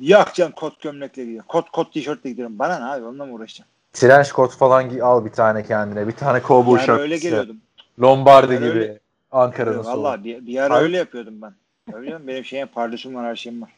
Yok 0.00 0.34
canım 0.34 0.52
kot 0.56 0.80
gömlekle 0.80 1.24
gidiyorum. 1.24 1.46
Kot 1.48 1.70
kot 1.70 1.92
tişörtle 1.92 2.30
gidiyorum. 2.30 2.58
Bana 2.58 2.78
ne 2.78 2.84
abi 2.84 3.04
onunla 3.04 3.26
mı 3.26 3.32
uğraşacağım? 3.32 3.68
Trench 3.92 4.32
coat 4.32 4.52
falan 4.56 4.88
giy, 4.88 5.02
al 5.02 5.24
bir 5.24 5.30
tane 5.30 5.64
kendine. 5.64 6.06
Bir 6.08 6.12
tane 6.12 6.40
cowboy 6.46 6.76
Yani 6.76 6.86
şapkası. 6.86 7.02
öyle 7.02 7.18
geliyordum. 7.18 7.56
Lombardi 8.00 8.54
gibi. 8.58 8.64
öyle- 8.68 8.98
Ankara'nın. 9.32 9.84
Valla 9.84 10.24
bir, 10.24 10.46
bir 10.46 10.58
ara 10.58 10.74
Abi- 10.76 10.82
öyle 10.84 10.96
yapıyordum 10.96 11.34
ben. 11.42 11.54
Öyle? 11.92 12.26
Benim 12.26 12.44
şeyim 12.44 12.66
pardesüm 12.74 13.14
var 13.14 13.26
her 13.26 13.36
şeyim 13.36 13.62
var. 13.62 13.70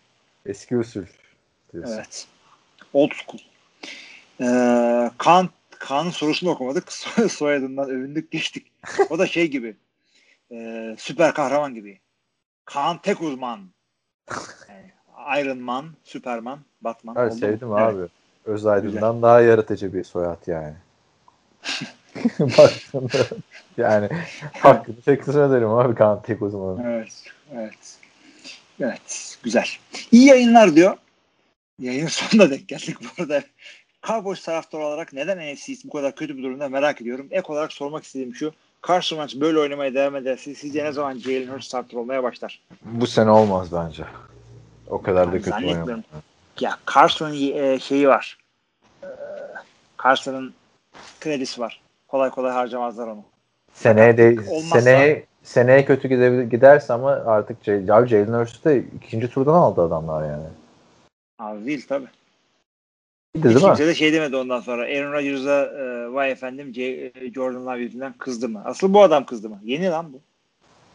Eski 0.46 0.76
usul 0.78 1.02
diyorsun. 1.72 1.94
Evet. 1.94 2.26
Old 2.92 3.10
school. 3.10 3.40
Ee, 4.40 5.10
Kaan, 5.18 5.48
Kaan'ın 5.78 6.10
sorusunu 6.10 6.50
okumadık. 6.50 6.92
Soy- 6.92 7.28
Soyadından 7.28 7.90
övündük 7.90 8.30
geçtik. 8.30 8.72
O 9.10 9.18
da 9.18 9.26
şey 9.26 9.48
gibi. 9.50 9.76
e, 10.52 10.96
süper 10.98 11.34
kahraman 11.34 11.74
gibi. 11.74 12.00
Kaan 12.64 12.98
tek 13.02 13.20
uzman. 13.22 13.60
Yani 14.68 14.92
Iron 15.40 15.58
Man, 15.58 15.86
Superman, 16.04 16.58
Batman. 16.80 17.16
Oldu 17.16 17.30
mu? 17.30 17.38
sevdim 17.38 17.72
Evet. 17.72 17.94
abi. 17.94 18.02
Özaydın'dan 18.44 19.22
daha 19.22 19.40
yaratıcı 19.40 19.94
bir 19.94 20.04
soyad 20.04 20.46
yani. 20.46 20.74
Baktığında 22.40 23.26
yani 23.76 24.08
hakkını 24.58 25.00
teklif 25.02 25.28
ederim 25.36 25.68
abi 25.70 25.94
Kaan 25.94 26.22
tek 26.22 26.42
uzmanı. 26.42 26.82
Evet, 26.86 27.24
evet. 27.54 27.98
Evet, 28.80 29.38
güzel. 29.42 29.66
İyi 30.12 30.26
yayınlar 30.26 30.76
diyor. 30.76 30.96
Yayın 31.78 32.06
sonuna 32.06 32.50
denk 32.50 32.68
geldik 32.68 32.96
bu 33.00 33.22
arada. 33.22 33.42
Cowboys 34.06 34.44
taraftarı 34.44 34.82
olarak 34.82 35.12
neden 35.12 35.54
NFC 35.54 35.72
bu 35.84 35.90
kadar 35.90 36.14
kötü 36.14 36.36
bir 36.36 36.42
durumda 36.42 36.68
merak 36.68 37.00
ediyorum. 37.00 37.26
Ek 37.30 37.52
olarak 37.52 37.72
sormak 37.72 38.04
istediğim 38.04 38.34
şu. 38.34 38.52
Carson 38.88 39.16
Wentz 39.16 39.40
böyle 39.40 39.58
oynamaya 39.58 39.94
devam 39.94 40.16
ederse 40.16 40.54
sizce 40.54 40.84
ne 40.84 40.92
zaman 40.92 41.18
Jalen 41.18 41.46
Hurts 41.46 41.66
starter 41.66 41.98
olmaya 41.98 42.22
başlar? 42.22 42.60
Bu 42.84 43.06
sene 43.06 43.30
olmaz 43.30 43.72
bence. 43.72 44.04
O 44.90 45.02
kadar 45.02 45.28
da 45.28 45.32
Ben 45.32 45.42
kötü 45.42 45.66
oynamaz. 45.66 46.04
Ya 46.60 46.78
Carson'ın 46.94 47.34
e, 47.54 47.78
şeyi 47.78 48.08
var. 48.08 48.38
Ee, 49.02 49.06
Carson'ın 50.04 50.54
kredisi 51.20 51.60
var. 51.60 51.80
Kolay 52.08 52.30
kolay 52.30 52.52
harcamazlar 52.52 53.06
onu. 53.06 53.24
Seneye 53.74 54.16
de 54.16 54.36
Olmazsa- 54.50 54.80
seneye 54.80 55.26
seneye 55.42 55.84
kötü 55.84 56.08
giderse 56.50 56.92
ama 56.92 57.10
artık 57.10 57.64
Jalen 57.64 58.38
Hurts'u 58.40 58.64
da 58.64 58.72
ikinci 58.72 59.28
turdan 59.28 59.54
aldı 59.54 59.82
adamlar 59.82 60.28
yani. 60.30 60.44
Abi 61.42 61.66
değil. 61.66 61.88
Değil 63.36 63.54
Hiç 63.56 63.62
mi? 63.62 63.68
kimse 63.68 63.86
de 63.86 63.94
şey 63.94 64.12
demedi 64.12 64.36
ondan 64.36 64.60
sonra. 64.60 64.82
Aaron 64.82 65.12
Rodgers'a 65.12 65.64
e, 65.64 66.12
vay 66.12 66.30
efendim 66.30 66.74
J- 66.74 67.12
e, 67.14 67.32
Jordan 67.34 67.66
Love 67.66 67.78
yüzünden 67.78 68.12
kızdı 68.18 68.48
mı? 68.48 68.62
Asıl 68.64 68.94
bu 68.94 69.02
adam 69.02 69.26
kızdı 69.26 69.48
mı? 69.48 69.60
Yeni 69.64 69.88
lan 69.88 70.12
bu. 70.12 70.20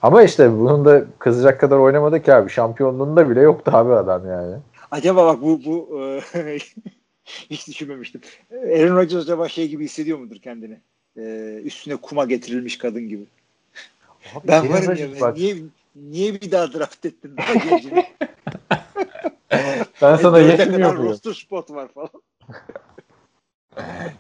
Ama 0.02 0.24
işte 0.24 0.52
bunun 0.52 0.86
da 0.86 1.06
kızacak 1.20 1.60
kadar 1.60 1.78
oynamadı 1.78 2.24
ki 2.24 2.34
abi. 2.34 2.50
Şampiyonluğunda 2.50 3.30
bile 3.30 3.42
yoktu 3.42 3.72
abi 3.74 3.94
adam 3.94 4.28
yani. 4.28 4.56
Acaba 4.92 5.26
bak 5.26 5.42
bu 5.42 5.66
bu 5.66 6.02
e, 6.36 6.58
hiç 7.26 7.68
düşünmemiştim. 7.68 8.22
Aaron 8.52 8.96
Rodgers 8.96 9.24
acaba 9.24 9.50
şey 9.50 9.68
gibi 9.68 9.84
hissediyor 9.86 10.18
mudur 10.18 10.36
kendini? 10.36 10.78
E, 11.18 11.54
üstüne 11.64 11.96
kuma 11.96 12.26
getirilmiş 12.26 12.78
kadın 12.78 13.10
gibi. 13.10 13.24
Abi 14.36 14.48
Ben 14.48 14.70
varım 14.70 14.96
ya. 14.96 15.32
Niye, 15.34 15.56
niye 15.96 16.34
bir 16.34 16.52
daha 16.52 16.74
draft 16.74 17.06
ettin? 17.06 17.38
Daha? 17.38 18.08
ben 20.02 20.16
sana 20.16 20.40
yetmiyor 20.40 20.80
kadar 20.82 20.96
muyum? 20.96 21.12
roster 21.12 21.34
spot 21.34 21.72
var 21.72 21.88
falan. 21.88 22.10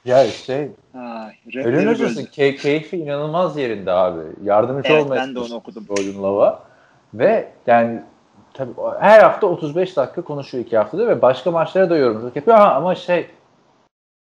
Ya 0.05 0.31
şey 0.31 0.69
rapleri 1.55 1.85
Rodgers'ın 1.85 2.23
böldü. 2.23 2.29
key- 2.31 2.57
keyfi 2.57 2.97
inanılmaz 2.97 3.57
yerinde 3.57 3.91
abi. 3.91 4.19
Yardımcı 4.43 4.89
Evet 4.89 5.05
olmaya 5.05 5.21
ben 5.21 5.35
de 5.35 5.39
onu 5.39 5.55
okudum. 5.55 5.85
Jordan 5.87 6.23
Love'a. 6.23 6.59
Ve 7.13 7.51
yani 7.67 8.01
tabii 8.53 8.71
her 8.99 9.19
hafta 9.19 9.47
35 9.47 9.97
dakika 9.97 10.21
konuşuyor 10.21 10.65
iki 10.65 10.77
haftada 10.77 11.07
ve 11.07 11.21
başka 11.21 11.51
maçlara 11.51 11.89
da 11.89 11.97
yorumculuk 11.97 12.35
yapıyor 12.35 12.57
Ha, 12.57 12.73
ama 12.75 12.95
şey 12.95 13.27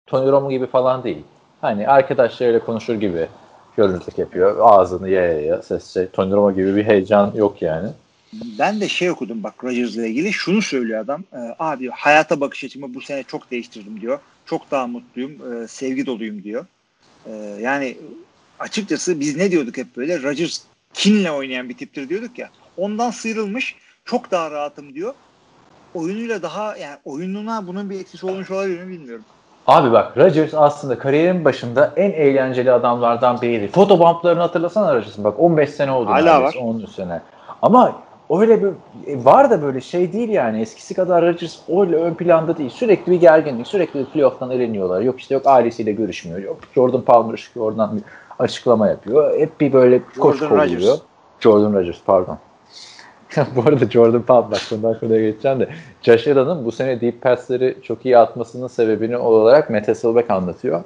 Tony 0.07 0.31
Romo 0.31 0.51
gibi 0.51 0.67
falan 0.67 1.05
değil. 1.05 1.25
Hani 1.61 1.89
arkadaşlarıyla 1.89 2.65
konuşur 2.65 2.95
gibi 2.95 3.29
yorumculuk 3.77 4.19
yapıyor. 4.19 4.57
Ağzını 4.61 5.09
yaya 5.09 5.33
yaya 5.33 5.63
ses 5.63 5.95
şey. 5.95 6.09
Tony 6.09 6.33
Romo 6.33 6.53
gibi 6.53 6.77
bir 6.77 6.85
heyecan 6.85 7.33
yok 7.35 7.63
yani. 7.63 7.89
Ben 8.33 8.81
de 8.81 8.89
şey 8.89 9.11
okudum 9.11 9.43
bak 9.43 9.65
Rodgers'la 9.65 10.07
ilgili. 10.07 10.33
Şunu 10.33 10.63
söylüyor 10.63 11.01
adam. 11.01 11.25
E, 11.33 11.39
abi 11.59 11.91
hayata 11.91 12.41
bakış 12.41 12.65
açımı 12.65 12.95
bu 12.95 13.01
sene 13.01 13.23
çok 13.23 13.51
değiştirdim 13.51 14.01
diyor. 14.01 14.19
Çok 14.47 14.71
daha 14.71 14.87
mutluyum. 14.87 15.63
e, 15.63 15.69
sevgi 15.69 16.07
doluyum 16.07 16.43
diyor. 16.43 16.67
E, 17.27 17.33
yani 17.61 17.97
açıkçası 18.59 19.21
biz 19.21 19.37
ne 19.37 19.51
diyorduk 19.51 19.77
hep 19.77 19.97
böyle? 19.97 20.23
Rodgers 20.23 20.61
kinle 20.95 21.31
oynayan 21.31 21.69
bir 21.69 21.77
tiptir 21.77 22.09
diyorduk 22.09 22.39
ya. 22.39 22.51
Ondan 22.77 23.11
sıyrılmış. 23.11 23.77
Çok 24.05 24.31
daha 24.31 24.51
rahatım 24.51 24.95
diyor. 24.95 25.15
Oyunuyla 25.95 26.43
daha 26.43 26.77
yani 26.77 26.97
oyununa 27.05 27.67
bunun 27.67 27.91
bir 27.91 28.01
etkisi 28.01 28.27
olmuş 28.27 28.51
olabilir 28.51 28.85
mi 28.85 28.93
bilmiyorum. 28.93 29.25
Abi 29.67 29.93
bak 29.93 30.17
Rodgers 30.17 30.55
aslında 30.55 30.99
kariyerin 30.99 31.45
başında 31.45 31.93
en 31.97 32.11
eğlenceli 32.11 32.73
adamlardan 32.73 33.41
biriydi. 33.43 33.69
Fotobumplarını 33.69 34.41
hatırlasana 34.41 34.95
Rodgers'ın 34.95 35.25
bak 35.25 35.41
15 35.41 35.71
sene 35.71 35.91
oldu. 35.91 36.11
Hala 36.11 36.39
neredeyse, 36.39 36.59
13 36.59 36.91
sene. 36.91 37.21
Ama 37.63 38.03
öyle 38.31 38.63
bir 38.63 38.69
e, 39.07 39.25
var 39.25 39.51
da 39.51 39.63
böyle 39.63 39.81
şey 39.81 40.13
değil 40.13 40.29
yani 40.29 40.61
eskisi 40.61 40.95
kadar 40.95 41.25
Rodgers 41.25 41.59
öyle 41.69 41.97
ön 41.97 42.15
planda 42.15 42.59
değil. 42.59 42.71
Sürekli 42.71 43.13
bir 43.13 43.21
gerginlik, 43.21 43.67
sürekli 43.67 44.01
bir 44.01 44.05
playoff'tan 44.05 44.51
eleniyorlar. 44.51 45.01
Yok 45.01 45.21
işte 45.21 45.35
yok 45.35 45.47
ailesiyle 45.47 45.93
görüşmüyor. 45.93 46.39
Yok 46.39 46.59
Jordan 46.75 47.03
Palmer 47.03 47.37
çıkıyor 47.37 47.67
oradan 47.67 47.97
bir 47.97 48.03
açıklama 48.39 48.89
yapıyor. 48.89 49.39
Hep 49.39 49.61
bir 49.61 49.73
böyle 49.73 50.03
koç. 50.19 50.43
Rodgers. 50.43 51.01
Jordan 51.41 51.73
Rodgers 51.73 51.99
pardon. 52.07 52.39
bu 53.57 53.63
arada 53.63 53.91
Jordan 53.91 54.23
Palmer 54.23 54.51
bak 54.51 54.61
bundan 54.71 55.01
konuya 55.01 55.21
geçeceğim 55.21 55.61
de 55.61 55.69
Josh 56.03 56.29
Allen'ın 56.29 56.65
bu 56.65 56.73
sene 56.73 57.01
deep 57.01 57.23
pass'leri 57.23 57.77
çok 57.83 58.05
iyi 58.05 58.19
atmasının 58.19 58.69
sebebini 58.69 59.17
olarak 59.17 59.71
Matt 59.71 59.89
Hasselbeck 59.89 60.31
anlatıyor. 60.31 60.83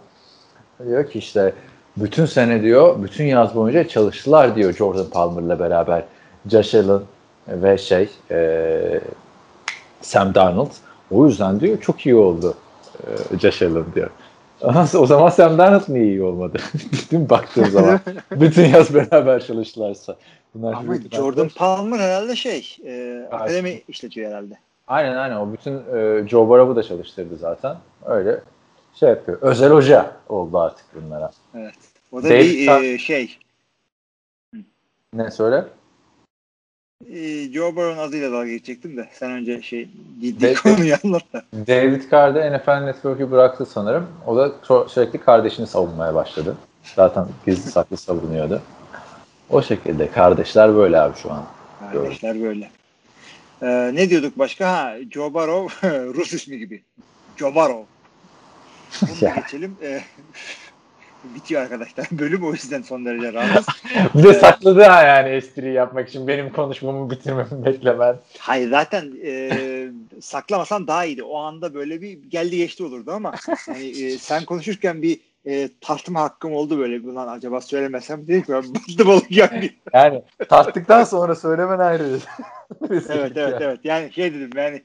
Diyor 0.87 1.11
ki 1.11 1.19
işte 1.19 1.53
bütün 1.97 2.27
sene 2.27 2.63
diyor, 2.63 3.03
bütün 3.03 3.25
yaz 3.25 3.55
boyunca 3.55 3.89
çalıştılar 3.89 4.57
diyor 4.57 4.73
Jordan 4.73 5.11
Palmer'la 5.11 5.59
beraber. 5.59 6.05
Josh 6.47 6.75
Allen 6.75 7.01
ve 7.49 7.79
şey 7.79 8.09
e, 8.31 9.01
Sam 10.01 10.35
Darnold. 10.35 10.71
O 11.11 11.27
yüzden 11.27 11.61
diyor 11.61 11.81
çok 11.81 12.07
iyi 12.07 12.15
oldu 12.15 12.55
e, 13.33 13.39
Josh 13.39 13.63
Allen 13.63 13.85
diyor. 13.95 14.11
Ama 14.63 14.89
o 14.99 15.07
zaman 15.07 15.29
Sam 15.29 15.59
Darnold 15.59 15.83
niye 15.89 16.05
iyi 16.05 16.23
olmadı? 16.23 16.59
Değil 17.11 17.23
mi 17.23 17.31
baktığın 17.31 17.65
zaman? 17.65 18.01
bütün 18.31 18.65
yaz 18.65 18.95
beraber 18.95 19.47
çalıştılarsa. 19.47 20.17
Bunlar 20.55 20.73
Ama 20.73 20.95
Jordan 21.13 21.49
Palmer 21.49 21.99
herhalde 21.99 22.37
şey 22.37 22.77
e, 22.85 23.23
akademi 23.31 23.83
işletiyor 23.89 24.31
herhalde. 24.31 24.59
Aynen 24.89 25.17
aynen 25.17 25.37
o 25.37 25.53
bütün 25.53 25.73
e, 25.97 26.29
Joe 26.29 26.49
Barab'ı 26.49 26.77
da 26.77 26.83
çalıştırdı 26.83 27.37
zaten. 27.37 27.77
Öyle 28.05 28.41
şey 28.95 29.09
yapıyor. 29.09 29.39
Özel 29.41 29.73
hoca 29.73 30.13
oldu 30.29 30.59
artık 30.59 30.87
bunlara. 30.95 31.31
Evet. 31.55 31.75
O 32.13 32.23
da 32.23 32.25
Dave 32.25 32.41
bir 32.41 32.95
e, 32.95 32.99
şey 32.99 33.39
Ne 35.15 35.31
söyle? 35.31 35.65
E, 37.17 37.53
Joe 37.53 37.77
Burrow'un 37.77 38.09
adıyla 38.09 38.33
dalga 38.33 38.49
geçecektim 38.49 38.97
de 38.97 39.09
sen 39.13 39.31
önce 39.31 39.63
şey 39.63 39.89
ciddi 40.21 40.45
Dave- 40.45 40.63
konuyu 40.63 40.95
anlat 41.05 41.23
da. 41.33 41.43
David 41.67 42.03
Carr 42.13 42.35
da 42.35 42.51
NFL 42.51 42.85
Network'ü 42.85 43.31
bıraktı 43.31 43.67
sanırım. 43.67 44.07
O 44.27 44.37
da 44.37 44.53
sürekli 44.89 45.19
kardeşini 45.21 45.67
savunmaya 45.67 46.15
başladı. 46.15 46.57
Zaten 46.97 47.27
gizli 47.47 47.71
saklı 47.71 47.97
savunuyordu. 47.97 48.63
O 49.51 49.63
şekilde 49.63 50.11
kardeşler 50.11 50.75
böyle 50.77 51.01
abi 51.01 51.17
şu 51.17 51.33
an. 51.33 51.45
Kardeşler 51.93 52.43
böyle. 52.43 52.71
E, 53.63 53.67
ne 53.95 54.11
diyorduk 54.11 54.39
başka? 54.39 54.73
Ha, 54.73 54.95
Joe 55.11 55.35
Burrow 55.35 55.89
Rus 56.15 56.33
ismi 56.33 56.59
gibi. 56.59 56.83
Joe 57.37 57.55
Burrow. 57.55 57.85
Bunu 59.03 59.35
geçelim. 59.35 59.77
E, 59.83 60.01
bitiyor 61.35 61.63
arkadaşlar. 61.63 62.07
Bölüm 62.19 62.45
o 62.45 62.53
yüzden 62.53 62.83
son 62.83 63.07
derece 63.07 63.33
rahatız. 63.33 63.67
Bir 64.15 64.23
de 64.23 64.35
sakladı 64.35 64.83
ha 64.83 65.03
yani 65.03 65.29
espriyi 65.29 65.75
yapmak 65.75 66.09
için 66.09 66.29
benim 66.29 66.53
konuşmamı 66.53 67.11
bitirmemi 67.11 67.65
beklemen. 67.65 68.17
Hayır 68.39 68.71
zaten 68.71 69.13
e, 69.25 69.51
saklamasan 70.21 70.87
daha 70.87 71.05
iyiydi. 71.05 71.23
O 71.23 71.39
anda 71.39 71.75
böyle 71.75 72.01
bir 72.01 72.23
geldi 72.23 72.57
geçti 72.57 72.85
olurdu 72.85 73.13
ama 73.13 73.35
hani 73.67 74.05
e, 74.05 74.19
sen 74.19 74.45
konuşurken 74.45 75.03
bir 75.03 75.21
e, 75.47 75.69
tartma 75.81 76.21
hakkım 76.21 76.53
oldu 76.53 76.79
böyle. 76.79 77.09
Ulan 77.09 77.29
acaba 77.29 77.61
söylemesem 77.61 78.27
değil 78.27 78.49
mi? 78.49 78.75
Bıktım 78.75 79.09
balık 79.09 79.31
yani. 79.31 79.71
Yani 79.93 80.23
tarttıktan 80.49 81.05
sonra 81.05 81.35
söylemen 81.35 81.79
ayrı. 81.79 82.19
evet 82.91 83.33
evet 83.37 83.57
evet. 83.61 83.81
Yani 83.85 84.13
şey 84.13 84.35
dedim 84.35 84.51
yani 84.57 84.83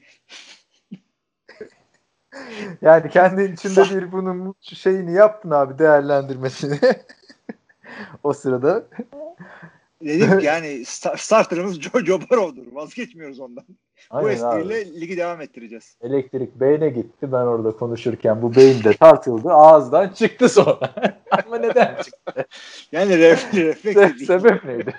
Yani 2.82 3.10
kendi 3.10 3.42
içinde 3.42 3.96
bir 3.96 4.12
bunun 4.12 4.54
şeyini 4.62 5.12
yaptın 5.12 5.50
abi 5.50 5.78
değerlendirmesini. 5.78 6.78
o 8.22 8.32
sırada. 8.32 8.84
dedim 10.04 10.38
ki 10.38 10.46
yani 10.46 10.66
sta- 10.66 11.18
starterımız 11.18 11.80
Joe, 11.80 12.04
Joe 12.04 12.20
Burrow'dur. 12.30 12.72
Vazgeçmiyoruz 12.72 13.40
ondan. 13.40 13.64
Bu 14.10 14.16
Aynen 14.16 14.30
espriyle 14.30 14.74
abi. 14.74 15.00
ligi 15.00 15.16
devam 15.16 15.40
ettireceğiz. 15.40 15.96
Elektrik 16.02 16.60
beyne 16.60 16.88
gitti 16.88 17.32
ben 17.32 17.42
orada 17.46 17.70
konuşurken 17.70 18.42
bu 18.42 18.54
beyin 18.54 18.84
de 18.84 18.92
tartıldı 18.92 19.50
ağızdan 19.50 20.08
çıktı 20.08 20.48
sonra. 20.48 20.92
Ama 21.30 21.58
neden 21.58 22.02
çıktı? 22.02 22.44
Yani 22.92 23.18
ref, 23.18 23.54
refleks 23.54 24.00
değil. 24.00 24.26
Sebep 24.26 24.64
neydi? 24.64 24.94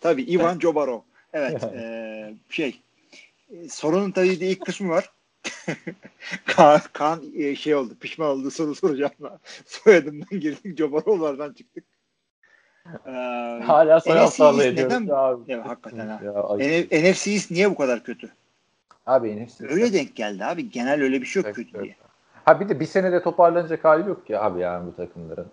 Tabii 0.00 0.22
Ivan 0.22 0.58
Joe 0.58 0.74
Burrow. 0.74 1.04
Evet. 1.32 1.64
e, 1.64 2.34
şey 2.50 2.80
e, 3.50 3.68
sorunun 3.68 4.10
tabii 4.10 4.28
ilk 4.28 4.66
kısmı 4.66 4.88
var. 4.88 5.10
Kaan, 6.46 6.80
Kaan 6.92 7.22
e, 7.36 7.56
şey 7.56 7.74
oldu 7.74 7.94
pişman 8.00 8.28
oldu 8.28 8.50
soru 8.50 8.74
soracağım. 8.74 9.12
Soyadımdan 9.66 10.40
girdik 10.40 10.78
Joe 10.78 10.92
Burrow'lardan 10.92 11.52
çıktık. 11.52 11.84
Ee, 13.06 13.10
Hala 13.66 13.94
East 13.94 14.06
ediyoruz. 14.40 14.92
neden- 14.96 15.08
Abi. 15.14 15.52
Ya, 15.52 15.68
hakikaten 15.68 16.08
ha. 16.08 16.20
Ya, 16.24 17.12
NFC 17.12 17.30
East 17.32 17.50
niye 17.50 17.70
bu 17.70 17.76
kadar 17.76 18.02
kötü? 18.04 18.30
abi 19.06 19.44
NFC. 19.46 19.68
Öyle 19.68 19.92
denk 19.92 20.16
geldi 20.16 20.44
abi. 20.44 20.70
Genel 20.70 21.02
öyle 21.02 21.20
bir 21.20 21.26
şey 21.26 21.42
yok 21.42 21.54
kötü 21.54 21.82
diye. 21.82 21.96
Ha 22.44 22.60
bir 22.60 22.68
de 22.68 22.80
bir 22.80 22.86
senede 22.86 23.22
toparlanacak 23.22 23.84
hali 23.84 24.08
yok 24.08 24.26
ki 24.26 24.38
abi 24.38 24.60
yani 24.60 24.86
bu 24.86 24.96
takımların. 24.96 25.46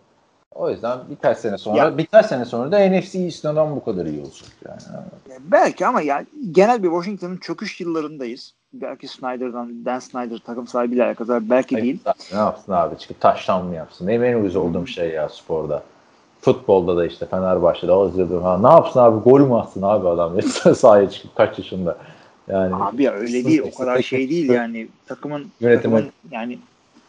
O 0.51 0.69
yüzden 0.69 0.99
birkaç 1.09 1.37
sene 1.37 1.57
sonra 1.57 1.77
Ya- 1.77 1.97
birkaç 1.97 2.25
sene 2.25 2.45
sonra 2.45 2.71
da 2.71 2.79
NFC 2.89 3.19
East'den 3.19 3.75
bu 3.75 3.83
kadar 3.83 4.05
iyi 4.05 4.21
olacak 4.21 4.49
yani. 4.67 4.81
Ya 5.29 5.37
Belki 5.39 5.85
ama 5.85 6.01
ya 6.01 6.25
genel 6.51 6.83
bir 6.83 6.87
Washington'ın 6.89 7.37
çöküş 7.37 7.81
yıllarındayız. 7.81 8.53
Belki 8.73 9.07
Snyder'dan, 9.07 9.85
Dan 9.85 9.99
Snyder 9.99 10.37
takım 10.37 10.67
sahibiyle 10.67 11.05
alakalı. 11.05 11.49
Belki 11.49 11.75
değil. 11.77 11.99
Ne 12.31 12.37
yapsın 12.37 12.71
abi 12.71 12.97
çıkıp 12.97 13.21
taştan 13.21 13.65
mı 13.65 13.75
yapsın? 13.75 14.07
Benim 14.07 14.23
en 14.23 14.35
uyuz 14.41 14.55
olduğum 14.55 14.87
şey 14.87 15.09
ya 15.09 15.29
sporda. 15.29 15.83
Futbolda 16.41 16.97
da 16.97 17.05
işte 17.05 17.25
Fenerbahçe'de 17.25 17.91
Yıldırım. 17.91 18.43
Ha, 18.43 18.57
ne 18.61 18.67
yapsın 18.67 18.99
abi? 18.99 19.29
Gol 19.29 19.39
mü 19.39 19.53
atsın 19.53 19.81
abi 19.81 20.07
adam? 20.07 20.41
sahaya 20.75 21.09
çıkıp 21.09 21.35
kaç 21.35 21.57
yaşında? 21.59 21.97
Yani 22.47 22.75
Abi 22.75 23.03
ya 23.03 23.11
öyle 23.11 23.45
değil. 23.45 23.61
O 23.73 23.77
kadar 23.77 24.01
şey 24.01 24.29
değil 24.29 24.49
yani. 24.49 24.87
Takımın, 25.05 25.45
Yönetimi- 25.61 25.75
takımın 25.75 26.05
yani 26.31 26.59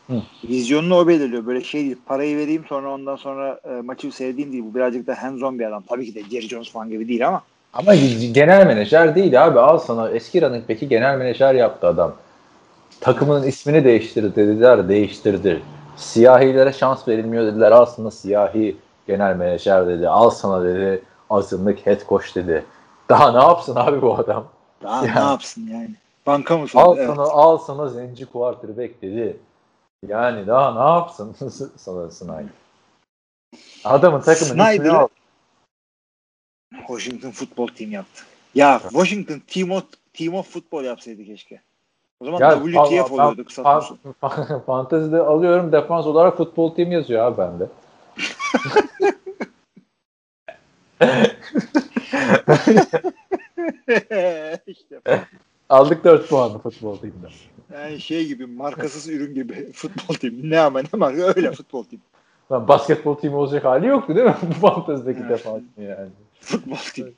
Hı. 0.06 0.22
vizyonunu 0.44 0.96
o 0.96 1.08
belirliyor. 1.08 1.46
Böyle 1.46 1.64
şey 1.64 1.84
değil. 1.84 1.96
Parayı 2.06 2.36
vereyim 2.36 2.64
sonra 2.68 2.92
ondan 2.94 3.16
sonra 3.16 3.60
e, 3.64 3.80
maçı 3.80 4.12
sevdiğim 4.12 4.52
değil. 4.52 4.64
Bu 4.70 4.74
birazcık 4.74 5.06
da 5.06 5.12
hands-on 5.14 5.58
bir 5.58 5.64
adam. 5.64 5.82
Tabii 5.88 6.06
ki 6.06 6.14
de 6.14 6.22
Jerry 6.30 6.48
Jones 6.48 6.70
falan 6.70 6.88
gibi 6.88 7.08
değil 7.08 7.28
ama 7.28 7.42
Ama 7.74 7.94
genel 8.32 8.66
menajer 8.66 9.14
değil 9.14 9.44
abi. 9.44 9.60
Al 9.60 9.78
sana 9.78 10.10
eski 10.10 10.42
running 10.42 10.68
back'i 10.68 10.88
genel 10.88 11.18
menajer 11.18 11.54
yaptı 11.54 11.86
adam. 11.86 12.12
Takımının 13.00 13.42
ismini 13.42 13.84
değiştirdi 13.84 14.36
dediler. 14.36 14.88
Değiştirdi. 14.88 15.62
Siyahilere 15.96 16.72
şans 16.72 17.08
verilmiyor 17.08 17.44
dediler. 17.46 17.72
Al 17.72 17.84
sana 17.86 18.10
siyahi 18.10 18.76
genel 19.06 19.36
menajer 19.36 19.86
dedi. 19.88 20.08
Al 20.08 20.30
sana 20.30 20.64
dedi 20.64 21.02
azınlık 21.30 21.86
head 21.86 22.00
coach 22.08 22.34
dedi. 22.34 22.64
Daha 23.08 23.32
ne 23.32 23.38
yapsın 23.38 23.76
abi 23.76 24.02
bu 24.02 24.14
adam? 24.14 24.44
daha 24.82 25.06
Ya. 25.06 25.12
ne 25.14 25.20
yapsın 25.30 25.66
yani. 25.72 25.94
Banka 26.26 26.58
mı 26.58 26.66
Al 26.74 26.96
Evet. 26.98 27.06
sana 27.08 27.22
al 27.22 27.58
sana 27.58 27.88
zenci 27.88 28.26
quarterback 28.26 29.02
dedi. 29.02 29.36
Yani 30.08 30.36
Yani 30.36 30.46
daha 30.46 30.74
ne 30.74 30.92
yapsın 30.98 31.36
sana 31.76 32.10
Snyder? 32.10 32.44
Adamın 33.84 34.20
takımın 34.20 34.44
ismini 34.50 34.62
Snyder'ı- 34.62 34.98
al. 34.98 35.08
Washington 36.78 37.30
Football 37.30 37.66
Team 37.66 37.90
yaptı. 37.92 38.24
Ya 38.54 38.80
Washington 38.82 39.42
Team 39.46 39.70
of, 39.70 39.84
Team 40.14 40.34
of 40.34 40.48
Football 40.52 40.84
yapsaydı 40.84 41.24
keşke. 41.24 41.60
O 42.20 42.24
zaman 42.24 42.40
Ya, 42.40 42.50
WTF 42.50 42.74
ben- 42.74 43.14
oluyordu 43.14 43.34
ben- 43.38 43.44
kısaltması. 43.44 43.94
fa- 44.22 44.64
Fantezide 44.64 45.18
alıyorum 45.20 45.72
defans 45.72 46.06
olarak 46.06 46.36
futbol 46.36 46.74
team 46.74 46.92
yazıyor 46.92 47.24
abi 47.26 47.38
bende. 47.38 47.66
işte 54.66 55.00
Aldık 55.68 56.04
4 56.04 56.28
puanı 56.28 56.58
futbol 56.58 56.96
team'den. 56.96 57.30
yani 57.74 58.00
şey 58.00 58.26
gibi 58.26 58.46
markasız 58.46 59.08
ürün 59.08 59.34
gibi 59.34 59.54
futbol 59.72 60.14
team. 60.14 60.34
Ne 60.42 60.60
ama 60.60 60.80
ne 60.80 60.86
marka 60.92 61.22
öyle 61.22 61.52
futbol 61.52 61.84
team. 61.84 62.02
Lan 62.52 62.68
basketbol 62.68 63.14
team'i 63.14 63.36
olacak 63.36 63.64
hali 63.64 63.86
yoktu 63.86 64.14
değil 64.16 64.26
mi? 64.26 64.34
Bu 64.42 64.52
fantezideki 64.68 65.20
Evet. 65.20 65.30
defans 65.30 65.62
yani. 65.78 66.08
Futbol 66.44 66.76
team. 66.76 67.08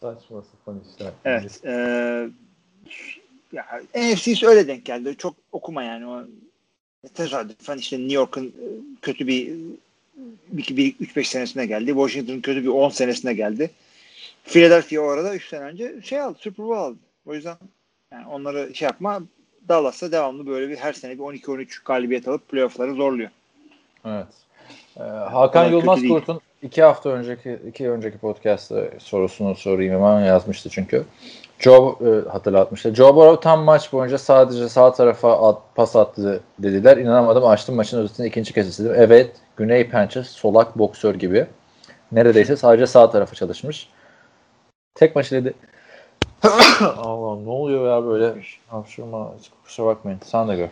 Saçma 0.00 0.42
sapan 0.42 0.80
işler. 0.94 1.12
Evet. 1.24 1.60
Eee 1.64 2.28
ya 3.52 3.82
NFC'si 3.94 4.46
öyle 4.46 4.68
denk 4.68 4.84
geldi. 4.84 5.14
Çok 5.18 5.34
okuma 5.52 5.82
yani 5.82 6.06
o 6.06 6.24
tesadüfen 7.14 7.78
işte 7.78 7.98
New 7.98 8.14
York'un 8.14 8.46
e, 8.46 8.66
kötü 9.02 9.26
bir 9.26 9.52
bir, 10.46 10.76
bir 10.76 10.94
3-5 10.94 11.24
senesine 11.24 11.66
geldi. 11.66 11.86
Washington'ın 11.86 12.40
kötü 12.40 12.62
bir 12.62 12.68
10 12.68 12.88
senesine 12.88 13.34
geldi. 13.34 13.70
Philadelphia 14.44 15.00
o 15.00 15.08
arada 15.08 15.34
3 15.34 15.48
sene 15.48 15.64
önce 15.64 16.02
şey 16.02 16.20
aldı. 16.20 16.38
Super 16.40 16.66
Bowl 16.66 16.80
aldı. 16.80 16.98
O 17.26 17.34
yüzden 17.34 17.56
yani 18.12 18.26
onları 18.26 18.74
şey 18.74 18.86
yapma 18.86 19.22
Dallas'ta 19.68 20.12
devamlı 20.12 20.46
böyle 20.46 20.68
bir 20.68 20.76
her 20.76 20.92
sene 20.92 21.12
bir 21.12 21.18
12-13 21.18 21.84
galibiyet 21.84 22.28
alıp 22.28 22.48
playoff'ları 22.48 22.94
zorluyor. 22.94 23.30
Evet. 24.04 24.26
Ee, 24.96 25.02
Hakan 25.02 25.64
Yılmaz. 25.64 26.00
Kurt'un 26.08 26.40
iki 26.62 26.82
hafta 26.82 27.10
önceki 27.10 27.58
iki 27.68 27.90
önceki 27.90 28.18
podcast'ta 28.18 28.84
sorusunu 28.98 29.54
sorayım 29.54 29.94
hemen 29.94 30.20
yazmıştı 30.20 30.70
çünkü. 30.70 31.04
Joe 31.58 31.98
e, 32.00 32.28
hatırlatmıştı. 32.28 32.94
Joe 32.94 33.16
Burrow 33.16 33.40
tam 33.40 33.60
maç 33.60 33.92
boyunca 33.92 34.18
sadece 34.18 34.68
sağ 34.68 34.92
tarafa 34.92 35.48
at, 35.48 35.58
pas 35.74 35.96
attı 35.96 36.40
dediler. 36.58 36.96
İnanamadım. 36.96 37.46
Açtım 37.46 37.74
maçın 37.74 37.98
özetini 37.98 38.26
ikinci 38.26 38.52
kez 38.52 38.68
izledim. 38.68 38.94
Evet. 38.96 39.30
Güney 39.56 39.90
pençe 39.90 40.22
solak 40.22 40.78
boksör 40.78 41.14
gibi. 41.14 41.46
Neredeyse 42.12 42.56
sadece 42.56 42.86
sağ 42.86 43.10
tarafı 43.10 43.34
çalışmış. 43.34 43.88
Tek 44.94 45.16
maçı 45.16 45.34
dedi. 45.34 45.54
Allah'ım 46.96 47.46
ne 47.46 47.50
oluyor 47.50 47.88
ya 47.88 48.06
böyle? 48.06 48.34
Hapşırma. 48.68 49.32
Kusura 49.64 49.86
bakmayın. 49.86 50.20
Sen 50.24 50.48
de 50.48 50.56
gör. 50.56 50.68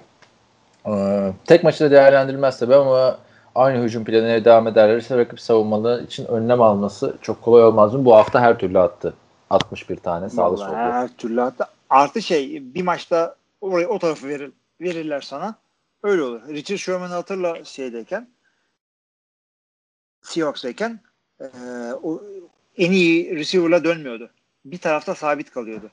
Ee, 0.87 1.33
tek 1.47 1.65
maçı 1.65 1.85
da 1.85 1.91
değerlendirilmez 1.91 2.59
tabii 2.59 2.75
ama 2.75 3.19
aynı 3.55 3.83
hücum 3.83 4.05
planına 4.05 4.45
devam 4.45 4.67
ederlerse 4.69 5.17
rakip 5.19 5.41
savunmaları 5.41 6.03
için 6.03 6.27
önlem 6.27 6.63
alması 6.63 7.17
çok 7.23 7.43
kolay 7.43 7.65
olmaz 7.65 7.95
mı? 7.95 8.05
Bu 8.05 8.17
hafta 8.17 8.41
her 8.41 8.59
türlü 8.59 8.79
attı. 8.79 9.15
61 9.51 9.97
tane 9.97 10.31
sağda 10.31 10.57
solda. 10.57 10.77
Her 10.77 11.09
türlü 11.09 11.41
hatta 11.41 11.67
artı 11.91 12.23
şey 12.23 12.75
bir 12.75 12.83
maçta 12.83 13.37
oraya 13.61 13.89
o 13.89 13.99
tarafı 13.99 14.29
verir, 14.29 14.53
verirler 14.81 15.21
sana. 15.21 15.55
Öyle 16.03 16.23
olur. 16.23 16.41
Richard 16.49 16.79
Sherman'ı 16.79 17.15
hatırla 17.15 17.65
şeydeyken 17.65 18.29
Seahawks'dayken 20.23 21.01
eee 21.41 21.49
o 22.03 22.23
en 22.79 22.93
iyi 22.93 23.37
receiver'la 23.37 23.85
dönmüyordu. 23.85 24.31
Bir 24.65 24.79
tarafta 24.79 25.15
sabit 25.15 25.51
kalıyordu. 25.51 25.91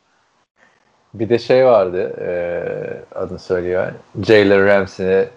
Bir 1.14 1.30
de 1.30 1.39
şey 1.39 1.66
vardı 1.66 2.14
e, 2.22 3.18
adını 3.18 3.39
söylüyor. 3.39 3.91
Jalen 4.24 4.66
Ramsey'in 4.66 5.28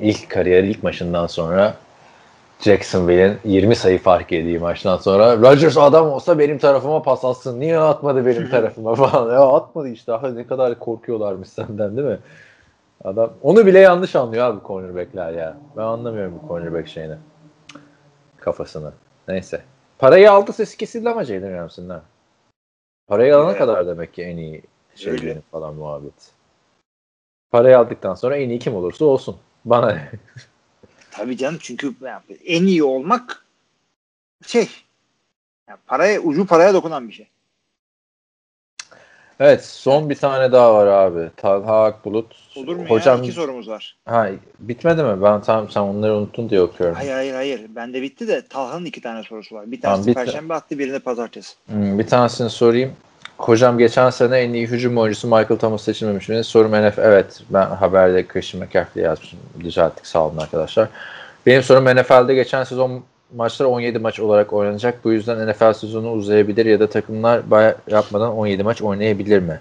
ilk 0.00 0.30
kariyer 0.30 0.64
ilk 0.64 0.82
maçından 0.82 1.26
sonra 1.26 1.74
Jacksonville'in 2.60 3.38
20 3.44 3.76
sayı 3.76 3.98
fark 3.98 4.32
yediği 4.32 4.58
maçtan 4.58 4.96
sonra 4.96 5.36
Rodgers 5.36 5.76
adam 5.76 6.10
olsa 6.10 6.38
benim 6.38 6.58
tarafıma 6.58 7.02
pas 7.02 7.24
atsın. 7.24 7.60
Niye 7.60 7.78
atmadı 7.78 8.26
benim 8.26 8.50
tarafıma 8.50 8.94
falan. 8.94 9.32
Ya 9.32 9.40
atmadı 9.40 9.88
işte. 9.88 10.12
Ah, 10.12 10.22
ne 10.32 10.46
kadar 10.46 10.78
korkuyorlarmış 10.78 11.48
senden 11.48 11.96
değil 11.96 12.08
mi? 12.08 12.18
Adam 13.04 13.32
onu 13.42 13.66
bile 13.66 13.78
yanlış 13.78 14.16
anlıyor 14.16 14.44
abi 14.46 14.60
cornerback'ler 14.66 15.32
ya. 15.32 15.56
Ben 15.76 15.82
anlamıyorum 15.82 16.40
bu 16.42 16.48
cornerback 16.48 16.88
şeyini. 16.88 17.14
Kafasını. 18.38 18.92
Neyse. 19.28 19.62
Parayı 19.98 20.32
aldı 20.32 20.52
sesi 20.52 20.76
kesildi 20.76 21.08
ama 21.10 21.24
Jalen 21.24 21.56
Ramsey'in 21.56 21.88
ha. 21.90 22.02
Parayı 23.06 23.36
alana 23.36 23.48
Evet. 23.50 23.58
kadar 23.58 23.86
demek 23.86 24.14
ki 24.14 24.22
en 24.22 24.36
iyi 24.36 24.62
şey 24.94 25.12
Öyle. 25.12 25.26
benim 25.26 25.42
falan 25.52 25.74
muhabbet. 25.74 26.30
Parayı 27.50 27.78
aldıktan 27.78 28.14
sonra 28.14 28.36
en 28.36 28.48
iyi 28.48 28.58
kim 28.58 28.74
olursa 28.76 29.04
olsun. 29.04 29.36
Bana? 29.64 29.98
Tabii 31.10 31.36
canım 31.36 31.58
çünkü 31.60 31.94
en 32.46 32.66
iyi 32.66 32.84
olmak 32.84 33.44
şey 34.46 34.68
yani 35.68 35.78
paraya 35.86 36.20
ucu 36.20 36.46
paraya 36.46 36.74
dokunan 36.74 37.08
bir 37.08 37.12
şey. 37.12 37.28
Evet 39.40 39.64
son 39.64 40.10
bir 40.10 40.14
tane 40.14 40.52
daha 40.52 40.74
var 40.74 40.86
abi. 40.86 41.30
Talha 41.36 41.84
Akbulut. 41.84 42.36
Olur 42.56 42.76
mu 42.76 42.84
Hocam, 42.88 43.18
ya? 43.18 43.24
İki 43.24 43.32
sorumuz 43.32 43.68
var. 43.68 43.96
Ha, 44.04 44.28
bitmedi 44.58 45.02
mi? 45.02 45.22
Ben 45.22 45.42
tam 45.42 45.70
sen 45.70 45.80
onları 45.80 46.14
unuttun 46.16 46.50
diye 46.50 46.60
okuyorum. 46.60 46.96
Hayır 46.96 47.12
hayır 47.12 47.34
hayır. 47.34 47.60
Bende 47.68 48.02
bitti 48.02 48.28
de 48.28 48.46
Talha'nın 48.48 48.84
iki 48.84 49.00
tane 49.00 49.22
sorusu 49.22 49.54
var. 49.54 49.70
Bir 49.70 49.80
Tamam, 49.80 49.96
tanesi 49.96 50.10
bitti. 50.10 50.24
Perşembe 50.24 50.54
attı, 50.54 50.78
birini 50.78 50.98
Pazartesi. 50.98 51.54
Hmm, 51.66 51.98
bir 51.98 52.06
tanesini 52.06 52.50
sorayım. 52.50 52.92
Hocam 53.38 53.78
geçen 53.78 54.10
sene 54.10 54.38
en 54.38 54.52
iyi 54.52 54.66
hücum 54.66 54.98
oyuncusu 54.98 55.28
Michael 55.28 55.58
Thomas 55.58 55.82
seçilmemiş 55.82 56.28
mi? 56.28 56.44
Sorum 56.44 56.72
NFL. 56.72 56.98
Evet 56.98 57.42
ben 57.50 57.66
haberde 57.66 58.26
Christian 58.26 58.64
McCaffrey 58.64 59.04
yazmışım. 59.04 59.38
Düzelttik 59.60 60.06
sağ 60.06 60.26
olun 60.26 60.38
arkadaşlar. 60.38 60.88
Benim 61.46 61.62
sorum 61.62 61.84
NFL'de 61.84 62.34
geçen 62.34 62.64
sezon 62.64 63.04
maçlar 63.34 63.66
17 63.66 63.98
maç 63.98 64.20
olarak 64.20 64.52
oynanacak. 64.52 65.04
Bu 65.04 65.12
yüzden 65.12 65.48
NFL 65.48 65.72
sezonu 65.72 66.12
uzayabilir 66.12 66.66
ya 66.66 66.80
da 66.80 66.90
takımlar 66.90 67.50
bay 67.50 67.74
yapmadan 67.90 68.32
17 68.32 68.62
maç 68.62 68.82
oynayabilir 68.82 69.38
mi? 69.38 69.60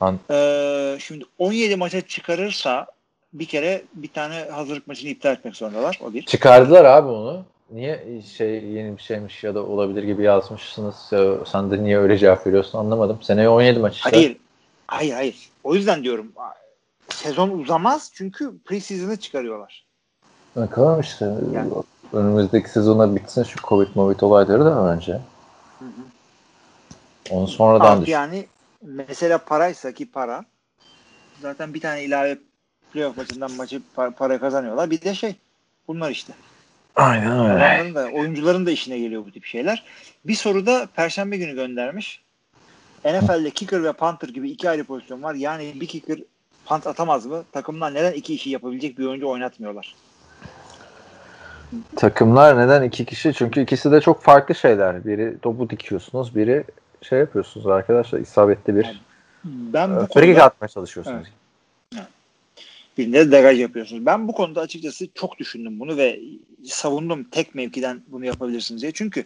An 0.00 0.18
Ee, 0.30 0.96
şimdi 1.00 1.24
17 1.38 1.76
maça 1.76 2.00
çıkarırsa 2.00 2.86
bir 3.32 3.46
kere 3.46 3.82
bir 3.94 4.08
tane 4.08 4.34
hazırlık 4.50 4.86
maçını 4.86 5.10
iptal 5.10 5.32
etmek 5.32 5.56
zorundalar. 5.56 5.98
O 6.02 6.14
bir. 6.14 6.22
Çıkardılar 6.22 6.84
abi 6.84 7.08
onu. 7.08 7.44
Niye 7.70 8.22
şey 8.36 8.64
yeni 8.64 8.96
bir 8.96 9.02
şeymiş 9.02 9.44
ya 9.44 9.54
da 9.54 9.62
olabilir 9.62 10.02
gibi 10.02 10.22
yazmışsınız. 10.22 10.96
Sen 11.46 11.70
de 11.70 11.82
niye 11.82 11.98
öyle 11.98 12.18
cevap 12.18 12.46
veriyorsun 12.46 12.78
anlamadım. 12.78 13.18
Seneye 13.22 13.48
17 13.48 13.78
maç 13.78 13.96
işte. 13.96 14.10
Hayır. 14.10 14.36
Hayır 14.88 15.12
hayır. 15.12 15.50
O 15.64 15.74
yüzden 15.74 16.04
diyorum 16.04 16.32
sezon 17.10 17.50
uzamaz 17.50 18.10
çünkü 18.14 18.58
preseason'ı 18.64 19.16
çıkarıyorlar. 19.16 19.86
Bakalım 20.56 21.00
işte. 21.00 21.24
Yani. 21.54 21.72
Önümüzdeki 22.12 22.70
sezona 22.70 23.16
bitsin 23.16 23.42
şu 23.42 23.58
Covid 23.68 23.94
Covid 23.94 24.20
olayları 24.20 24.64
da 24.64 24.92
önce. 24.92 25.20
Onu 27.30 27.48
sonradan 27.48 28.00
düşün. 28.00 28.12
yani 28.12 28.46
mesela 28.82 29.38
paraysa 29.38 29.92
ki 29.92 30.10
para 30.10 30.44
zaten 31.40 31.74
bir 31.74 31.80
tane 31.80 32.04
ilave 32.04 32.38
playoff 32.92 33.16
maçından 33.16 33.50
maçı 33.52 33.82
pa- 33.96 34.14
para 34.14 34.40
kazanıyorlar. 34.40 34.90
Bir 34.90 35.00
de 35.00 35.14
şey 35.14 35.36
bunlar 35.88 36.10
işte. 36.10 36.32
Aynen 36.96 37.40
öyle. 37.40 37.64
Adamların 37.64 37.94
da 37.94 38.06
oyuncuların 38.06 38.66
da 38.66 38.70
işine 38.70 38.98
geliyor 38.98 39.24
bu 39.26 39.30
tip 39.30 39.44
şeyler. 39.44 39.84
Bir 40.24 40.34
soru 40.34 40.66
da 40.66 40.88
Perşembe 40.96 41.36
günü 41.36 41.54
göndermiş. 41.54 42.20
NFL'de 43.04 43.50
kicker 43.50 43.84
ve 43.84 43.92
punter 43.92 44.28
gibi 44.28 44.50
iki 44.50 44.70
ayrı 44.70 44.84
pozisyon 44.84 45.22
var. 45.22 45.34
Yani 45.34 45.72
bir 45.80 45.86
kicker 45.86 46.18
punt 46.66 46.86
atamaz 46.86 47.26
mı? 47.26 47.44
Takımlar 47.52 47.94
neden 47.94 48.12
iki 48.12 48.34
işi 48.34 48.50
yapabilecek 48.50 48.98
bir 48.98 49.06
oyuncu 49.06 49.28
oynatmıyorlar? 49.28 49.94
Takımlar 51.96 52.58
neden 52.58 52.82
iki 52.82 53.04
kişi? 53.04 53.32
Çünkü 53.34 53.60
ikisi 53.60 53.92
de 53.92 54.00
çok 54.00 54.22
farklı 54.22 54.54
şeyler. 54.54 55.04
Biri 55.04 55.38
topu 55.38 55.70
dikiyorsunuz, 55.70 56.36
biri 56.36 56.64
şey 57.02 57.18
yapıyorsunuz 57.18 57.66
arkadaşlar 57.66 58.18
isabetli 58.18 58.76
bir 58.76 58.84
Yani 58.84 58.96
Ben 59.44 59.96
bu 59.96 60.00
free 60.00 60.06
kick 60.06 60.14
konuda 60.14 60.44
atmaya 60.44 60.68
çalışıyorsunuz. 60.68 61.28
Birinde 62.98 63.26
de 63.26 63.32
degaj 63.32 63.60
yapıyorsunuz. 63.60 64.06
Ben 64.06 64.28
bu 64.28 64.32
konuda 64.32 64.60
açıkçası 64.60 65.08
çok 65.14 65.38
düşündüm 65.38 65.80
bunu 65.80 65.96
ve 65.96 66.20
savundum 66.64 67.24
tek 67.24 67.54
mevkiden 67.54 68.02
bunu 68.06 68.24
yapabilirsiniz 68.24 68.82
diye. 68.82 68.92
Çünkü 68.92 69.24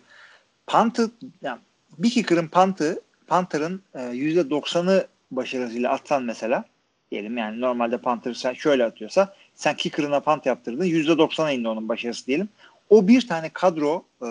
punt'ı 0.66 1.10
yani 1.42 1.58
bir 1.98 2.10
kicker'ın 2.10 2.48
punt'ı 2.48 3.00
punter'ın 3.26 3.82
e, 3.94 3.98
%90'ı 3.98 5.06
başarısıyla 5.30 5.90
atsan 5.90 6.22
mesela 6.22 6.64
diyelim 7.10 7.36
yani 7.36 7.60
normalde 7.60 7.98
punter 7.98 8.34
sen 8.34 8.52
şöyle 8.52 8.84
atıyorsa 8.84 9.34
sen 9.54 9.76
kicker'ına 9.76 10.20
punt 10.20 10.46
yaptırdın 10.46 10.84
%90'a 10.84 11.50
indi 11.50 11.68
onun 11.68 11.88
başarısı 11.88 12.26
diyelim. 12.26 12.48
O 12.90 13.08
bir 13.08 13.28
tane 13.28 13.48
kadro 13.48 14.04
e, 14.22 14.28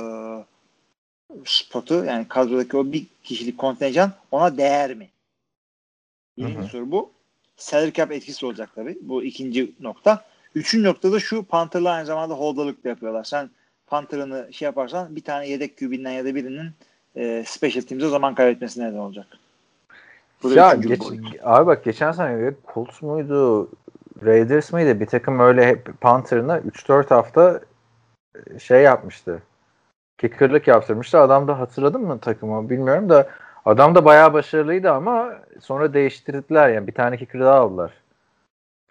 spotu 1.45 2.05
yani 2.05 2.27
kadrodaki 2.27 2.77
o 2.77 2.91
bir 2.91 3.05
kişilik 3.23 3.57
kontenjan 3.57 4.13
ona 4.31 4.57
değer 4.57 4.93
mi? 4.93 5.09
Birinci 6.37 6.69
soru 6.69 6.91
bu. 6.91 7.11
Salary 7.59 7.93
cap 7.93 8.11
etkisi 8.11 8.45
olacak 8.45 8.69
tabii. 8.75 8.97
Bu 9.01 9.23
ikinci 9.23 9.71
nokta. 9.79 10.25
Üçüncü 10.55 10.87
noktada 10.87 11.19
şu 11.19 11.43
Panther'la 11.43 11.91
aynı 11.91 12.05
zamanda 12.05 12.33
holdalık 12.33 12.83
da 12.83 12.89
yapıyorlar. 12.89 13.23
Sen 13.23 13.49
Panther'ını 13.87 14.53
şey 14.53 14.65
yaparsan 14.65 15.15
bir 15.15 15.23
tane 15.23 15.47
yedek 15.47 15.77
QB'den 15.77 16.11
ya 16.11 16.25
da 16.25 16.35
birinin 16.35 16.71
e, 17.15 17.43
special 17.47 17.81
teams'e 17.81 18.09
zaman 18.09 18.35
kaybetmesine 18.35 18.89
neden 18.89 18.97
olacak. 18.97 19.27
Bu 20.43 20.53
Ya 20.53 20.73
geç, 20.73 21.01
abi 21.43 21.67
bak 21.67 21.83
geçen 21.83 22.11
sene 22.11 22.53
Colts 22.73 23.01
muydu 23.01 23.69
Raiders 24.25 24.73
mıydı 24.73 24.99
bir 24.99 25.05
takım 25.05 25.39
öyle 25.39 25.67
hep 25.67 26.01
Panther'ına 26.01 26.57
3-4 26.57 27.09
hafta 27.09 27.61
şey 28.59 28.83
yapmıştı. 28.83 29.41
Kicker'lık 30.17 30.67
yaptırmıştı. 30.67 31.19
Adam 31.19 31.47
da 31.47 31.59
hatırladın 31.59 32.01
mı 32.01 32.19
takımı 32.19 32.69
bilmiyorum 32.69 33.09
da 33.09 33.29
adam 33.65 33.95
da 33.95 34.05
bayağı 34.05 34.33
başarılıydı 34.33 34.91
ama 34.91 35.35
sonra 35.61 35.93
değiştirdiler 35.93 36.69
yani 36.69 36.87
bir 36.87 36.93
tane 36.93 37.17
kicker 37.17 37.41
daha 37.41 37.55
aldılar. 37.59 37.91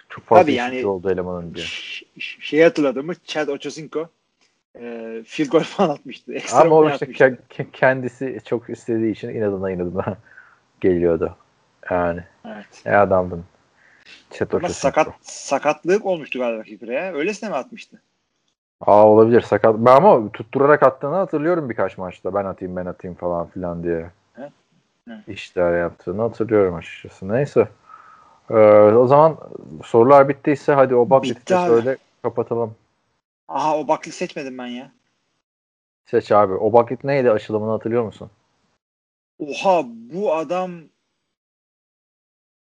Çok 0.09 0.25
fazla 0.25 0.43
Tabii 0.43 0.53
yani, 0.55 0.87
oldu 0.87 1.11
elemanın 1.11 1.55
diye. 1.55 1.65
Ş- 1.65 2.07
ş- 2.19 2.41
Şeyi 2.41 2.65
hatırladım 2.65 3.07
mı? 3.07 3.15
Chad 3.25 3.49
Ochocinco 3.49 4.09
e, 4.81 5.23
field 5.27 5.51
goal 5.51 5.63
falan 5.63 5.89
atmıştı. 5.89 6.35
Ekstra 6.35 6.61
Ama 6.61 6.77
o 6.77 6.85
işte 6.85 6.95
atmıştı. 6.95 7.25
ke- 7.25 7.37
ke- 7.51 7.71
kendisi 7.73 8.41
çok 8.45 8.71
istediği 8.71 9.13
için 9.13 9.29
inadına 9.29 9.71
inadına 9.71 10.17
geliyordu. 10.81 11.37
Yani 11.91 12.25
Evet. 12.47 12.83
ne 12.87 12.97
adamdın. 12.97 13.45
Chet 14.31 14.55
Ama 14.55 14.59
Ochocinco. 14.67 14.75
sakat 14.81 15.09
sakatlık 15.23 16.07
olmuştu 16.07 16.39
galiba 16.39 16.63
kicker'a 16.63 16.93
ya. 16.93 17.15
Öylesine 17.15 17.49
mi 17.49 17.57
atmıştı? 17.57 18.03
Aa 18.81 19.09
olabilir 19.09 19.41
sakat. 19.41 19.75
Ben 19.79 19.97
ama 19.97 20.33
tutturarak 20.33 20.83
attığını 20.83 21.15
hatırlıyorum 21.15 21.71
birkaç 21.71 21.99
maçta. 21.99 22.35
Ben 22.35 22.45
atayım 22.45 22.77
ben 22.77 22.87
atayım 22.87 23.17
falan 23.17 23.47
filan 23.49 23.83
diye. 23.83 24.11
İşler 25.29 25.79
yaptığını 25.81 26.23
hatırlıyorum 26.23 26.75
açıkçası. 26.75 27.29
Neyse. 27.29 27.69
Ee, 28.51 28.55
o 28.95 29.07
zaman 29.07 29.37
sorular 29.85 30.29
bittiyse 30.29 30.73
hadi 30.73 30.95
o 30.95 31.11
bak 31.11 31.23
Bitti 31.23 31.55
söyle 31.67 31.97
kapatalım. 32.23 32.75
Aha 33.49 33.79
o 33.79 33.89
baklı 33.89 34.13
seçmedim 34.13 34.59
ben 34.59 34.67
ya. 34.67 34.93
Seç 36.07 36.33
abi. 36.33 36.53
O 36.55 36.73
bucket 36.73 37.05
neydi 37.05 37.31
aşılımını 37.31 37.71
hatırlıyor 37.71 38.03
musun? 38.05 38.31
Oha 39.39 39.83
bu 39.87 40.35
adam 40.35 40.71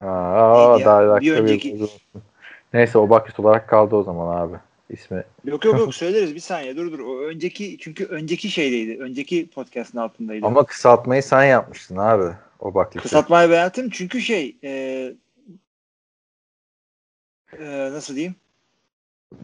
Aa, 0.01 0.85
daha 0.85 1.20
Bir 1.20 1.35
önceki- 1.35 1.89
Neyse 2.72 2.99
o 2.99 3.09
bucket 3.11 3.41
olarak 3.41 3.68
kaldı 3.68 3.97
o 3.97 4.03
zaman 4.03 4.37
abi. 4.37 4.57
İsmi. 4.91 5.24
yok 5.45 5.64
yok 5.64 5.78
yok 5.78 5.95
söyleriz 5.95 6.35
bir 6.35 6.41
saniye 6.41 6.76
dur 6.76 6.93
dur. 6.93 6.99
O 6.99 7.20
önceki 7.20 7.78
çünkü 7.80 8.05
önceki 8.05 8.51
şeydeydi. 8.51 9.03
Önceki 9.03 9.51
podcast'ın 9.51 9.99
altındaydı. 9.99 10.47
Ama 10.47 10.66
kısaltmayı 10.66 11.22
sen 11.22 11.45
yapmıştın 11.45 11.97
abi. 11.97 12.35
O 12.61 12.74
bucket'i. 12.74 12.99
Kısaltmayı 12.99 13.51
beğendim 13.51 13.91
çünkü 13.91 14.20
şey 14.20 14.57
e, 14.64 14.70
e, 17.59 17.91
nasıl 17.93 18.14
diyeyim? 18.14 18.35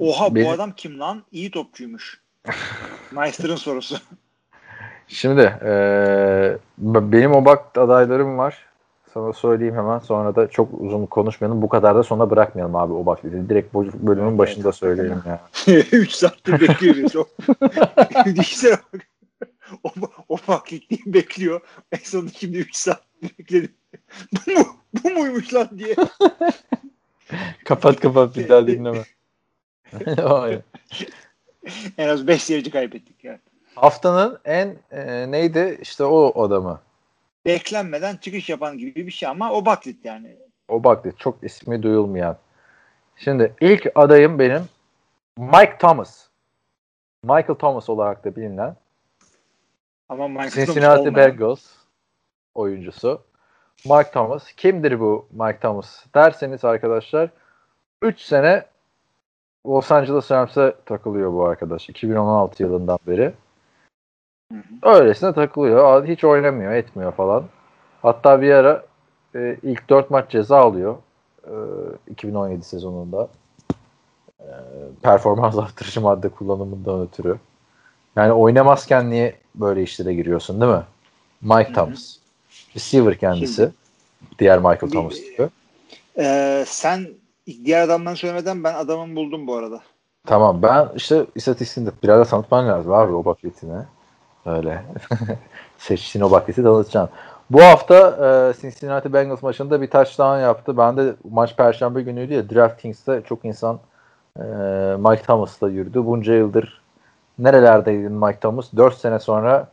Oha 0.00 0.34
Benim- 0.34 0.46
bu 0.46 0.50
adam 0.50 0.72
kim 0.72 1.00
lan? 1.00 1.24
İyi 1.32 1.50
topçuymuş. 1.50 2.20
Meister'ın 3.12 3.56
sorusu. 3.56 3.96
Şimdi 5.08 5.42
b- 6.78 7.12
benim 7.12 7.32
o 7.32 7.44
bak 7.44 7.78
adaylarım 7.78 8.38
var. 8.38 8.69
Sana 9.14 9.32
söyleyeyim 9.32 9.74
hemen. 9.74 9.98
Sonra 9.98 10.36
da 10.36 10.48
çok 10.48 10.68
uzun 10.80 11.06
konuşmayalım. 11.06 11.62
Bu 11.62 11.68
kadar 11.68 11.96
da 11.96 12.02
sona 12.02 12.30
bırakmayalım 12.30 12.76
abi 12.76 12.92
o 12.92 13.06
bak. 13.06 13.22
Direkt 13.22 13.74
bu 13.74 13.86
bölümün 13.92 14.28
Evet, 14.28 14.38
başında 14.38 14.68
evet. 14.68 14.74
söyleyelim 14.74 15.22
ya. 15.26 15.40
3 15.92 16.10
saattir 16.12 16.60
bekliyor 16.60 16.96
biz. 16.96 17.16
O- 17.16 17.26
Düşünsene 18.36 18.76
bak. 18.92 19.06
O, 19.84 19.90
o 20.28 20.36
fakirliği 20.36 21.02
bekliyor. 21.06 21.60
En 21.92 21.98
sonunda 21.98 22.30
şimdi 22.30 22.58
3 22.58 22.76
saat 22.76 23.02
bekledim. 23.22 23.72
bu 24.46 24.50
mu? 24.52 24.66
Bu 25.04 25.10
muymuş 25.10 25.54
lan 25.54 25.68
diye. 25.78 25.96
kapat 27.64 28.00
kapat 28.00 28.36
bir 28.36 28.48
daha 28.48 28.66
dinleme. 28.66 29.04
En 31.98 32.08
az 32.08 32.26
5 32.26 32.42
seyirci 32.42 32.70
kaybettik 32.70 33.24
yani. 33.24 33.38
Haftanın 33.74 34.38
en 34.44 34.76
e, 34.90 35.30
neydi? 35.30 35.78
İşte 35.82 36.04
o 36.04 36.42
adamı. 36.42 36.80
Beklenmeden 37.46 38.16
çıkış 38.16 38.48
yapan 38.48 38.78
gibi 38.78 39.06
bir 39.06 39.10
şey 39.10 39.28
ama 39.28 39.52
o 39.52 39.66
baklit 39.66 40.04
yani. 40.04 40.36
O 40.68 40.84
bak 40.84 41.04
çok 41.18 41.44
ismi 41.44 41.82
duyulmayan. 41.82 42.36
Şimdi 43.16 43.54
ilk 43.60 43.86
adayım 43.94 44.38
benim 44.38 44.62
Mike 45.38 45.78
Thomas. 45.78 46.26
Michael 47.22 47.54
Thomas 47.54 47.90
olarak 47.90 48.24
da 48.24 48.36
bilinen 48.36 48.76
Ama 50.08 50.28
Michael 50.28 50.50
Cincinnati. 50.50 51.16
Bengals 51.16 51.66
oyuncusu. 52.54 53.22
Mike 53.84 54.10
Thomas. 54.10 54.52
Kimdir 54.52 55.00
bu 55.00 55.26
Mike 55.30 55.58
Thomas 55.58 56.04
derseniz 56.14 56.64
arkadaşlar 56.64 57.30
3 58.02 58.20
sene 58.20 58.64
Los 59.66 59.92
Angeles 59.92 60.30
Rams'e 60.30 60.74
takılıyor 60.86 61.32
bu 61.32 61.44
arkadaş. 61.46 61.88
2016 61.88 62.62
yılından 62.62 62.98
beri. 63.06 63.32
Öylesine 64.82 65.32
takılıyor. 65.32 66.06
Hiç 66.06 66.24
oynamıyor, 66.24 66.72
etmiyor 66.72 67.12
falan. 67.12 67.44
Hatta 68.02 68.42
bir 68.42 68.50
ara 68.50 68.84
e, 69.34 69.56
ilk 69.62 69.90
4 69.90 70.10
maç 70.10 70.30
ceza 70.30 70.58
alıyor. 70.58 70.96
E, 71.46 71.52
2017 72.10 72.64
sezonunda. 72.64 73.28
E, 74.40 74.48
performans 75.02 75.58
artırıcı 75.58 76.00
madde 76.00 76.28
kullanımından 76.28 77.00
ötürü. 77.00 77.36
Yani 78.16 78.32
oynamazken 78.32 79.10
niye 79.10 79.34
böyle 79.54 79.82
işlere 79.82 80.14
giriyorsun 80.14 80.60
değil 80.60 80.72
mi? 80.72 80.82
Mike. 81.42 81.72
Thomas. 81.72 82.16
Receiver 82.76 83.18
kendisi. 83.18 83.54
Şimdi- 83.54 83.72
Diğer 84.38 84.58
Michael 84.58 84.90
Thomas 84.90 85.14
gibi. 85.14 85.48
Ee, 86.18 86.64
sen 86.66 87.06
diğer 87.46 87.82
adamdan 87.82 88.14
söylemeden 88.14 88.64
ben 88.64 88.74
adamın 88.74 89.16
buldum 89.16 89.46
bu 89.46 89.56
arada. 89.56 89.80
Tamam 90.26 90.62
ben 90.62 90.88
işte 90.96 91.26
istatistiğini 91.34 91.90
de 91.90 91.94
biraz 92.02 92.20
da 92.20 92.24
tanıtman 92.24 92.68
lazım 92.68 92.92
abi 92.92 93.12
o 93.12 93.24
bakletini. 93.24 93.82
Öyle. 94.46 94.82
Seçtiğin 95.78 96.24
o 96.24 96.30
bakleti 96.30 96.62
tanıtacaksın. 96.62 97.16
Bu 97.50 97.62
hafta 97.62 97.94
e, 97.96 98.60
Cincinnati 98.60 99.12
Bengals 99.12 99.42
maçında 99.42 99.82
bir 99.82 99.90
touchdown 99.90 100.40
yaptı. 100.40 100.78
Ben 100.78 100.96
de 100.96 101.14
maç 101.30 101.56
perşembe 101.56 102.02
günüydü 102.02 102.34
ya 102.34 102.50
DraftKings'te 102.50 103.22
çok 103.28 103.44
insan 103.44 103.78
e, 104.36 104.42
Mike 104.98 105.22
Thomas'la 105.22 105.68
yürüdü. 105.68 106.06
Bunca 106.06 106.34
yıldır 106.34 106.80
nerelerdeydin 107.38 108.12
Mike 108.12 108.40
Thomas? 108.40 108.72
4 108.76 108.94
sene 108.94 109.18
sonra 109.18 109.68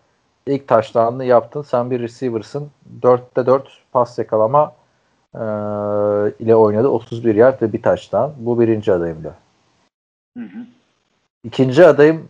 ilk 0.47 0.67
touchdown'ını 0.67 1.25
yaptın. 1.25 1.61
Sen 1.61 1.91
bir 1.91 1.99
receiver'sın. 1.99 2.71
4'te 3.01 3.45
4 3.45 3.67
pas 3.91 4.17
yakalama 4.17 4.73
e, 5.33 5.43
ile 6.39 6.55
oynadı. 6.55 6.87
31 6.87 7.35
yard 7.35 7.61
ve 7.61 7.73
bir 7.73 7.81
touchdown. 7.81 8.31
Bu 8.37 8.59
birinci 8.59 8.93
adayımda. 8.93 9.33
Hı 10.37 10.43
hı. 10.43 10.65
İkinci 11.43 11.85
adayım 11.85 12.29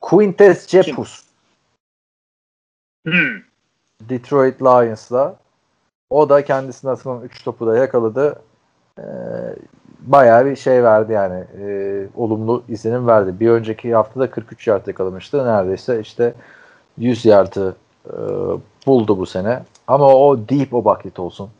Quintes 0.00 0.66
Cepus. 0.66 1.24
Hmm. 3.06 3.42
Detroit 4.00 4.62
Lions'la. 4.62 5.36
O 6.10 6.28
da 6.28 6.44
kendisine 6.44 6.90
atılan 6.90 7.22
3 7.22 7.44
topu 7.44 7.66
da 7.66 7.76
yakaladı. 7.76 8.42
Ee, 8.98 9.02
bayağı 10.00 10.46
bir 10.46 10.56
şey 10.56 10.84
verdi 10.84 11.12
yani. 11.12 11.44
Ee, 11.58 12.06
olumlu 12.16 12.64
izlenim 12.68 13.06
verdi. 13.06 13.40
Bir 13.40 13.50
önceki 13.50 13.94
haftada 13.94 14.30
43 14.30 14.66
yard 14.66 14.86
yakalamıştı. 14.86 15.46
Neredeyse 15.46 16.00
işte 16.00 16.34
100 16.98 17.24
yardı 17.24 17.76
e, 18.06 18.16
buldu 18.86 19.18
bu 19.18 19.26
sene. 19.26 19.62
Ama 19.86 20.14
o 20.14 20.48
deep 20.48 20.74
o 20.74 20.84
bucket 20.84 21.18
olsun. 21.18 21.50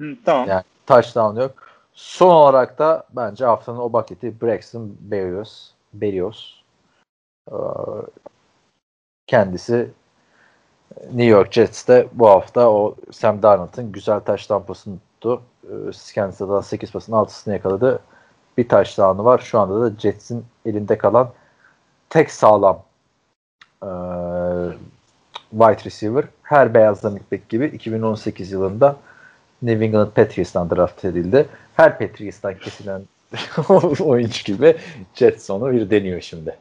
Hı, 0.00 0.16
tamam. 0.24 0.48
Yani 0.48 0.62
touchdown 0.86 1.40
yok. 1.40 1.54
Son 1.92 2.34
olarak 2.34 2.78
da 2.78 3.04
bence 3.16 3.44
haftanın 3.44 3.78
o 3.78 3.92
bucket'i 3.92 4.40
Braxton 4.42 4.96
Berrios. 5.00 5.70
Berrios. 5.92 6.61
Ee, 7.50 7.54
kendisi 9.26 9.90
New 11.06 11.24
York 11.24 11.52
Jets'te 11.52 12.08
bu 12.12 12.28
hafta 12.28 12.70
o 12.70 12.96
Sam 13.12 13.42
Darnold'un 13.42 13.92
güzel 13.92 14.20
touchdown 14.20 14.66
pasını 14.66 14.98
tuttu. 14.98 15.42
Ee, 15.64 15.90
kendisi 16.14 16.48
de 16.48 16.62
8 16.62 16.92
pasın 16.92 17.12
6'sını 17.12 17.52
yakaladı. 17.52 17.98
Bir 18.58 18.68
touchdown'ı 18.68 19.24
var. 19.24 19.38
Şu 19.38 19.58
anda 19.58 19.80
da 19.80 20.00
Jets'in 20.00 20.44
elinde 20.66 20.98
kalan 20.98 21.30
tek 22.10 22.30
sağlam 22.30 22.82
ee, 23.82 23.86
wide 25.50 25.84
receiver. 25.84 26.24
Her 26.42 26.74
beyaz 26.74 27.04
running 27.04 27.48
gibi 27.48 27.66
2018 27.66 28.52
yılında 28.52 28.96
New 29.62 29.84
England 29.84 30.10
Patriots'tan 30.10 30.70
draft 30.70 31.04
edildi. 31.04 31.48
Her 31.76 31.98
Patriots'tan 31.98 32.54
kesilen 32.58 33.02
oyuncu 34.00 34.44
gibi 34.44 34.76
Jets 35.14 35.50
onu 35.50 35.72
bir 35.72 35.90
deniyor 35.90 36.20
şimdi. 36.20 36.56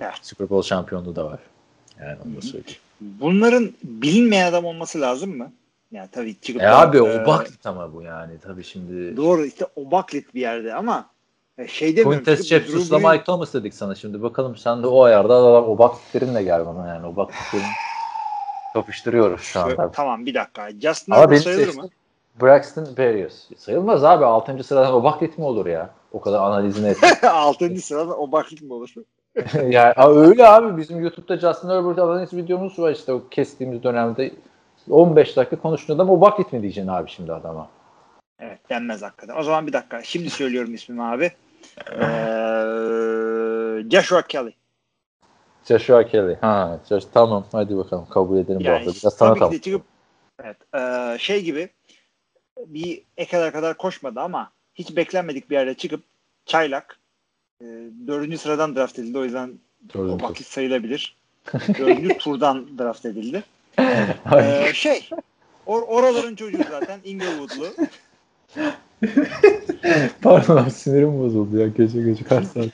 Evet. 0.00 0.14
Super 0.22 0.50
Bowl 0.50 0.68
şampiyonluğu 0.68 1.16
da 1.16 1.24
var. 1.24 1.40
Yani 2.00 2.18
onu 2.26 2.36
da 2.36 2.40
söyleyeyim. 2.40 2.80
Bunların 3.00 3.72
bilinmeyen 3.82 4.46
adam 4.46 4.64
olması 4.64 5.00
lazım 5.00 5.36
mı? 5.36 5.52
Yani 5.92 6.08
tabii 6.12 6.40
çıkıp 6.40 6.62
E 6.62 6.64
da, 6.64 6.78
abi 6.78 6.96
e, 6.96 7.00
o 7.00 7.26
baklit 7.26 7.66
ama 7.66 7.94
bu 7.94 8.02
yani. 8.02 8.32
Tabii 8.42 8.64
şimdi 8.64 9.16
Doğru 9.16 9.44
işte 9.44 9.66
o 9.76 9.90
baklit 9.90 10.34
bir 10.34 10.40
yerde 10.40 10.74
ama 10.74 11.10
e, 11.58 11.68
şey 11.68 11.96
demiyorum. 11.96 12.24
Quintes 12.24 12.46
Jefferson'la 12.46 13.12
Mike 13.12 13.24
Thomas 13.24 13.54
dedik 13.54 13.74
sana 13.74 13.94
şimdi. 13.94 14.22
Bakalım 14.22 14.56
sen 14.56 14.82
de 14.82 14.86
o 14.86 15.02
ayarda 15.02 15.34
adam 15.34 15.68
o 15.68 15.78
baklitlerinle 15.78 16.42
gel 16.42 16.66
bana 16.66 16.88
yani. 16.88 17.06
O 17.06 17.16
baklitlerin 17.16 17.64
kapıştırıyoruz 18.72 19.40
şu 19.40 19.60
anda. 19.60 19.90
Tamam 19.90 20.26
bir 20.26 20.34
dakika. 20.34 20.70
Justin 20.70 21.12
Herbert 21.12 21.42
sayılır 21.42 21.64
seçtiğim 21.64 21.84
mı? 21.84 21.90
Braxton 22.42 22.96
Berrios. 22.96 23.48
Sayılmaz 23.56 24.04
abi. 24.04 24.24
6. 24.24 24.64
sıradan 24.64 24.94
o 24.94 25.04
baklit 25.04 25.38
mi 25.38 25.44
olur 25.44 25.66
ya? 25.66 25.90
O 26.12 26.20
kadar 26.20 26.38
analizini 26.38 26.88
et. 26.88 27.24
Altıncı 27.24 27.86
sırada 27.86 28.16
o 28.16 28.32
baklit 28.32 28.62
mi 28.62 28.72
olur? 28.72 28.94
yani 29.68 29.94
öyle 29.98 30.48
abi 30.48 30.76
bizim 30.76 31.00
YouTube'da 31.00 31.38
Justin 31.38 31.68
Herbert 31.68 31.98
analiz 31.98 32.34
videomuz 32.34 32.78
var 32.78 32.92
işte 32.92 33.12
o 33.12 33.28
kestiğimiz 33.28 33.82
dönemde 33.82 34.30
15 34.90 35.36
dakika 35.36 35.56
konuştuğun 35.56 35.94
adam 35.94 36.10
o 36.10 36.20
vakit 36.20 36.52
mi 36.52 36.62
diyeceksin 36.62 36.90
abi 36.90 37.10
şimdi 37.10 37.32
adama? 37.32 37.68
Evet 38.38 38.58
denmez 38.70 39.02
hakikaten. 39.02 39.36
O 39.36 39.42
zaman 39.42 39.66
bir 39.66 39.72
dakika. 39.72 40.02
Şimdi 40.02 40.30
söylüyorum 40.30 40.74
ismimi 40.74 41.02
abi. 41.02 41.32
Ee, 41.92 42.02
Joshua 43.90 44.22
Kelly. 44.22 44.52
Joshua 45.64 46.06
Kelly. 46.06 46.36
Ha, 46.40 46.80
Josh, 46.88 47.04
tamam 47.14 47.44
hadi 47.52 47.76
bakalım 47.76 48.06
kabul 48.10 48.38
edelim 48.38 48.60
bu 48.60 48.64
Yani 48.64 48.84
hafta. 48.84 49.00
Biraz 49.02 49.14
sana 49.14 49.34
tabii 49.34 49.60
ki 49.60 49.60
çıkıp 49.60 49.82
evet, 50.44 50.56
ee, 50.74 51.18
şey 51.18 51.42
gibi 51.42 51.68
bir 52.66 53.02
ekler 53.16 53.52
kadar 53.52 53.76
koşmadı 53.76 54.20
ama 54.20 54.52
hiç 54.74 54.96
beklenmedik 54.96 55.50
bir 55.50 55.54
yerde 55.54 55.74
çıkıp 55.74 56.02
çaylak 56.46 56.98
e, 57.62 57.66
dördüncü 58.06 58.38
sıradan 58.38 58.76
draft 58.76 58.98
edildi. 58.98 59.18
O 59.18 59.24
yüzden 59.24 59.48
o 59.48 59.94
Dördüncü. 59.94 60.24
vakit 60.24 60.46
sayılabilir. 60.46 61.16
dördüncü 61.78 62.08
turdan 62.18 62.78
draft 62.78 63.06
edildi. 63.06 63.42
Ee, 63.78 64.72
şey 64.74 65.08
or 65.66 65.82
oraların 65.82 66.34
çocuğu 66.34 66.58
zaten 66.70 67.00
Inglewood'lu. 67.04 67.66
Pardon 70.22 70.56
abi 70.56 70.70
sinirim 70.70 71.18
bozuldu 71.20 71.58
ya 71.58 71.66
gece 71.68 72.02
gece 72.02 72.24
kaç 72.24 72.44
saat. 72.46 72.68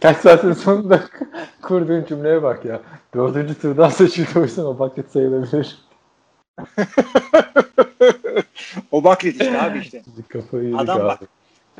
kaç 0.00 0.16
saatin 0.16 0.52
sonunda 0.52 1.00
kurduğun 1.62 2.04
cümleye 2.04 2.42
bak 2.42 2.64
ya. 2.64 2.80
Dördüncü 3.14 3.54
turdan 3.60 3.88
seçildi 3.88 4.38
o 4.38 4.42
yüzden 4.42 4.62
o 4.64 4.78
bucket 4.78 5.10
sayılabilir. 5.10 5.78
o 8.90 9.04
baklit 9.04 9.40
işte 9.40 9.60
abi 9.62 9.78
işte. 9.78 10.02
Kafayı 10.28 10.76
Adam 10.76 10.96
abi. 11.00 11.04
bak. 11.04 11.20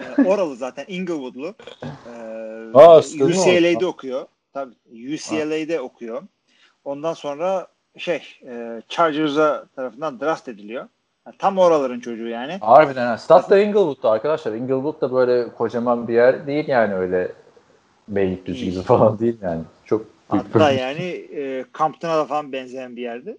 Ee, 0.00 0.24
oralı 0.24 0.56
zaten 0.56 0.84
Inglewood'lu. 0.88 1.54
Ee, 1.82 1.88
Aa, 2.74 3.02
sıkıntı 3.02 3.24
mı 3.24 3.30
UCLA'de 3.40 3.86
okuyor. 3.86 4.26
Tabii 4.52 4.74
UCLA'de 5.14 5.80
okuyor. 5.80 6.22
Ondan 6.84 7.14
sonra 7.14 7.66
şey 7.98 8.22
e, 8.46 8.82
Chargers'a 8.88 9.64
tarafından 9.76 10.20
draft 10.20 10.48
ediliyor. 10.48 10.88
Yani 11.26 11.36
tam 11.38 11.58
oraların 11.58 12.00
çocuğu 12.00 12.28
yani. 12.28 12.58
Harbiden 12.60 13.06
ha. 13.06 13.18
Stat 13.18 13.50
da 13.50 13.58
Inglewood'da 13.58 14.10
arkadaşlar. 14.10 14.52
Inglewood 14.52 15.00
da 15.00 15.12
böyle 15.12 15.48
kocaman 15.48 16.08
bir 16.08 16.14
yer 16.14 16.46
değil 16.46 16.68
yani 16.68 16.94
öyle 16.94 17.32
Beylikdüzü 18.08 18.64
gibi 18.64 18.82
falan 18.82 19.18
değil 19.18 19.36
yani. 19.42 19.62
Çok 19.84 20.06
Hatta 20.28 20.70
yani 20.72 21.02
e, 21.34 21.64
Compton'a 21.74 22.16
da 22.16 22.24
falan 22.24 22.52
benzeyen 22.52 22.96
bir 22.96 23.02
yerdi. 23.02 23.36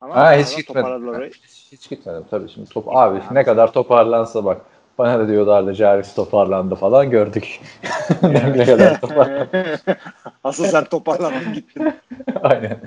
Ama 0.00 0.16
Ha 0.16 0.36
hiç 0.36 0.56
gitmedim. 0.56 1.08
orayı. 1.08 1.30
Hiç, 1.30 1.72
hiç 1.72 1.88
gitmedim 1.90 2.24
tabii 2.30 2.48
şimdi 2.48 2.70
top 2.70 2.96
abi 2.96 3.20
ne 3.32 3.44
kadar 3.44 3.72
toparlansa 3.72 4.44
bak 4.44 4.60
bana 4.98 5.18
da 5.18 5.28
diyorlardı 5.28 5.74
Jarvis 5.74 6.14
toparlandı 6.14 6.74
falan 6.74 7.10
gördük. 7.10 7.60
ne 8.22 8.64
kadar 8.64 9.00
toparlandı. 9.00 9.80
Asıl 10.44 10.64
sen 10.64 10.84
toparlandın 10.84 11.54
gittin. 11.54 11.82
aynen. 12.42 12.80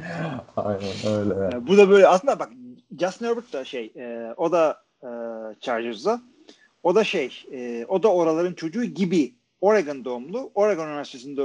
Aynen 0.58 1.18
öyle. 1.18 1.34
yani. 1.43 1.68
Bu 1.68 1.78
da 1.78 1.89
böyle 1.89 2.08
aslında 2.08 2.39
bak 2.39 2.49
Justin 2.99 3.26
Herbert 3.26 3.53
da 3.53 3.66
şey 3.66 3.91
e, 3.95 4.34
o 4.38 4.51
da 4.51 4.78
e, 5.03 5.10
Chargers'da 5.60 6.22
o 6.84 6.95
da 6.95 7.03
şey 7.03 7.45
e, 7.51 7.86
o 7.89 8.03
da 8.03 8.14
oraların 8.14 8.53
çocuğu 8.53 8.84
gibi 8.84 9.34
Oregon 9.62 10.05
doğumlu. 10.05 10.51
Oregon 10.55 10.88
Üniversitesi'nde 10.88 11.43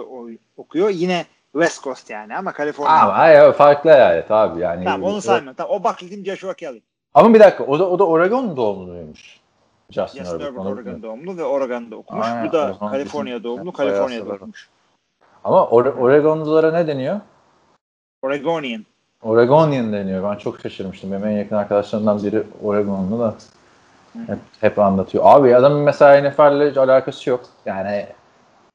okuyor. 0.56 0.90
Yine 0.90 1.24
West 1.52 1.82
Coast 1.82 2.10
yani 2.10 2.36
ama 2.36 2.52
Kaliforniya. 2.52 3.02
Ama 3.02 3.18
hayır, 3.18 3.52
farklı 3.52 3.90
eyalet 3.90 4.30
abi 4.30 4.60
yani. 4.60 4.84
Tamam 4.84 5.02
onu 5.02 5.22
saymıyorum. 5.22 5.56
Tamam, 5.56 5.76
o 5.76 5.84
Buckley'in 5.84 6.24
Joshua 6.24 6.54
Kelly. 6.54 6.80
Ama 7.14 7.34
bir 7.34 7.40
dakika 7.40 7.64
o 7.64 7.78
da, 7.78 7.90
o 7.90 7.98
da 7.98 8.06
Oregon 8.06 8.56
doğumluymuş. 8.56 9.41
Justin, 9.92 10.18
Justin 10.18 10.34
Herbert. 10.40 10.52
Herbert 10.58 10.66
Oregon 10.66 11.02
doğumlu 11.02 11.36
ve 11.36 11.44
Oregon'da 11.44 11.96
okumuş. 11.96 12.26
Aynen, 12.26 12.48
bu 12.48 12.52
da 12.52 12.74
Kaliforniya 12.90 13.44
doğumlu. 13.44 13.72
Kaliforniya'da 13.72 14.32
okumuş. 14.32 14.68
Ama 15.44 15.58
Ore- 15.66 15.94
Oregonlulara 16.00 16.72
ne 16.72 16.86
deniyor? 16.86 17.20
Oregonian. 18.22 18.84
Oregonian 19.22 19.92
deniyor. 19.92 20.30
Ben 20.30 20.38
çok 20.38 20.60
şaşırmıştım. 20.60 21.12
Benim 21.12 21.26
en 21.26 21.30
yakın 21.38 21.56
arkadaşlarımdan 21.56 22.22
biri 22.22 22.42
Oregonlu 22.64 23.18
da 23.20 23.34
hep, 24.26 24.38
hep 24.60 24.78
anlatıyor. 24.78 25.24
Abi 25.26 25.56
adamın 25.56 25.80
mesela 25.80 26.28
NFL'le 26.30 26.76
alakası 26.78 27.30
yok. 27.30 27.40
Yani 27.66 28.06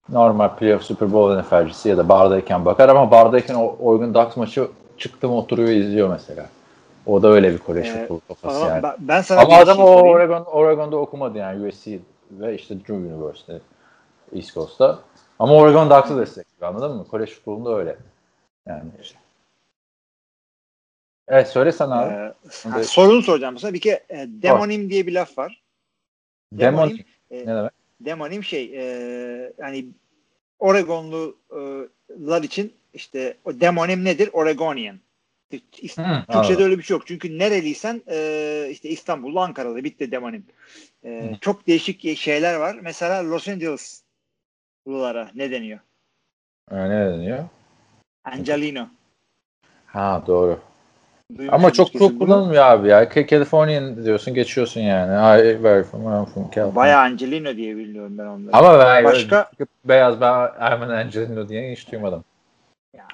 normal 0.10 0.50
playoff 0.56 0.84
Super 0.84 1.14
Bowl 1.14 1.40
NFL'cisi 1.40 1.90
ya 1.90 1.98
da 1.98 2.10
bardayken 2.10 2.66
bakar 2.66 2.90
ama 2.90 3.12
bardayken 3.12 3.56
o 3.56 3.76
Oregon 3.80 4.14
Ducks 4.14 4.38
maçı 4.38 4.68
çıktı 4.98 5.28
mı 5.28 5.38
oturuyor 5.38 5.70
izliyor 5.70 6.10
mesela. 6.10 6.46
O 7.08 7.24
da 7.24 7.28
öyle 7.28 7.54
bir 7.54 7.58
kolej 7.58 7.88
Ee, 7.88 8.00
futbol 8.00 8.20
kafası 8.20 8.58
Ama 8.58 8.68
yani. 8.68 8.84
ben- 8.84 8.96
ben 9.00 9.22
sana 9.22 9.42
Ama 9.42 9.58
adam 9.58 9.76
şey 9.76 9.86
o 9.86 9.88
sorayım. 9.88 10.16
Oregon, 10.16 10.44
Oregon'da 10.46 10.98
okumadı 10.98 11.38
yani 11.38 11.68
USC 11.68 12.00
ve 12.32 12.56
işte 12.56 12.80
Drew 12.80 12.94
University 12.94 13.54
East 14.36 14.54
Coast'ta. 14.54 15.00
Ama 15.40 15.54
Oregon 15.54 15.90
Ducks'ı 15.90 16.18
destekliyor 16.18 16.74
anladın 16.74 16.98
mı? 16.98 17.08
Kolej 17.08 17.30
futbolunda 17.30 17.76
öyle. 17.76 17.98
Yani. 18.68 18.84
Evet 21.28 21.48
söyle 21.48 21.72
sen 21.72 21.90
abi. 21.90 22.14
Ee, 22.14 22.34
ha, 22.70 22.84
sorunu 22.84 23.22
soracağım 23.22 23.58
sana. 23.58 23.74
Bir 23.74 23.82
kere 23.82 24.04
e, 24.10 24.26
demonim 24.28 24.90
diye 24.90 25.08
bir 25.08 25.14
laf 25.14 25.38
var. 25.38 25.64
Demon 26.54 26.90
demonim, 26.90 27.06
e, 27.32 27.38
ne 27.46 27.56
demek? 27.56 27.72
demonim 28.00 28.44
şey 28.44 28.74
e, 28.76 29.54
hani 29.62 29.86
Oregonlular 30.60 32.44
için 32.44 32.74
işte 32.94 33.38
o 33.46 33.60
demonim 33.60 34.04
nedir? 34.04 34.30
Oregonian. 34.34 35.00
Hı, 35.52 36.24
Türkçe'de 36.32 36.64
öyle 36.64 36.78
bir 36.78 36.84
şey 36.84 36.96
yok. 36.98 37.08
Çünkü 37.08 37.40
nereliysen 37.40 38.02
e, 38.12 38.68
işte 38.72 38.90
İstanbul'lu, 38.90 39.40
Ankaralı 39.40 39.84
bitti 39.84 40.12
demonim. 40.12 40.46
E, 41.04 41.10
Hı. 41.10 41.38
çok 41.42 41.68
değişik 41.68 42.18
şeyler 42.18 42.56
var. 42.56 42.78
Mesela 42.82 43.30
Los 43.30 43.48
Angeles'lılara 43.48 45.32
ne 45.36 45.52
deniyor? 45.52 45.80
Ee, 46.72 46.90
ne 46.90 47.06
deniyor? 47.14 47.44
Angelino. 48.24 48.88
Ha 49.86 50.24
doğru. 50.28 50.60
Duymuşsunuz 51.38 51.64
Ama 51.64 51.74
çok 51.74 51.94
çok 51.94 52.20
kullanılmıyor 52.20 52.64
abi 52.64 52.88
ya. 52.88 53.04
Ca- 53.04 53.28
Californian 53.28 54.06
diyorsun 54.06 54.34
geçiyorsun 54.34 54.82
yani. 54.82 55.42
I 55.42 55.64
very 55.64 55.84
from, 55.84 56.02
I'm 56.02 56.26
from 56.26 56.44
California. 56.44 56.76
Bayağı 56.76 57.02
Angelino 57.02 57.56
diye 57.56 57.78
biliyorum 57.78 58.18
ben 58.18 58.26
onları. 58.26 58.56
Ama 58.56 58.80
ben 58.80 59.04
Başka- 59.04 59.52
beyaz 59.86 60.22
ben 60.22 60.34
I'm 60.48 60.82
an 60.82 60.90
Angelino 60.90 61.50
diye 61.50 61.72
hiç 61.72 61.92
duymadım. 61.92 62.24
Ya. 62.98 63.08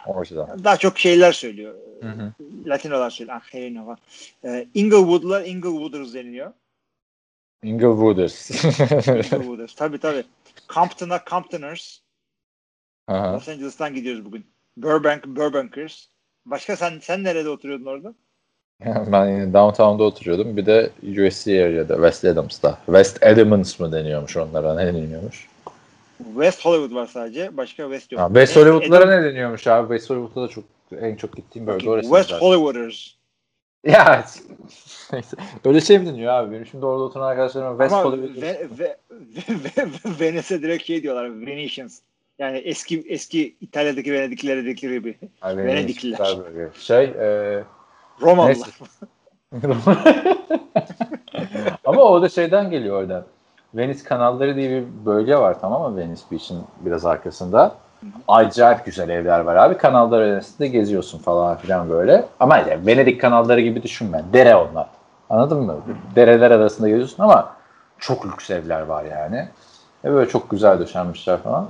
Daha 0.63 0.77
çok 0.77 0.99
şeyler 0.99 1.31
söylüyor. 1.31 1.75
Hı 2.01 2.09
hı. 2.09 2.33
Latinolar 2.65 3.09
söylüyor. 3.09 3.41
Angelino 3.53 3.87
var. 3.87 3.99
E, 4.45 4.67
Inglewood'lar 4.73 5.45
Inglewooders 5.45 6.13
deniliyor. 6.13 6.53
Inglewooders. 7.63 8.51
Inglewooders. 9.07 9.75
tabii 9.75 9.99
tabii. 9.99 10.23
Compton'a 10.73 11.19
Comptoners. 11.29 11.99
Aha. 13.07 13.33
Los 13.33 13.49
Angeles'tan 13.49 13.95
gidiyoruz 13.95 14.25
bugün. 14.25 14.45
Burbank, 14.77 15.25
Burbankers. 15.25 16.07
Başka 16.45 16.75
sen 16.75 16.99
sen 16.99 17.23
nerede 17.23 17.49
oturuyordun 17.49 17.85
orada? 17.85 18.13
ben 19.11 19.27
yine 19.27 19.53
downtown'da 19.53 20.03
oturuyordum. 20.03 20.57
Bir 20.57 20.65
de 20.65 20.89
USC 21.01 21.65
area'da, 21.65 21.95
West 21.95 22.25
Adams'ta. 22.25 22.79
West 22.85 23.23
Adams 23.23 23.79
mı 23.79 23.91
deniyormuş 23.91 24.37
onlara? 24.37 24.75
Ne 24.75 24.93
deniyormuş? 24.93 25.52
West 26.25 26.65
Hollywood 26.65 26.95
var 26.95 27.07
sadece. 27.07 27.57
Başka 27.57 27.83
West 27.83 28.11
yok. 28.11 28.21
Ha, 28.21 28.27
West 28.27 28.55
Hollywood'lara 28.55 29.03
Adam- 29.03 29.21
ne 29.21 29.23
deniyormuş 29.23 29.67
abi? 29.67 29.87
West 29.87 30.09
Hollywood'da 30.09 30.43
da 30.43 30.47
çok 30.47 30.63
en 31.01 31.15
çok 31.15 31.35
gittiğim 31.35 31.67
bölge 31.67 31.89
orası. 31.89 32.09
West 32.09 32.29
zaten. 32.29 32.45
Hollywooders. 32.45 33.07
Ya. 33.83 34.25
Öyle 35.65 35.81
şey 35.81 35.99
mi 35.99 36.05
deniyor 36.05 36.33
abi? 36.33 36.51
Benim 36.51 36.65
şimdi 36.65 36.85
orada 36.85 37.03
oturan 37.03 37.27
arkadaşlarım 37.27 37.77
West 37.77 37.93
Ama 37.93 38.03
Hollywood. 38.03 38.41
ve, 38.41 38.67
ve, 38.79 38.97
ve, 39.19 39.71
ve, 39.77 39.85
Venice'e 40.19 40.61
direkt 40.61 40.85
şey 40.85 41.03
diyorlar. 41.03 41.41
Venetians. 41.45 41.99
Yani 42.39 42.57
eski 42.57 43.05
eski 43.07 43.55
İtalya'daki 43.61 44.13
Venediklilere 44.13 44.65
dedikleri 44.65 44.93
gibi. 44.93 45.17
Venedikliler. 45.43 46.37
Şey 46.79 47.03
e, 47.03 47.63
Romalılar. 48.21 48.69
Ama 51.85 52.01
o 52.01 52.21
da 52.21 52.29
şeyden 52.29 52.71
geliyor 52.71 53.01
oradan. 53.01 53.25
Venice 53.73 54.03
kanalları 54.03 54.55
diye 54.55 54.69
bir 54.69 55.05
bölge 55.05 55.35
var 55.37 55.61
tamam 55.61 55.91
mı 55.91 55.97
Venice 55.97 56.21
Beach'in 56.31 56.57
biraz 56.79 57.05
arkasında. 57.05 57.75
Acayip 58.27 58.85
güzel 58.85 59.09
evler 59.09 59.39
var 59.39 59.55
abi. 59.55 59.77
Kanallar 59.77 60.21
arasında 60.21 60.67
geziyorsun 60.67 61.19
falan 61.19 61.57
filan 61.57 61.89
böyle. 61.89 62.25
Ama 62.39 62.57
yani 62.57 62.85
Venedik 62.87 63.21
kanalları 63.21 63.61
gibi 63.61 63.83
düşünme. 63.83 64.23
Dere 64.33 64.55
onlar. 64.55 64.87
Anladın 65.29 65.61
mı? 65.61 65.75
Dereler 66.15 66.51
arasında 66.51 66.89
geziyorsun 66.89 67.23
ama 67.23 67.55
çok 67.99 68.25
lüks 68.25 68.49
evler 68.49 68.81
var 68.81 69.03
yani. 69.03 69.47
Ve 70.05 70.11
böyle 70.13 70.29
çok 70.29 70.49
güzel 70.49 70.79
döşenmişler 70.79 71.37
falan. 71.37 71.69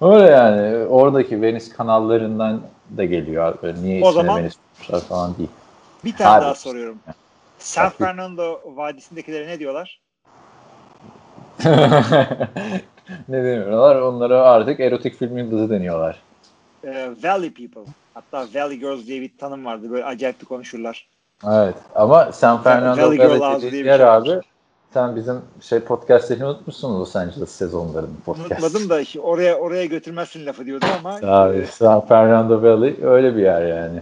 Öyle 0.00 0.30
yani. 0.30 0.86
Oradaki 0.86 1.42
Venice 1.42 1.72
kanallarından 1.72 2.60
da 2.96 3.04
geliyor. 3.04 3.54
Böyle 3.62 3.82
niye 3.82 4.04
O 4.04 4.12
zaman- 4.12 4.38
Venice 4.38 4.56
falan 5.08 5.38
değil. 5.38 5.50
Bir 6.04 6.16
tane 6.16 6.30
Abi. 6.36 6.44
daha 6.44 6.54
soruyorum. 6.54 6.98
San 7.58 7.88
Fernando 7.88 8.60
Vadisi'ndekilere 8.64 9.46
ne 9.48 9.58
diyorlar? 9.58 10.00
Ne 13.28 13.44
deniyorlar? 13.44 13.96
Onlara 13.96 14.42
artık 14.42 14.80
erotik 14.80 15.18
film 15.18 15.38
yıldızı 15.38 15.70
deniyorlar. 15.70 16.16
Ee, 16.84 17.10
Valley 17.24 17.50
People. 17.52 17.92
Hatta 18.14 18.46
Valley 18.54 18.78
Girls 18.78 19.06
diye 19.06 19.20
bir 19.20 19.30
tanım 19.38 19.64
vardı. 19.64 19.90
Böyle 19.90 20.04
acayip 20.04 20.40
de 20.40 20.44
konuşurlar. 20.44 21.08
Evet. 21.48 21.74
Ama 21.94 22.32
San 22.32 22.62
Fernando 22.62 23.02
Valley 23.02 23.62
dediğin 23.62 23.84
bir 23.84 23.90
yer 23.90 23.98
şey 23.98 24.06
var. 24.06 24.16
abi 24.16 24.40
sen 24.94 25.16
bizim 25.16 25.36
şey 25.60 25.80
podcastlerini 25.80 26.44
unutmuşsun 26.44 27.00
Los 27.00 27.16
Angeles 27.16 27.50
sezonlarının 27.50 28.16
podcast. 28.24 28.50
Unutmadım 28.50 28.88
da 28.88 29.00
işte 29.00 29.20
oraya 29.20 29.58
oraya 29.58 29.84
götürmezsin 29.84 30.46
lafı 30.46 30.66
diyordu 30.66 30.86
ama 30.98 31.18
Abi 31.22 31.66
San 31.66 32.06
Fernando 32.06 32.62
Valley 32.62 32.96
öyle 33.02 33.36
bir 33.36 33.42
yer 33.42 33.66
yani. 33.66 34.00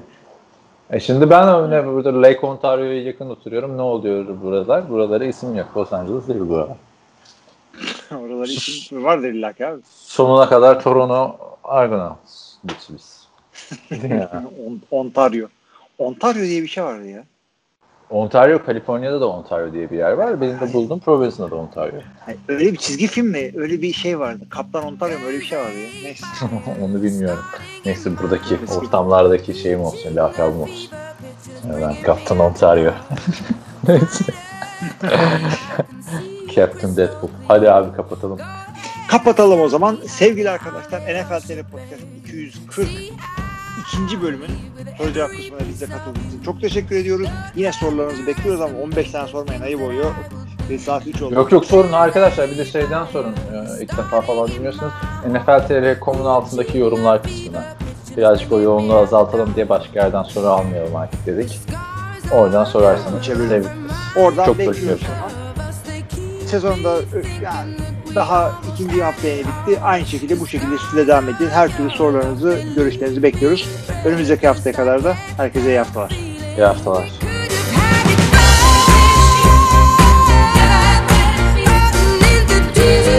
E 0.90 1.00
şimdi 1.00 1.30
ben 1.30 1.48
öyle 1.48 1.86
burada 1.86 2.22
Lake 2.22 2.46
Ontario'ya 2.46 3.02
yakın 3.02 3.30
oturuyorum. 3.30 3.76
Ne 3.76 3.82
oluyor 3.82 4.42
buralar? 4.42 4.90
Buralara 4.90 5.24
isim 5.24 5.54
yok. 5.54 5.66
Los 5.76 5.92
Angeles 5.92 6.28
değil 6.28 6.40
buralar. 6.40 6.76
Oralar 8.16 8.46
isim 8.48 9.04
vardır 9.04 9.28
illa 9.28 9.52
ki 9.52 9.66
abi. 9.66 9.80
Sonuna 9.90 10.48
kadar 10.48 10.82
Toronto 10.82 11.38
Argonauts. 11.64 12.54
Biz 12.64 13.28
Ontario. 14.90 15.48
Ontario 15.98 16.42
diye 16.42 16.62
bir 16.62 16.68
şey 16.68 16.84
vardı 16.84 17.06
ya. 17.08 17.24
Ontario, 18.10 18.64
Kaliforniya'da 18.64 19.20
da 19.20 19.28
Ontario 19.28 19.72
diye 19.72 19.90
bir 19.90 19.98
yer 19.98 20.12
var. 20.12 20.40
Benim 20.40 20.60
de 20.60 20.72
bulduğum 20.72 21.00
Providence'da 21.00 21.50
da 21.50 21.56
Ontario. 21.56 22.00
Hani 22.26 22.36
öyle 22.48 22.72
bir 22.72 22.78
çizgi 22.78 23.06
film 23.06 23.26
mi? 23.26 23.52
Öyle 23.56 23.82
bir 23.82 23.92
şey 23.92 24.18
vardı. 24.18 24.44
Kaptan 24.50 24.84
Ontario 24.84 25.18
mu? 25.18 25.26
Öyle 25.26 25.38
bir 25.38 25.44
şey 25.44 25.58
vardı 25.58 25.78
ya. 25.78 25.88
Neyse. 26.02 26.26
Onu 26.82 27.02
bilmiyorum. 27.02 27.44
Neyse 27.84 28.18
buradaki 28.18 28.58
ortamlardaki 28.76 29.54
şeyim 29.54 29.80
olsun, 29.80 30.16
lakabım 30.16 30.60
olsun. 30.62 30.90
Yani 31.68 31.82
Ben 31.82 32.02
Kaptan 32.02 32.38
Ontario. 32.38 32.92
Neyse. 33.88 34.24
Captain 36.58 36.96
Deadpool. 36.96 37.30
Hadi 37.48 37.70
abi 37.70 37.96
kapatalım. 37.96 38.38
Kapatalım 39.08 39.60
o 39.60 39.68
zaman. 39.68 39.98
Sevgili 40.08 40.50
arkadaşlar 40.50 41.00
NFL 41.00 41.40
TR 41.40 41.62
Podcast 41.62 42.02
240 42.24 42.88
ikinci 43.80 44.22
bölümün 44.22 44.50
soru 44.98 45.12
cevap 45.12 45.30
kısmına 45.30 45.60
bize 45.68 45.86
katıldığınız 45.86 46.26
için 46.34 46.42
çok 46.42 46.60
teşekkür 46.60 46.96
ediyoruz. 46.96 47.28
Yine 47.56 47.72
sorularınızı 47.72 48.26
bekliyoruz 48.26 48.60
ama 48.60 48.78
15 48.78 49.10
tane 49.10 49.28
sormayın 49.28 49.62
ayıp 49.62 49.82
oluyor. 49.82 50.10
Ve 50.70 50.78
saat 50.78 51.06
3 51.06 51.22
oldu. 51.22 51.34
Yok 51.34 51.52
yok 51.52 51.64
sorun 51.64 51.92
arkadaşlar 51.92 52.50
bir 52.50 52.58
de 52.58 52.64
şeyden 52.64 53.04
sorun. 53.04 53.32
Ee, 53.32 53.82
ilk 53.82 53.98
defa 53.98 54.20
falan 54.20 54.48
dinliyorsunuz. 54.48 54.92
NFL.tr.com'un 55.26 56.24
altındaki 56.24 56.78
yorumlar 56.78 57.22
kısmına. 57.22 57.64
Birazcık 58.16 58.52
o 58.52 58.60
yoğunluğu 58.60 58.96
azaltalım 58.96 59.54
diye 59.54 59.68
başka 59.68 60.00
yerden 60.00 60.22
soru 60.22 60.46
almayalım 60.46 60.96
artık 60.96 61.26
dedik. 61.26 61.60
Oradan 62.32 62.64
sorarsanız 62.64 63.24
seviniriz. 63.24 63.66
Oradan 64.16 64.44
Çok 64.44 64.58
bekliyoruz 64.58 65.02
sezonda 66.48 66.98
e, 66.98 67.44
yani 67.44 67.74
daha 68.14 68.52
ikinci 68.74 69.02
haftaya 69.02 69.38
bitti. 69.38 69.80
Aynı 69.82 70.06
şekilde 70.06 70.40
bu 70.40 70.46
şekilde 70.46 70.78
size 70.90 71.06
devam 71.06 71.28
edin. 71.28 71.48
Her 71.48 71.76
türlü 71.76 71.90
sorularınızı, 71.90 72.58
görüşlerinizi 72.76 73.22
bekliyoruz. 73.22 73.68
Önümüzdeki 74.04 74.46
haftaya 74.46 74.76
kadar 74.76 75.04
da 75.04 75.16
herkese 75.36 75.68
iyi 75.68 75.78
haftalar. 75.78 76.10
İyi 76.56 76.64
haftalar. 76.64 77.18
Jesus. 82.78 83.17